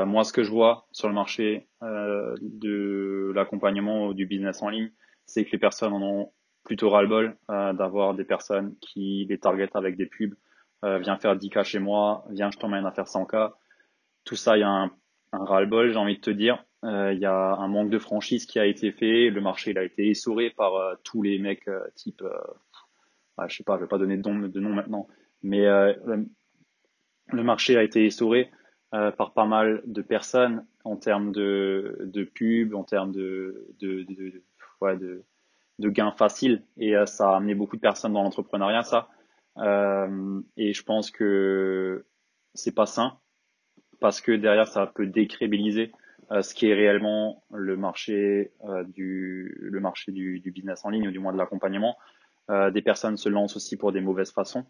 moi, 0.06 0.24
ce 0.24 0.32
que 0.32 0.42
je 0.42 0.50
vois 0.50 0.86
sur 0.92 1.08
le 1.08 1.14
marché 1.14 1.68
de 1.82 3.32
l'accompagnement 3.34 4.12
du 4.12 4.26
business 4.26 4.62
en 4.62 4.68
ligne, 4.68 4.90
c'est 5.26 5.44
que 5.44 5.52
les 5.52 5.58
personnes 5.58 5.92
en 5.92 6.02
ont 6.02 6.32
plutôt 6.64 6.90
ras-le-bol 6.90 7.36
d'avoir 7.48 8.14
des 8.14 8.24
personnes 8.24 8.76
qui 8.80 9.26
les 9.28 9.38
targetent 9.38 9.76
avec 9.76 9.96
des 9.96 10.06
pubs. 10.06 10.34
viens 10.82 11.16
faire 11.16 11.36
10K 11.36 11.64
chez 11.64 11.78
moi, 11.78 12.24
viens, 12.30 12.50
je 12.50 12.58
t'emmène 12.58 12.86
à 12.86 12.92
faire 12.92 13.06
100K. 13.06 13.52
Tout 14.24 14.36
ça, 14.36 14.56
il 14.56 14.60
y 14.60 14.62
a 14.62 14.68
un, 14.68 14.90
un 15.32 15.44
ras-le-bol, 15.44 15.90
j'ai 15.90 15.98
envie 15.98 16.16
de 16.16 16.20
te 16.20 16.30
dire. 16.30 16.64
Il 16.82 17.18
y 17.18 17.26
a 17.26 17.54
un 17.54 17.68
manque 17.68 17.90
de 17.90 17.98
franchise 17.98 18.46
qui 18.46 18.58
a 18.58 18.66
été 18.66 18.92
fait. 18.92 19.30
Le 19.30 19.40
marché 19.40 19.70
il 19.70 19.78
a 19.78 19.84
été 19.84 20.08
essoré 20.10 20.50
par 20.50 20.72
tous 21.02 21.22
les 21.22 21.38
mecs 21.38 21.68
type 21.94 22.22
ah, 23.40 23.48
je 23.48 23.56
sais 23.56 23.64
pas, 23.64 23.76
je 23.76 23.82
vais 23.82 23.88
pas 23.88 23.98
donner 23.98 24.18
de 24.18 24.60
nom, 24.60 24.74
maintenant, 24.74 25.08
mais 25.42 25.66
euh, 25.66 25.94
le 27.32 27.42
marché 27.42 27.76
a 27.76 27.82
été 27.82 28.04
essoré 28.04 28.50
euh, 28.94 29.10
par 29.12 29.32
pas 29.32 29.46
mal 29.46 29.82
de 29.86 30.02
personnes 30.02 30.66
en 30.84 30.96
termes 30.96 31.32
de, 31.32 31.96
de 32.00 32.24
pub, 32.24 32.74
en 32.74 32.84
termes 32.84 33.12
de, 33.12 33.66
de, 33.78 34.02
de, 34.02 34.42
de, 34.98 35.24
de 35.80 35.88
gains 35.88 36.12
faciles, 36.12 36.62
et 36.76 36.96
euh, 36.96 37.06
ça 37.06 37.30
a 37.30 37.36
amené 37.36 37.54
beaucoup 37.54 37.76
de 37.76 37.80
personnes 37.80 38.12
dans 38.12 38.22
l'entrepreneuriat, 38.22 38.82
ça. 38.82 39.08
Euh, 39.58 40.40
et 40.56 40.72
je 40.72 40.82
pense 40.84 41.10
que 41.10 42.06
c'est 42.54 42.74
pas 42.74 42.86
sain 42.86 43.18
parce 43.98 44.20
que 44.20 44.32
derrière 44.32 44.68
ça 44.68 44.86
peut 44.86 45.06
décrédibiliser 45.06 45.92
euh, 46.30 46.40
ce 46.40 46.54
qui 46.54 46.68
est 46.68 46.74
réellement 46.74 47.42
le 47.52 47.76
marché 47.76 48.52
du 48.88 49.56
le 49.60 49.80
marché 49.80 50.12
du, 50.12 50.40
business 50.54 50.84
en 50.84 50.90
ligne 50.90 51.08
ou 51.08 51.10
du 51.10 51.18
moins 51.18 51.32
de 51.32 51.38
l'accompagnement 51.38 51.96
des 52.48 52.82
personnes 52.82 53.16
se 53.16 53.28
lancent 53.28 53.54
aussi 53.54 53.76
pour 53.76 53.92
des 53.92 54.00
mauvaises 54.00 54.32
façons. 54.32 54.64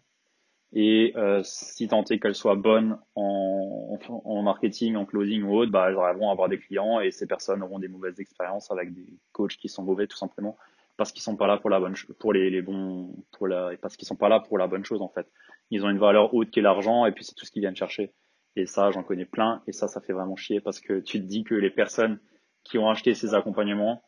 Et 0.73 1.15
si 1.43 1.87
tant 1.87 2.03
est 2.03 2.19
qu'elles 2.19 2.35
soient 2.35 2.55
bonnes 2.55 2.99
en, 3.15 3.97
en, 4.07 4.41
marketing, 4.43 4.95
en 4.97 5.05
closing 5.05 5.41
ou 5.41 5.55
autre, 5.55 5.71
bah, 5.71 5.87
elles 5.89 5.95
vont 5.95 6.29
avoir 6.29 6.47
des 6.47 6.59
clients 6.59 6.99
et 6.99 7.09
ces 7.09 7.25
personnes 7.25 7.63
auront 7.63 7.79
des 7.79 7.87
mauvaises 7.87 8.19
expériences 8.19 8.69
avec 8.69 8.93
des 8.93 9.17
coachs 9.31 9.57
qui 9.57 9.67
sont 9.67 9.83
mauvais 9.83 10.05
tout 10.05 10.17
simplement 10.17 10.57
parce 10.97 11.11
qu'ils 11.11 11.21
sont 11.21 11.35
pas 11.35 11.47
là 11.47 11.57
pour 11.57 11.69
la 11.69 11.79
bonne 11.79 11.95
pour 12.19 12.33
les, 12.33 12.49
les 12.49 12.61
bons 12.61 13.15
pour 13.31 13.47
la 13.47 13.71
parce 13.81 13.97
qu'ils 13.97 14.07
sont 14.07 14.15
pas 14.15 14.29
là 14.29 14.39
pour 14.39 14.57
la 14.57 14.67
bonne 14.67 14.85
chose 14.85 15.01
en 15.01 15.09
fait. 15.09 15.27
Ils 15.69 15.85
ont 15.85 15.89
une 15.89 15.99
valeur 15.99 16.33
haute 16.33 16.51
qui 16.51 16.59
est 16.59 16.63
l'argent 16.63 17.05
et 17.05 17.11
puis 17.11 17.23
c'est 17.23 17.35
tout 17.35 17.45
ce 17.45 17.51
qu'ils 17.51 17.61
viennent 17.61 17.75
chercher. 17.75 18.13
Et 18.55 18.65
ça, 18.65 18.91
j'en 18.91 19.03
connais 19.03 19.25
plein 19.25 19.63
et 19.67 19.71
ça, 19.71 19.87
ça 19.87 20.01
fait 20.01 20.13
vraiment 20.13 20.35
chier 20.35 20.59
parce 20.59 20.79
que 20.79 20.99
tu 20.99 21.19
te 21.19 21.25
dis 21.25 21.43
que 21.43 21.55
les 21.55 21.69
personnes 21.69 22.19
qui 22.63 22.77
ont 22.77 22.89
acheté 22.89 23.13
ces 23.13 23.33
accompagnements, 23.33 24.03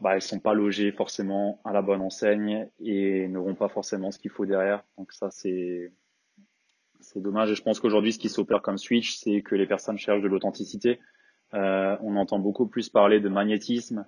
bah, 0.00 0.14
elles 0.14 0.22
sont 0.22 0.40
pas 0.40 0.54
logées 0.54 0.92
forcément 0.92 1.60
à 1.64 1.72
la 1.72 1.82
bonne 1.82 2.00
enseigne 2.00 2.68
et 2.80 3.28
n'auront 3.28 3.54
pas 3.54 3.68
forcément 3.68 4.10
ce 4.10 4.18
qu'il 4.18 4.30
faut 4.30 4.46
derrière. 4.46 4.84
Donc 4.96 5.12
ça, 5.12 5.30
c'est 5.30 5.92
c'est 7.00 7.20
dommage. 7.20 7.50
Et 7.50 7.54
je 7.54 7.62
pense 7.62 7.78
qu'aujourd'hui, 7.80 8.12
ce 8.12 8.18
qui 8.18 8.28
s'opère 8.28 8.62
comme 8.62 8.78
switch, 8.78 9.16
c'est 9.16 9.42
que 9.42 9.54
les 9.54 9.66
personnes 9.66 9.98
cherchent 9.98 10.22
de 10.22 10.28
l'authenticité. 10.28 10.98
Euh, 11.54 11.96
on 12.02 12.16
entend 12.16 12.38
beaucoup 12.38 12.66
plus 12.66 12.88
parler 12.88 13.20
de 13.20 13.28
magnétisme 13.28 14.04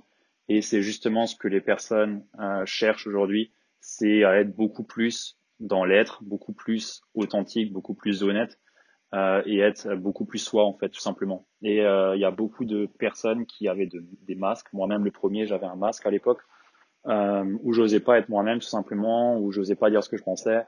et 0.50 0.62
c'est 0.62 0.82
justement 0.82 1.26
ce 1.26 1.36
que 1.36 1.46
les 1.46 1.60
personnes 1.60 2.24
euh, 2.40 2.66
cherchent 2.66 3.06
aujourd'hui, 3.06 3.52
c'est 3.78 4.24
à 4.24 4.40
être 4.40 4.52
beaucoup 4.52 4.82
plus 4.82 5.38
dans 5.60 5.84
l'être, 5.84 6.24
beaucoup 6.24 6.52
plus 6.52 7.02
authentique, 7.14 7.72
beaucoup 7.72 7.94
plus 7.94 8.24
honnête 8.24 8.58
euh, 9.14 9.42
et 9.46 9.60
être 9.60 9.94
beaucoup 9.94 10.24
plus 10.24 10.40
soi 10.40 10.64
en 10.64 10.72
fait 10.72 10.88
tout 10.88 10.98
simplement. 10.98 11.46
Et 11.62 11.82
euh, 11.82 12.16
il 12.16 12.20
y 12.20 12.24
a 12.24 12.32
beaucoup 12.32 12.64
de 12.64 12.86
personnes 12.98 13.46
qui 13.46 13.68
avaient 13.68 13.86
de, 13.86 14.04
des 14.22 14.34
masques. 14.34 14.72
Moi-même 14.72 15.04
le 15.04 15.12
premier, 15.12 15.46
j'avais 15.46 15.66
un 15.66 15.76
masque 15.76 16.04
à 16.04 16.10
l'époque 16.10 16.40
euh, 17.06 17.56
où 17.62 17.72
j'osais 17.72 18.00
pas 18.00 18.18
être 18.18 18.28
moi-même 18.28 18.58
tout 18.58 18.66
simplement, 18.66 19.38
où 19.38 19.52
j'osais 19.52 19.76
pas 19.76 19.88
dire 19.88 20.02
ce 20.02 20.08
que 20.08 20.16
je 20.16 20.24
pensais. 20.24 20.66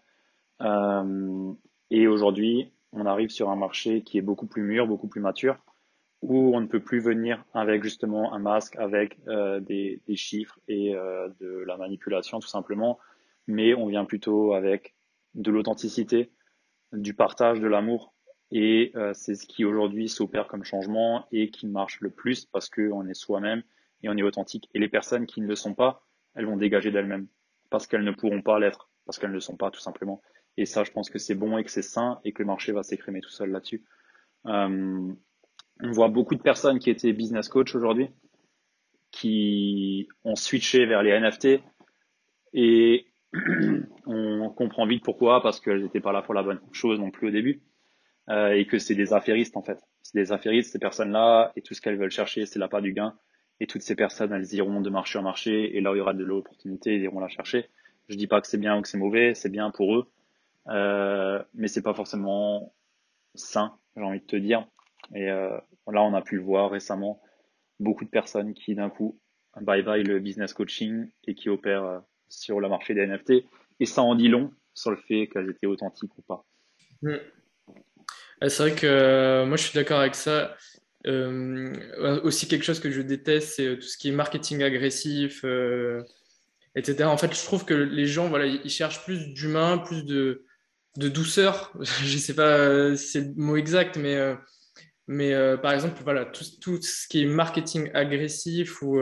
Et 1.91 2.07
aujourd'hui, 2.07 2.73
on 2.93 3.05
arrive 3.05 3.31
sur 3.31 3.51
un 3.51 3.57
marché 3.57 4.05
qui 4.05 4.17
est 4.17 4.23
beaucoup 4.23 4.47
plus 4.47 4.63
mûr, 4.63 4.87
beaucoup 4.87 5.09
plus 5.09 5.21
mature, 5.21 5.57
où 6.23 6.55
on 6.55 6.61
ne 6.61 6.67
peut 6.67 6.81
plus 6.81 7.01
venir 7.01 7.45
avec 7.53 7.83
justement 7.83 8.33
un 8.33 8.39
masque, 8.39 8.77
avec 8.77 9.19
euh, 9.27 9.61
des, 9.61 10.01
chiffres 10.15 10.59
et 10.69 10.95
euh, 10.95 11.29
de 11.41 11.65
la 11.67 11.77
manipulation 11.77 12.39
tout 12.39 12.49
simplement, 12.49 12.99
mais 13.49 13.75
on 13.75 13.87
vient 13.87 14.05
plutôt 14.05 14.55
avec 14.55 14.95
de 15.35 15.51
l'authenticité, 15.51 16.31
du 16.93 17.15
partage, 17.15 17.61
de 17.61 17.67
l'amour 17.67 18.13
et 18.53 18.93
euh, 18.97 19.13
c'est 19.15 19.35
ce 19.35 19.47
qui 19.47 19.65
aujourd'hui 19.65 20.11
s'opère 20.11 20.47
comme 20.47 20.63
changement 20.63 21.27
et 21.33 21.51
qui 21.51 21.67
marche 21.67 22.01
le 22.03 22.11
plus 22.11 22.45
parce 22.45 22.69
qu'on 22.69 23.07
est 23.09 23.15
soi-même 23.15 23.63
et 24.03 24.11
on 24.11 24.17
est 24.17 24.23
authentique. 24.23 24.69
Et 24.75 24.79
les 24.79 24.89
personnes 24.89 25.27
qui 25.27 25.41
ne 25.41 25.47
le 25.47 25.57
sont 25.57 25.75
pas, 25.75 26.07
elles 26.35 26.45
vont 26.45 26.59
dégager 26.59 26.91
d'elles-mêmes 26.91 27.27
parce 27.71 27.87
qu'elles 27.87 28.05
ne 28.05 28.13
pourront 28.13 28.43
pas 28.43 28.61
l'être, 28.61 28.91
parce 29.07 29.19
qu'elles 29.19 29.31
ne 29.31 29.35
le 29.35 29.41
sont 29.41 29.57
pas 29.57 29.71
tout 29.71 29.81
simplement. 29.81 30.21
Et 30.59 30.67
ça, 30.67 30.85
je 30.85 30.93
pense 30.93 31.09
que 31.09 31.19
c'est 31.19 31.35
bon 31.35 31.57
et 31.57 31.65
que 31.65 31.71
c'est 31.71 31.81
sain 31.81 32.21
et 32.25 32.33
que 32.33 32.43
le 32.43 32.47
marché 32.47 32.73
va 32.73 32.83
s'écrémer 32.83 33.23
tout 33.23 33.31
seul 33.31 33.51
là-dessus. 33.51 33.83
On 35.83 35.91
voit 35.91 36.09
beaucoup 36.09 36.37
de 36.37 36.43
personnes 36.43 36.79
qui 36.79 36.91
étaient 36.91 37.13
business 37.13 37.49
coach 37.49 37.75
aujourd'hui, 37.75 38.09
qui 39.11 40.09
ont 40.25 40.37
switché 40.37 40.87
vers 40.87 41.03
les 41.03 41.19
NFT 41.19 41.61
et 42.55 43.07
on 44.07 44.49
comprend 44.51 44.87
vite 44.87 45.03
pourquoi, 45.03 45.43
parce 45.43 45.61
qu'elles 45.61 45.83
n'étaient 45.83 46.01
pas 46.01 46.13
là 46.13 46.23
pour 46.23 46.35
la 46.35 46.43
bonne 46.43 46.61
chose 46.73 47.01
non 47.01 47.11
plus 47.11 47.29
au 47.29 47.31
début. 47.31 47.63
Euh, 48.29 48.53
et 48.53 48.67
que 48.67 48.79
c'est 48.79 48.95
des 48.95 49.13
affairistes 49.13 49.57
en 49.57 49.63
fait. 49.63 49.79
C'est 50.03 50.17
des 50.17 50.31
affairistes, 50.31 50.73
ces 50.73 50.79
personnes-là, 50.79 51.53
et 51.57 51.63
tout 51.63 51.75
ce 51.75 51.81
qu'elles 51.81 51.99
veulent 51.99 52.11
chercher, 52.11 52.47
c'est 52.47 52.59
l'appât 52.59 52.81
du 52.81 52.93
gain. 52.93 53.15
Et 53.59 53.67
toutes 53.67 53.83
ces 53.83 53.97
personnes, 53.97 54.33
elles 54.33 54.55
iront 54.55 54.81
de 54.81 54.91
marché 54.91 55.19
en 55.19 55.23
marché, 55.23 55.77
et 55.77 55.81
là 55.81 55.91
où 55.91 55.95
il 55.97 55.99
y 55.99 56.01
aura 56.01 56.15
de 56.15 56.25
l'opportunité, 56.25 56.95
ils 56.95 57.03
iront 57.03 57.21
la 57.21 57.29
chercher. 57.29 57.69
Je 58.09 58.17
dis 58.17 58.29
pas 58.29 58.41
que 58.41 58.47
c'est 58.47 58.59
bien 58.59 58.79
ou 58.79 58.83
que 58.83 58.89
c'est 58.89 58.99
mauvais, 58.99 59.35
c'est 59.35 59.49
bien 59.49 59.71
pour 59.71 59.97
eux, 59.97 60.07
euh, 60.69 61.43
mais 61.55 61.69
c'est 61.69 61.83
pas 61.83 61.95
forcément 61.95 62.73
sain, 63.35 63.75
j'ai 63.97 64.03
envie 64.03 64.21
de 64.21 64.27
te 64.27 64.37
dire. 64.37 64.67
Et 65.15 65.31
euh, 65.31 65.57
là, 65.91 66.03
on 66.03 66.15
a 66.15 66.23
pu 66.23 66.37
le 66.37 66.43
voir 66.43 66.71
récemment, 66.71 67.21
beaucoup 67.81 68.05
de 68.05 68.11
personnes 68.11 68.55
qui 68.55 68.75
d'un 68.75 68.91
coup 68.91 69.19
bye 69.61 69.83
bye 69.83 70.03
le 70.03 70.19
business 70.19 70.55
coaching 70.55 71.11
et 71.27 71.35
qui 71.35 71.51
opèrent 71.51 71.85
euh, 71.85 71.99
sur 72.29 72.61
le 72.61 72.69
marché 72.69 72.95
des 72.95 73.07
NFT. 73.07 73.45
Et 73.81 73.87
ça 73.87 74.03
en 74.03 74.15
dit 74.15 74.29
long 74.29 74.53
sur 74.75 74.91
le 74.91 74.97
fait 74.97 75.29
qu'elles 75.29 75.51
étaient 75.51 75.67
authentiques 75.67 76.17
ou 76.17 76.23
pas. 76.23 76.45
Mm. 77.03 77.17
C'est 78.49 78.63
vrai 78.63 78.75
que 78.75 78.87
euh, 78.87 79.47
moi, 79.47 79.57
je 79.57 79.65
suis 79.65 79.75
d'accord 79.75 80.01
avec 80.01 80.15
ça. 80.15 80.57
Aussi, 81.05 82.49
quelque 82.49 82.65
chose 82.65 82.81
que 82.81 82.91
je 82.91 83.03
déteste, 83.03 83.57
c'est 83.57 83.77
tout 83.77 83.83
ce 83.87 83.99
qui 83.99 84.09
est 84.09 84.13
marketing 84.13 84.63
agressif, 84.63 85.45
etc. 86.75 87.05
En 87.05 87.17
fait, 87.17 87.35
je 87.35 87.45
trouve 87.45 87.65
que 87.65 87.75
les 87.75 88.07
gens, 88.07 88.29
voilà, 88.29 88.47
ils 88.47 88.71
cherchent 88.71 89.05
plus 89.05 89.29
d'humain, 89.29 89.79
plus 89.79 90.05
de, 90.05 90.45
de 90.97 91.09
douceur. 91.09 91.73
je 91.81 92.15
ne 92.15 92.19
sais 92.21 92.35
pas 92.35 92.97
si 92.97 93.07
c'est 93.09 93.21
le 93.21 93.35
mot 93.35 93.57
exact, 93.57 93.97
mais, 93.97 94.17
mais 95.09 95.35
par 95.59 95.73
exemple, 95.73 96.01
voilà, 96.05 96.25
tout, 96.25 96.45
tout, 96.61 96.81
ce 96.81 97.09
qui 97.09 97.23
est 97.23 97.27
marketing 97.27 97.91
agressif, 97.93 98.83
ou 98.83 99.01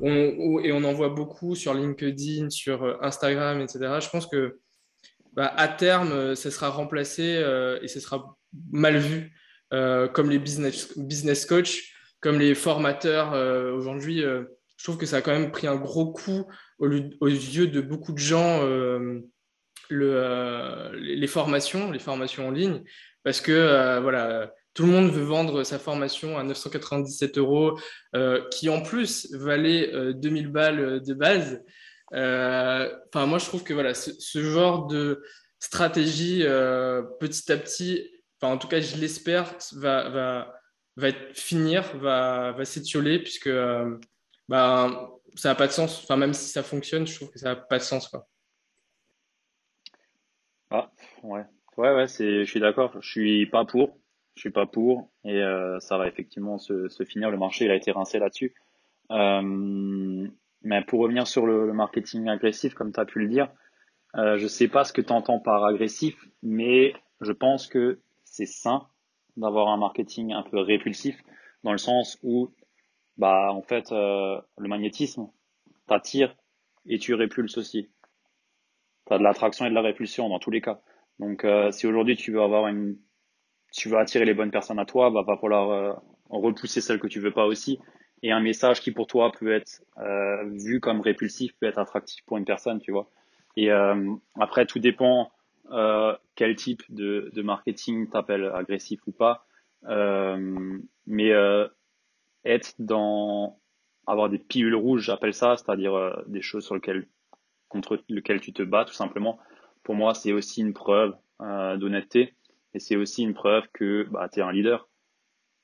on, 0.00 0.60
et 0.60 0.72
on 0.72 0.84
en 0.84 0.92
voit 0.92 1.10
beaucoup 1.10 1.54
sur 1.54 1.74
LinkedIn, 1.74 2.50
sur 2.50 3.02
Instagram, 3.02 3.60
etc. 3.60 3.98
Je 4.00 4.10
pense 4.10 4.26
que 4.26 4.58
bah, 5.34 5.52
à 5.56 5.68
terme, 5.68 6.34
ça 6.34 6.50
sera 6.50 6.70
remplacé 6.70 7.42
et 7.82 7.88
ce 7.88 8.00
sera 8.00 8.36
mal 8.70 8.98
vu, 8.98 9.32
euh, 9.72 10.08
comme 10.08 10.30
les 10.30 10.38
business, 10.38 10.96
business 10.98 11.46
coachs, 11.46 11.78
comme 12.20 12.38
les 12.38 12.54
formateurs 12.54 13.32
euh, 13.32 13.72
aujourd'hui. 13.72 14.22
Euh, 14.22 14.44
je 14.76 14.84
trouve 14.84 14.98
que 14.98 15.06
ça 15.06 15.16
a 15.18 15.22
quand 15.22 15.32
même 15.32 15.50
pris 15.50 15.66
un 15.66 15.76
gros 15.76 16.12
coup 16.12 16.46
aux, 16.78 16.88
yeux 16.88 17.68
de 17.68 17.80
beaucoup 17.80 18.12
de 18.12 18.18
gens, 18.18 18.62
le, 19.88 20.90
les 20.94 21.26
formations, 21.28 21.92
les 21.92 22.00
formations 22.00 22.48
en 22.48 22.50
ligne, 22.50 22.82
parce 23.22 23.40
que 23.40 24.00
voilà, 24.00 24.52
tout 24.74 24.84
le 24.84 24.92
monde 24.92 25.10
veut 25.10 25.24
vendre 25.24 25.64
sa 25.64 25.78
formation 25.78 26.38
à 26.38 26.42
997 26.44 27.38
euros, 27.38 27.78
qui 28.50 28.68
en 28.68 28.82
plus 28.82 29.30
valait 29.34 30.14
2000 30.14 30.48
balles 30.48 31.02
de 31.02 31.14
base. 31.14 31.62
Enfin, 32.12 33.26
moi, 33.26 33.38
je 33.38 33.46
trouve 33.46 33.64
que 33.64 33.74
voilà, 33.74 33.94
ce, 33.94 34.12
ce 34.18 34.42
genre 34.42 34.86
de 34.86 35.22
stratégie, 35.58 36.42
petit 37.20 37.52
à 37.52 37.56
petit, 37.56 38.08
en 38.48 38.58
tout 38.58 38.68
cas, 38.68 38.80
je 38.80 38.96
l'espère, 38.96 39.56
va, 39.72 40.08
va, 40.08 40.60
va 40.96 41.08
finir, 41.34 41.96
va, 41.98 42.52
va 42.52 42.64
s'étioler, 42.64 43.18
puisque 43.20 43.46
euh, 43.46 43.98
bah, 44.48 45.10
ça 45.34 45.50
n'a 45.50 45.54
pas 45.54 45.66
de 45.66 45.72
sens. 45.72 46.02
Enfin, 46.02 46.16
même 46.16 46.34
si 46.34 46.48
ça 46.48 46.62
fonctionne, 46.62 47.06
je 47.06 47.14
trouve 47.14 47.30
que 47.30 47.38
ça 47.38 47.50
n'a 47.50 47.56
pas 47.56 47.78
de 47.78 47.84
sens. 47.84 48.08
Quoi. 48.08 48.26
Ah, 50.70 50.90
ouais. 51.22 51.44
Ouais, 51.76 51.94
ouais, 51.94 52.08
c'est, 52.08 52.44
je 52.44 52.50
suis 52.50 52.60
d'accord. 52.60 53.00
Je 53.00 53.10
suis 53.10 53.46
pas 53.46 53.64
pour. 53.64 53.98
Je 54.34 54.40
suis 54.40 54.50
pas 54.50 54.66
pour. 54.66 55.10
Et 55.24 55.40
euh, 55.40 55.78
ça 55.80 55.98
va 55.98 56.08
effectivement 56.08 56.58
se, 56.58 56.88
se, 56.88 57.04
finir. 57.04 57.30
Le 57.30 57.38
marché, 57.38 57.64
il 57.66 57.70
a 57.70 57.74
été 57.74 57.92
rincé 57.92 58.18
là-dessus. 58.18 58.54
Euh, 59.10 60.28
mais 60.62 60.82
pour 60.84 61.00
revenir 61.00 61.26
sur 61.26 61.46
le, 61.46 61.66
le 61.66 61.72
marketing 61.72 62.28
agressif, 62.28 62.74
comme 62.74 62.92
tu 62.92 63.00
as 63.00 63.04
pu 63.04 63.18
le 63.18 63.28
dire, 63.28 63.48
euh, 64.16 64.36
je 64.36 64.46
sais 64.46 64.68
pas 64.68 64.84
ce 64.84 64.92
que 64.92 65.00
tu 65.00 65.12
entends 65.12 65.40
par 65.40 65.64
agressif, 65.64 66.14
mais 66.42 66.94
je 67.20 67.32
pense 67.32 67.66
que 67.66 68.00
c'est 68.24 68.46
sain 68.46 68.86
d'avoir 69.36 69.68
un 69.68 69.78
marketing 69.78 70.32
un 70.32 70.42
peu 70.42 70.60
répulsif 70.60 71.16
dans 71.64 71.72
le 71.72 71.78
sens 71.78 72.18
où 72.22 72.50
bah 73.16 73.52
en 73.52 73.62
fait 73.62 73.92
euh, 73.92 74.40
le 74.58 74.68
magnétisme 74.68 75.28
t'attire 75.86 76.34
et 76.86 76.98
tu 76.98 77.14
répulses 77.14 77.56
aussi. 77.56 77.90
Tu 79.06 79.14
as 79.14 79.18
de 79.18 79.22
l'attraction 79.22 79.64
et 79.64 79.70
de 79.70 79.74
la 79.74 79.80
répulsion 79.80 80.28
dans 80.28 80.38
tous 80.38 80.50
les 80.50 80.60
cas. 80.60 80.80
Donc 81.18 81.44
euh, 81.44 81.70
si 81.70 81.86
aujourd'hui 81.86 82.16
tu 82.16 82.32
veux 82.32 82.42
avoir 82.42 82.66
une 82.68 82.98
tu 83.72 83.88
veux 83.88 83.98
attirer 83.98 84.24
les 84.24 84.34
bonnes 84.34 84.50
personnes 84.50 84.78
à 84.78 84.84
toi, 84.84 85.10
va 85.10 85.24
pas 85.24 85.36
falloir 85.36 86.00
repousser 86.28 86.80
celles 86.80 87.00
que 87.00 87.06
tu 87.08 87.20
veux 87.20 87.32
pas 87.32 87.46
aussi. 87.46 87.78
Et 88.22 88.30
un 88.30 88.40
message 88.40 88.80
qui 88.80 88.92
pour 88.92 89.06
toi 89.06 89.32
peut 89.32 89.52
être 89.52 89.82
vu 90.52 90.80
comme 90.80 91.00
répulsif 91.00 91.54
peut 91.58 91.66
être 91.66 91.78
attractif 91.78 92.24
pour 92.24 92.36
une 92.36 92.44
personne, 92.44 92.80
tu 92.80 92.92
vois. 92.92 93.10
Et 93.56 93.70
après, 94.38 94.66
tout 94.66 94.78
dépend 94.78 95.32
quel 96.36 96.56
type 96.56 96.82
de, 96.90 97.30
de 97.34 97.42
marketing 97.42 98.08
t'appelle 98.08 98.44
agressif 98.54 99.00
ou 99.06 99.12
pas. 99.12 99.46
mais 101.06 101.32
être 102.44 102.74
dans 102.78 103.58
avoir 104.06 104.28
des 104.28 104.38
pilules 104.38 104.74
rouges, 104.74 105.02
j'appelle 105.02 105.34
ça, 105.34 105.56
c'est-à-dire 105.56 105.94
euh, 105.94 106.12
des 106.26 106.42
choses 106.42 106.64
sur 106.64 106.74
lesquelles 106.74 107.06
contre 107.68 107.98
lesquelles 108.08 108.40
tu 108.40 108.52
te 108.52 108.62
bats 108.62 108.84
tout 108.84 108.92
simplement. 108.92 109.38
Pour 109.82 109.94
moi, 109.94 110.14
c'est 110.14 110.32
aussi 110.32 110.60
une 110.60 110.74
preuve 110.74 111.14
euh, 111.40 111.76
d'honnêteté 111.76 112.34
et 112.74 112.78
c'est 112.78 112.96
aussi 112.96 113.22
une 113.22 113.34
preuve 113.34 113.64
que 113.72 114.06
bah, 114.10 114.28
tu 114.28 114.40
es 114.40 114.42
un 114.42 114.52
leader 114.52 114.88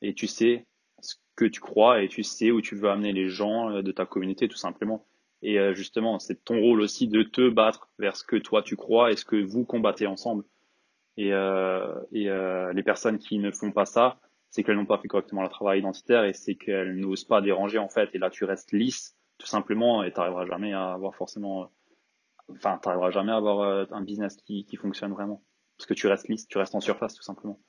et 0.03 0.15
tu 0.15 0.27
sais 0.27 0.67
ce 1.01 1.15
que 1.37 1.45
tu 1.45 1.61
crois 1.61 2.03
et 2.03 2.09
tu 2.09 2.23
sais 2.23 2.51
où 2.51 2.61
tu 2.61 2.75
veux 2.75 2.91
amener 2.91 3.13
les 3.13 3.29
gens 3.29 3.71
euh, 3.71 3.83
de 3.83 3.93
ta 3.93 4.07
communauté 4.07 4.49
tout 4.49 4.57
simplement. 4.57 5.07
Et 5.41 5.57
justement, 5.73 6.19
c'est 6.19 6.45
ton 6.45 6.59
rôle 6.61 6.81
aussi 6.81 7.07
de 7.07 7.23
te 7.23 7.49
battre 7.49 7.89
vers 8.01 8.17
ce 8.17 8.25
que 8.25 8.35
toi 8.35 8.61
tu 8.61 8.75
crois 8.75 9.13
et 9.13 9.17
ce 9.17 9.25
que 9.25 9.37
vous 9.37 9.65
combattez 9.65 10.09
ensemble. 10.09 10.43
Et, 11.17 11.29
et 11.29 12.25
les 12.75 12.83
personnes 12.83 13.19
qui 13.19 13.39
ne 13.39 13.53
font 13.53 13.71
pas 13.71 13.87
ça, 13.87 14.19
c'est 14.51 14.63
qu'elles 14.63 14.77
n'ont 14.77 14.87
pas 14.87 14.99
fait 14.99 15.09
correctement 15.09 15.43
le 15.43 15.49
travail 15.49 15.81
identitaire 15.81 16.25
et 16.25 16.33
c'est 16.33 16.55
qu'elles 16.55 16.97
n'osent 16.97 17.25
pas 17.25 17.41
déranger 17.41 17.79
en 17.79 17.89
fait. 17.89 18.11
Et 18.15 18.19
là, 18.19 18.31
tu 18.31 18.45
restes 18.45 18.73
lisse 18.73 19.17
tout 19.39 19.47
simplement 19.47 20.03
et 20.03 20.13
tu 20.13 20.19
n'arriveras 20.19 20.47
jamais 20.47 20.73
à 20.73 20.93
avoir 20.93 21.15
forcément, 21.15 21.71
enfin, 22.51 22.79
tu 22.83 22.89
n'arriveras 22.89 23.11
jamais 23.11 23.33
à 23.33 23.37
avoir 23.37 23.61
euh, 23.61 23.85
un 23.91 24.03
business 24.03 24.37
qui, 24.37 24.65
qui 24.65 24.77
fonctionne 24.77 25.13
vraiment 25.13 25.43
parce 25.79 25.87
que 25.87 25.95
tu 25.95 26.07
restes 26.07 26.29
lisse, 26.29 26.47
tu 26.49 26.59
restes 26.59 26.75
en 26.75 26.81
surface 26.81 27.15
tout 27.15 27.23
simplement. 27.23 27.61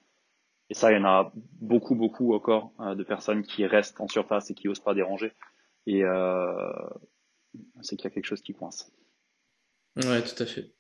Et 0.70 0.74
ça, 0.74 0.91
il 0.91 0.95
y 0.95 0.99
en 0.99 1.05
a 1.05 1.32
beaucoup, 1.62 1.95
beaucoup 1.95 2.34
encore 2.34 2.74
euh, 2.80 2.95
de 2.95 3.03
personnes 3.03 3.43
qui 3.43 3.66
restent 3.66 4.01
en 4.01 4.07
surface 4.07 4.51
et 4.51 4.53
qui 4.53 4.68
osent 4.68 4.82
pas 4.82 4.93
déranger. 4.93 5.34
Et 5.88 6.03
euh, 6.03 6.53
c'est 7.82 7.95
qu'il 7.95 8.05
y 8.05 8.07
a 8.07 8.14
quelque 8.14 8.26
chose 8.26 8.41
qui 8.41 8.53
coince. 8.53 8.91
Ouais, 9.95 10.22
tout 10.24 10.43
à 10.43 10.45
fait. 10.45 10.74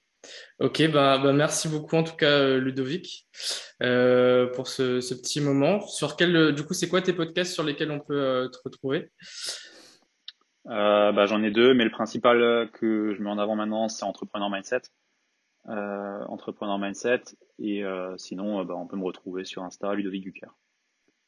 Ok, 0.59 0.91
bah, 0.91 1.17
bah, 1.17 1.31
merci 1.31 1.69
beaucoup 1.69 1.95
en 1.95 2.03
tout 2.03 2.15
cas 2.15 2.31
euh, 2.31 2.59
Ludovic 2.59 3.27
euh, 3.81 4.47
pour 4.47 4.67
ce, 4.67 4.99
petit 5.13 5.39
moment. 5.39 5.81
Sur 5.81 6.15
quel, 6.17 6.35
euh, 6.35 6.51
du 6.51 6.63
coup, 6.63 6.73
c'est 6.73 6.89
quoi 6.89 7.01
tes 7.01 7.13
podcasts 7.13 7.53
sur 7.53 7.63
lesquels 7.63 7.91
on 7.91 7.99
peut 7.99 8.49
te 8.51 8.57
retrouver? 8.63 9.11
Bah, 10.65 11.25
J'en 11.25 11.41
ai 11.41 11.51
deux, 11.51 11.73
mais 11.73 11.85
le 11.85 11.91
principal 11.91 12.69
que 12.73 13.15
je 13.15 13.23
mets 13.23 13.29
en 13.29 13.39
avant 13.39 13.55
maintenant, 13.55 13.87
c'est 13.87 14.03
Entrepreneur 14.03 14.49
Mindset. 14.49 14.81
Entrepreneur 15.69 16.77
Mindset. 16.77 17.23
Et 17.59 17.83
sinon, 18.17 18.63
bah, 18.65 18.75
on 18.75 18.87
peut 18.87 18.97
me 18.97 19.05
retrouver 19.05 19.45
sur 19.45 19.63
Insta, 19.63 19.93
Ludovic 19.93 20.23
Ducker. 20.23 20.49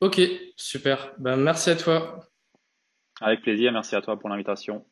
Ok, 0.02 0.20
super. 0.56 1.14
Bah, 1.20 1.36
merci 1.36 1.70
à 1.70 1.76
toi. 1.76 2.20
Avec 3.22 3.42
plaisir, 3.42 3.72
merci 3.72 3.96
à 3.96 4.02
toi 4.02 4.18
pour 4.18 4.30
l'invitation. 4.30 4.84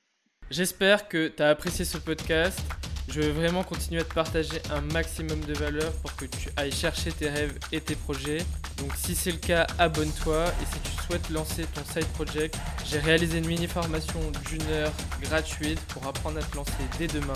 J'espère 0.52 1.08
que 1.08 1.30
tu 1.30 1.42
as 1.42 1.50
apprécié 1.50 1.84
ce 1.84 1.98
podcast. 1.98 2.60
Je 3.08 3.22
veux 3.22 3.32
vraiment 3.32 3.64
continuer 3.64 4.02
à 4.02 4.04
te 4.04 4.14
partager 4.14 4.60
un 4.72 4.82
maximum 4.82 5.40
de 5.46 5.54
valeur 5.54 5.92
pour 6.02 6.16
que 6.16 6.26
tu 6.26 6.50
ailles 6.58 6.72
chercher 6.72 7.12
tes 7.12 7.28
rêves 7.28 7.58
et 7.72 7.82
tes 7.82 7.96
projets. 7.96 8.38
Donc 8.78 8.94
si 8.96 9.16
c'est 9.16 9.32
le 9.32 9.40
cas, 9.40 9.66
abonne-toi 9.80 10.46
et 10.46 10.66
si 10.66 10.80
tu 10.82 10.92
souhaites 11.04 11.28
lancer 11.32 11.66
ton 11.74 11.84
side 11.86 12.08
project, 12.14 12.56
j'ai 12.86 13.00
réalisé 13.00 13.40
une 13.40 13.48
mini 13.48 13.66
formation 13.66 14.20
d'une 14.48 14.62
heure 14.70 14.92
gratuite 15.22 15.80
pour 15.88 16.06
apprendre 16.06 16.38
à 16.38 16.44
te 16.44 16.56
lancer 16.56 16.84
dès 17.00 17.08
demain. 17.08 17.34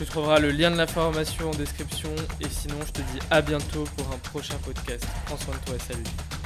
Tu 0.00 0.06
trouveras 0.06 0.38
le 0.38 0.50
lien 0.50 0.70
de 0.70 0.78
la 0.78 0.86
formation 0.86 1.50
en 1.50 1.54
description 1.54 2.08
et 2.40 2.48
sinon 2.48 2.76
je 2.86 2.90
te 2.90 3.02
dis 3.12 3.18
à 3.30 3.42
bientôt 3.42 3.84
pour 3.98 4.10
un 4.10 4.18
prochain 4.30 4.56
podcast. 4.64 5.06
Prends 5.26 5.36
soin 5.36 5.54
de 5.54 5.60
toi 5.66 5.76
et 5.76 5.92
salut. 5.92 6.39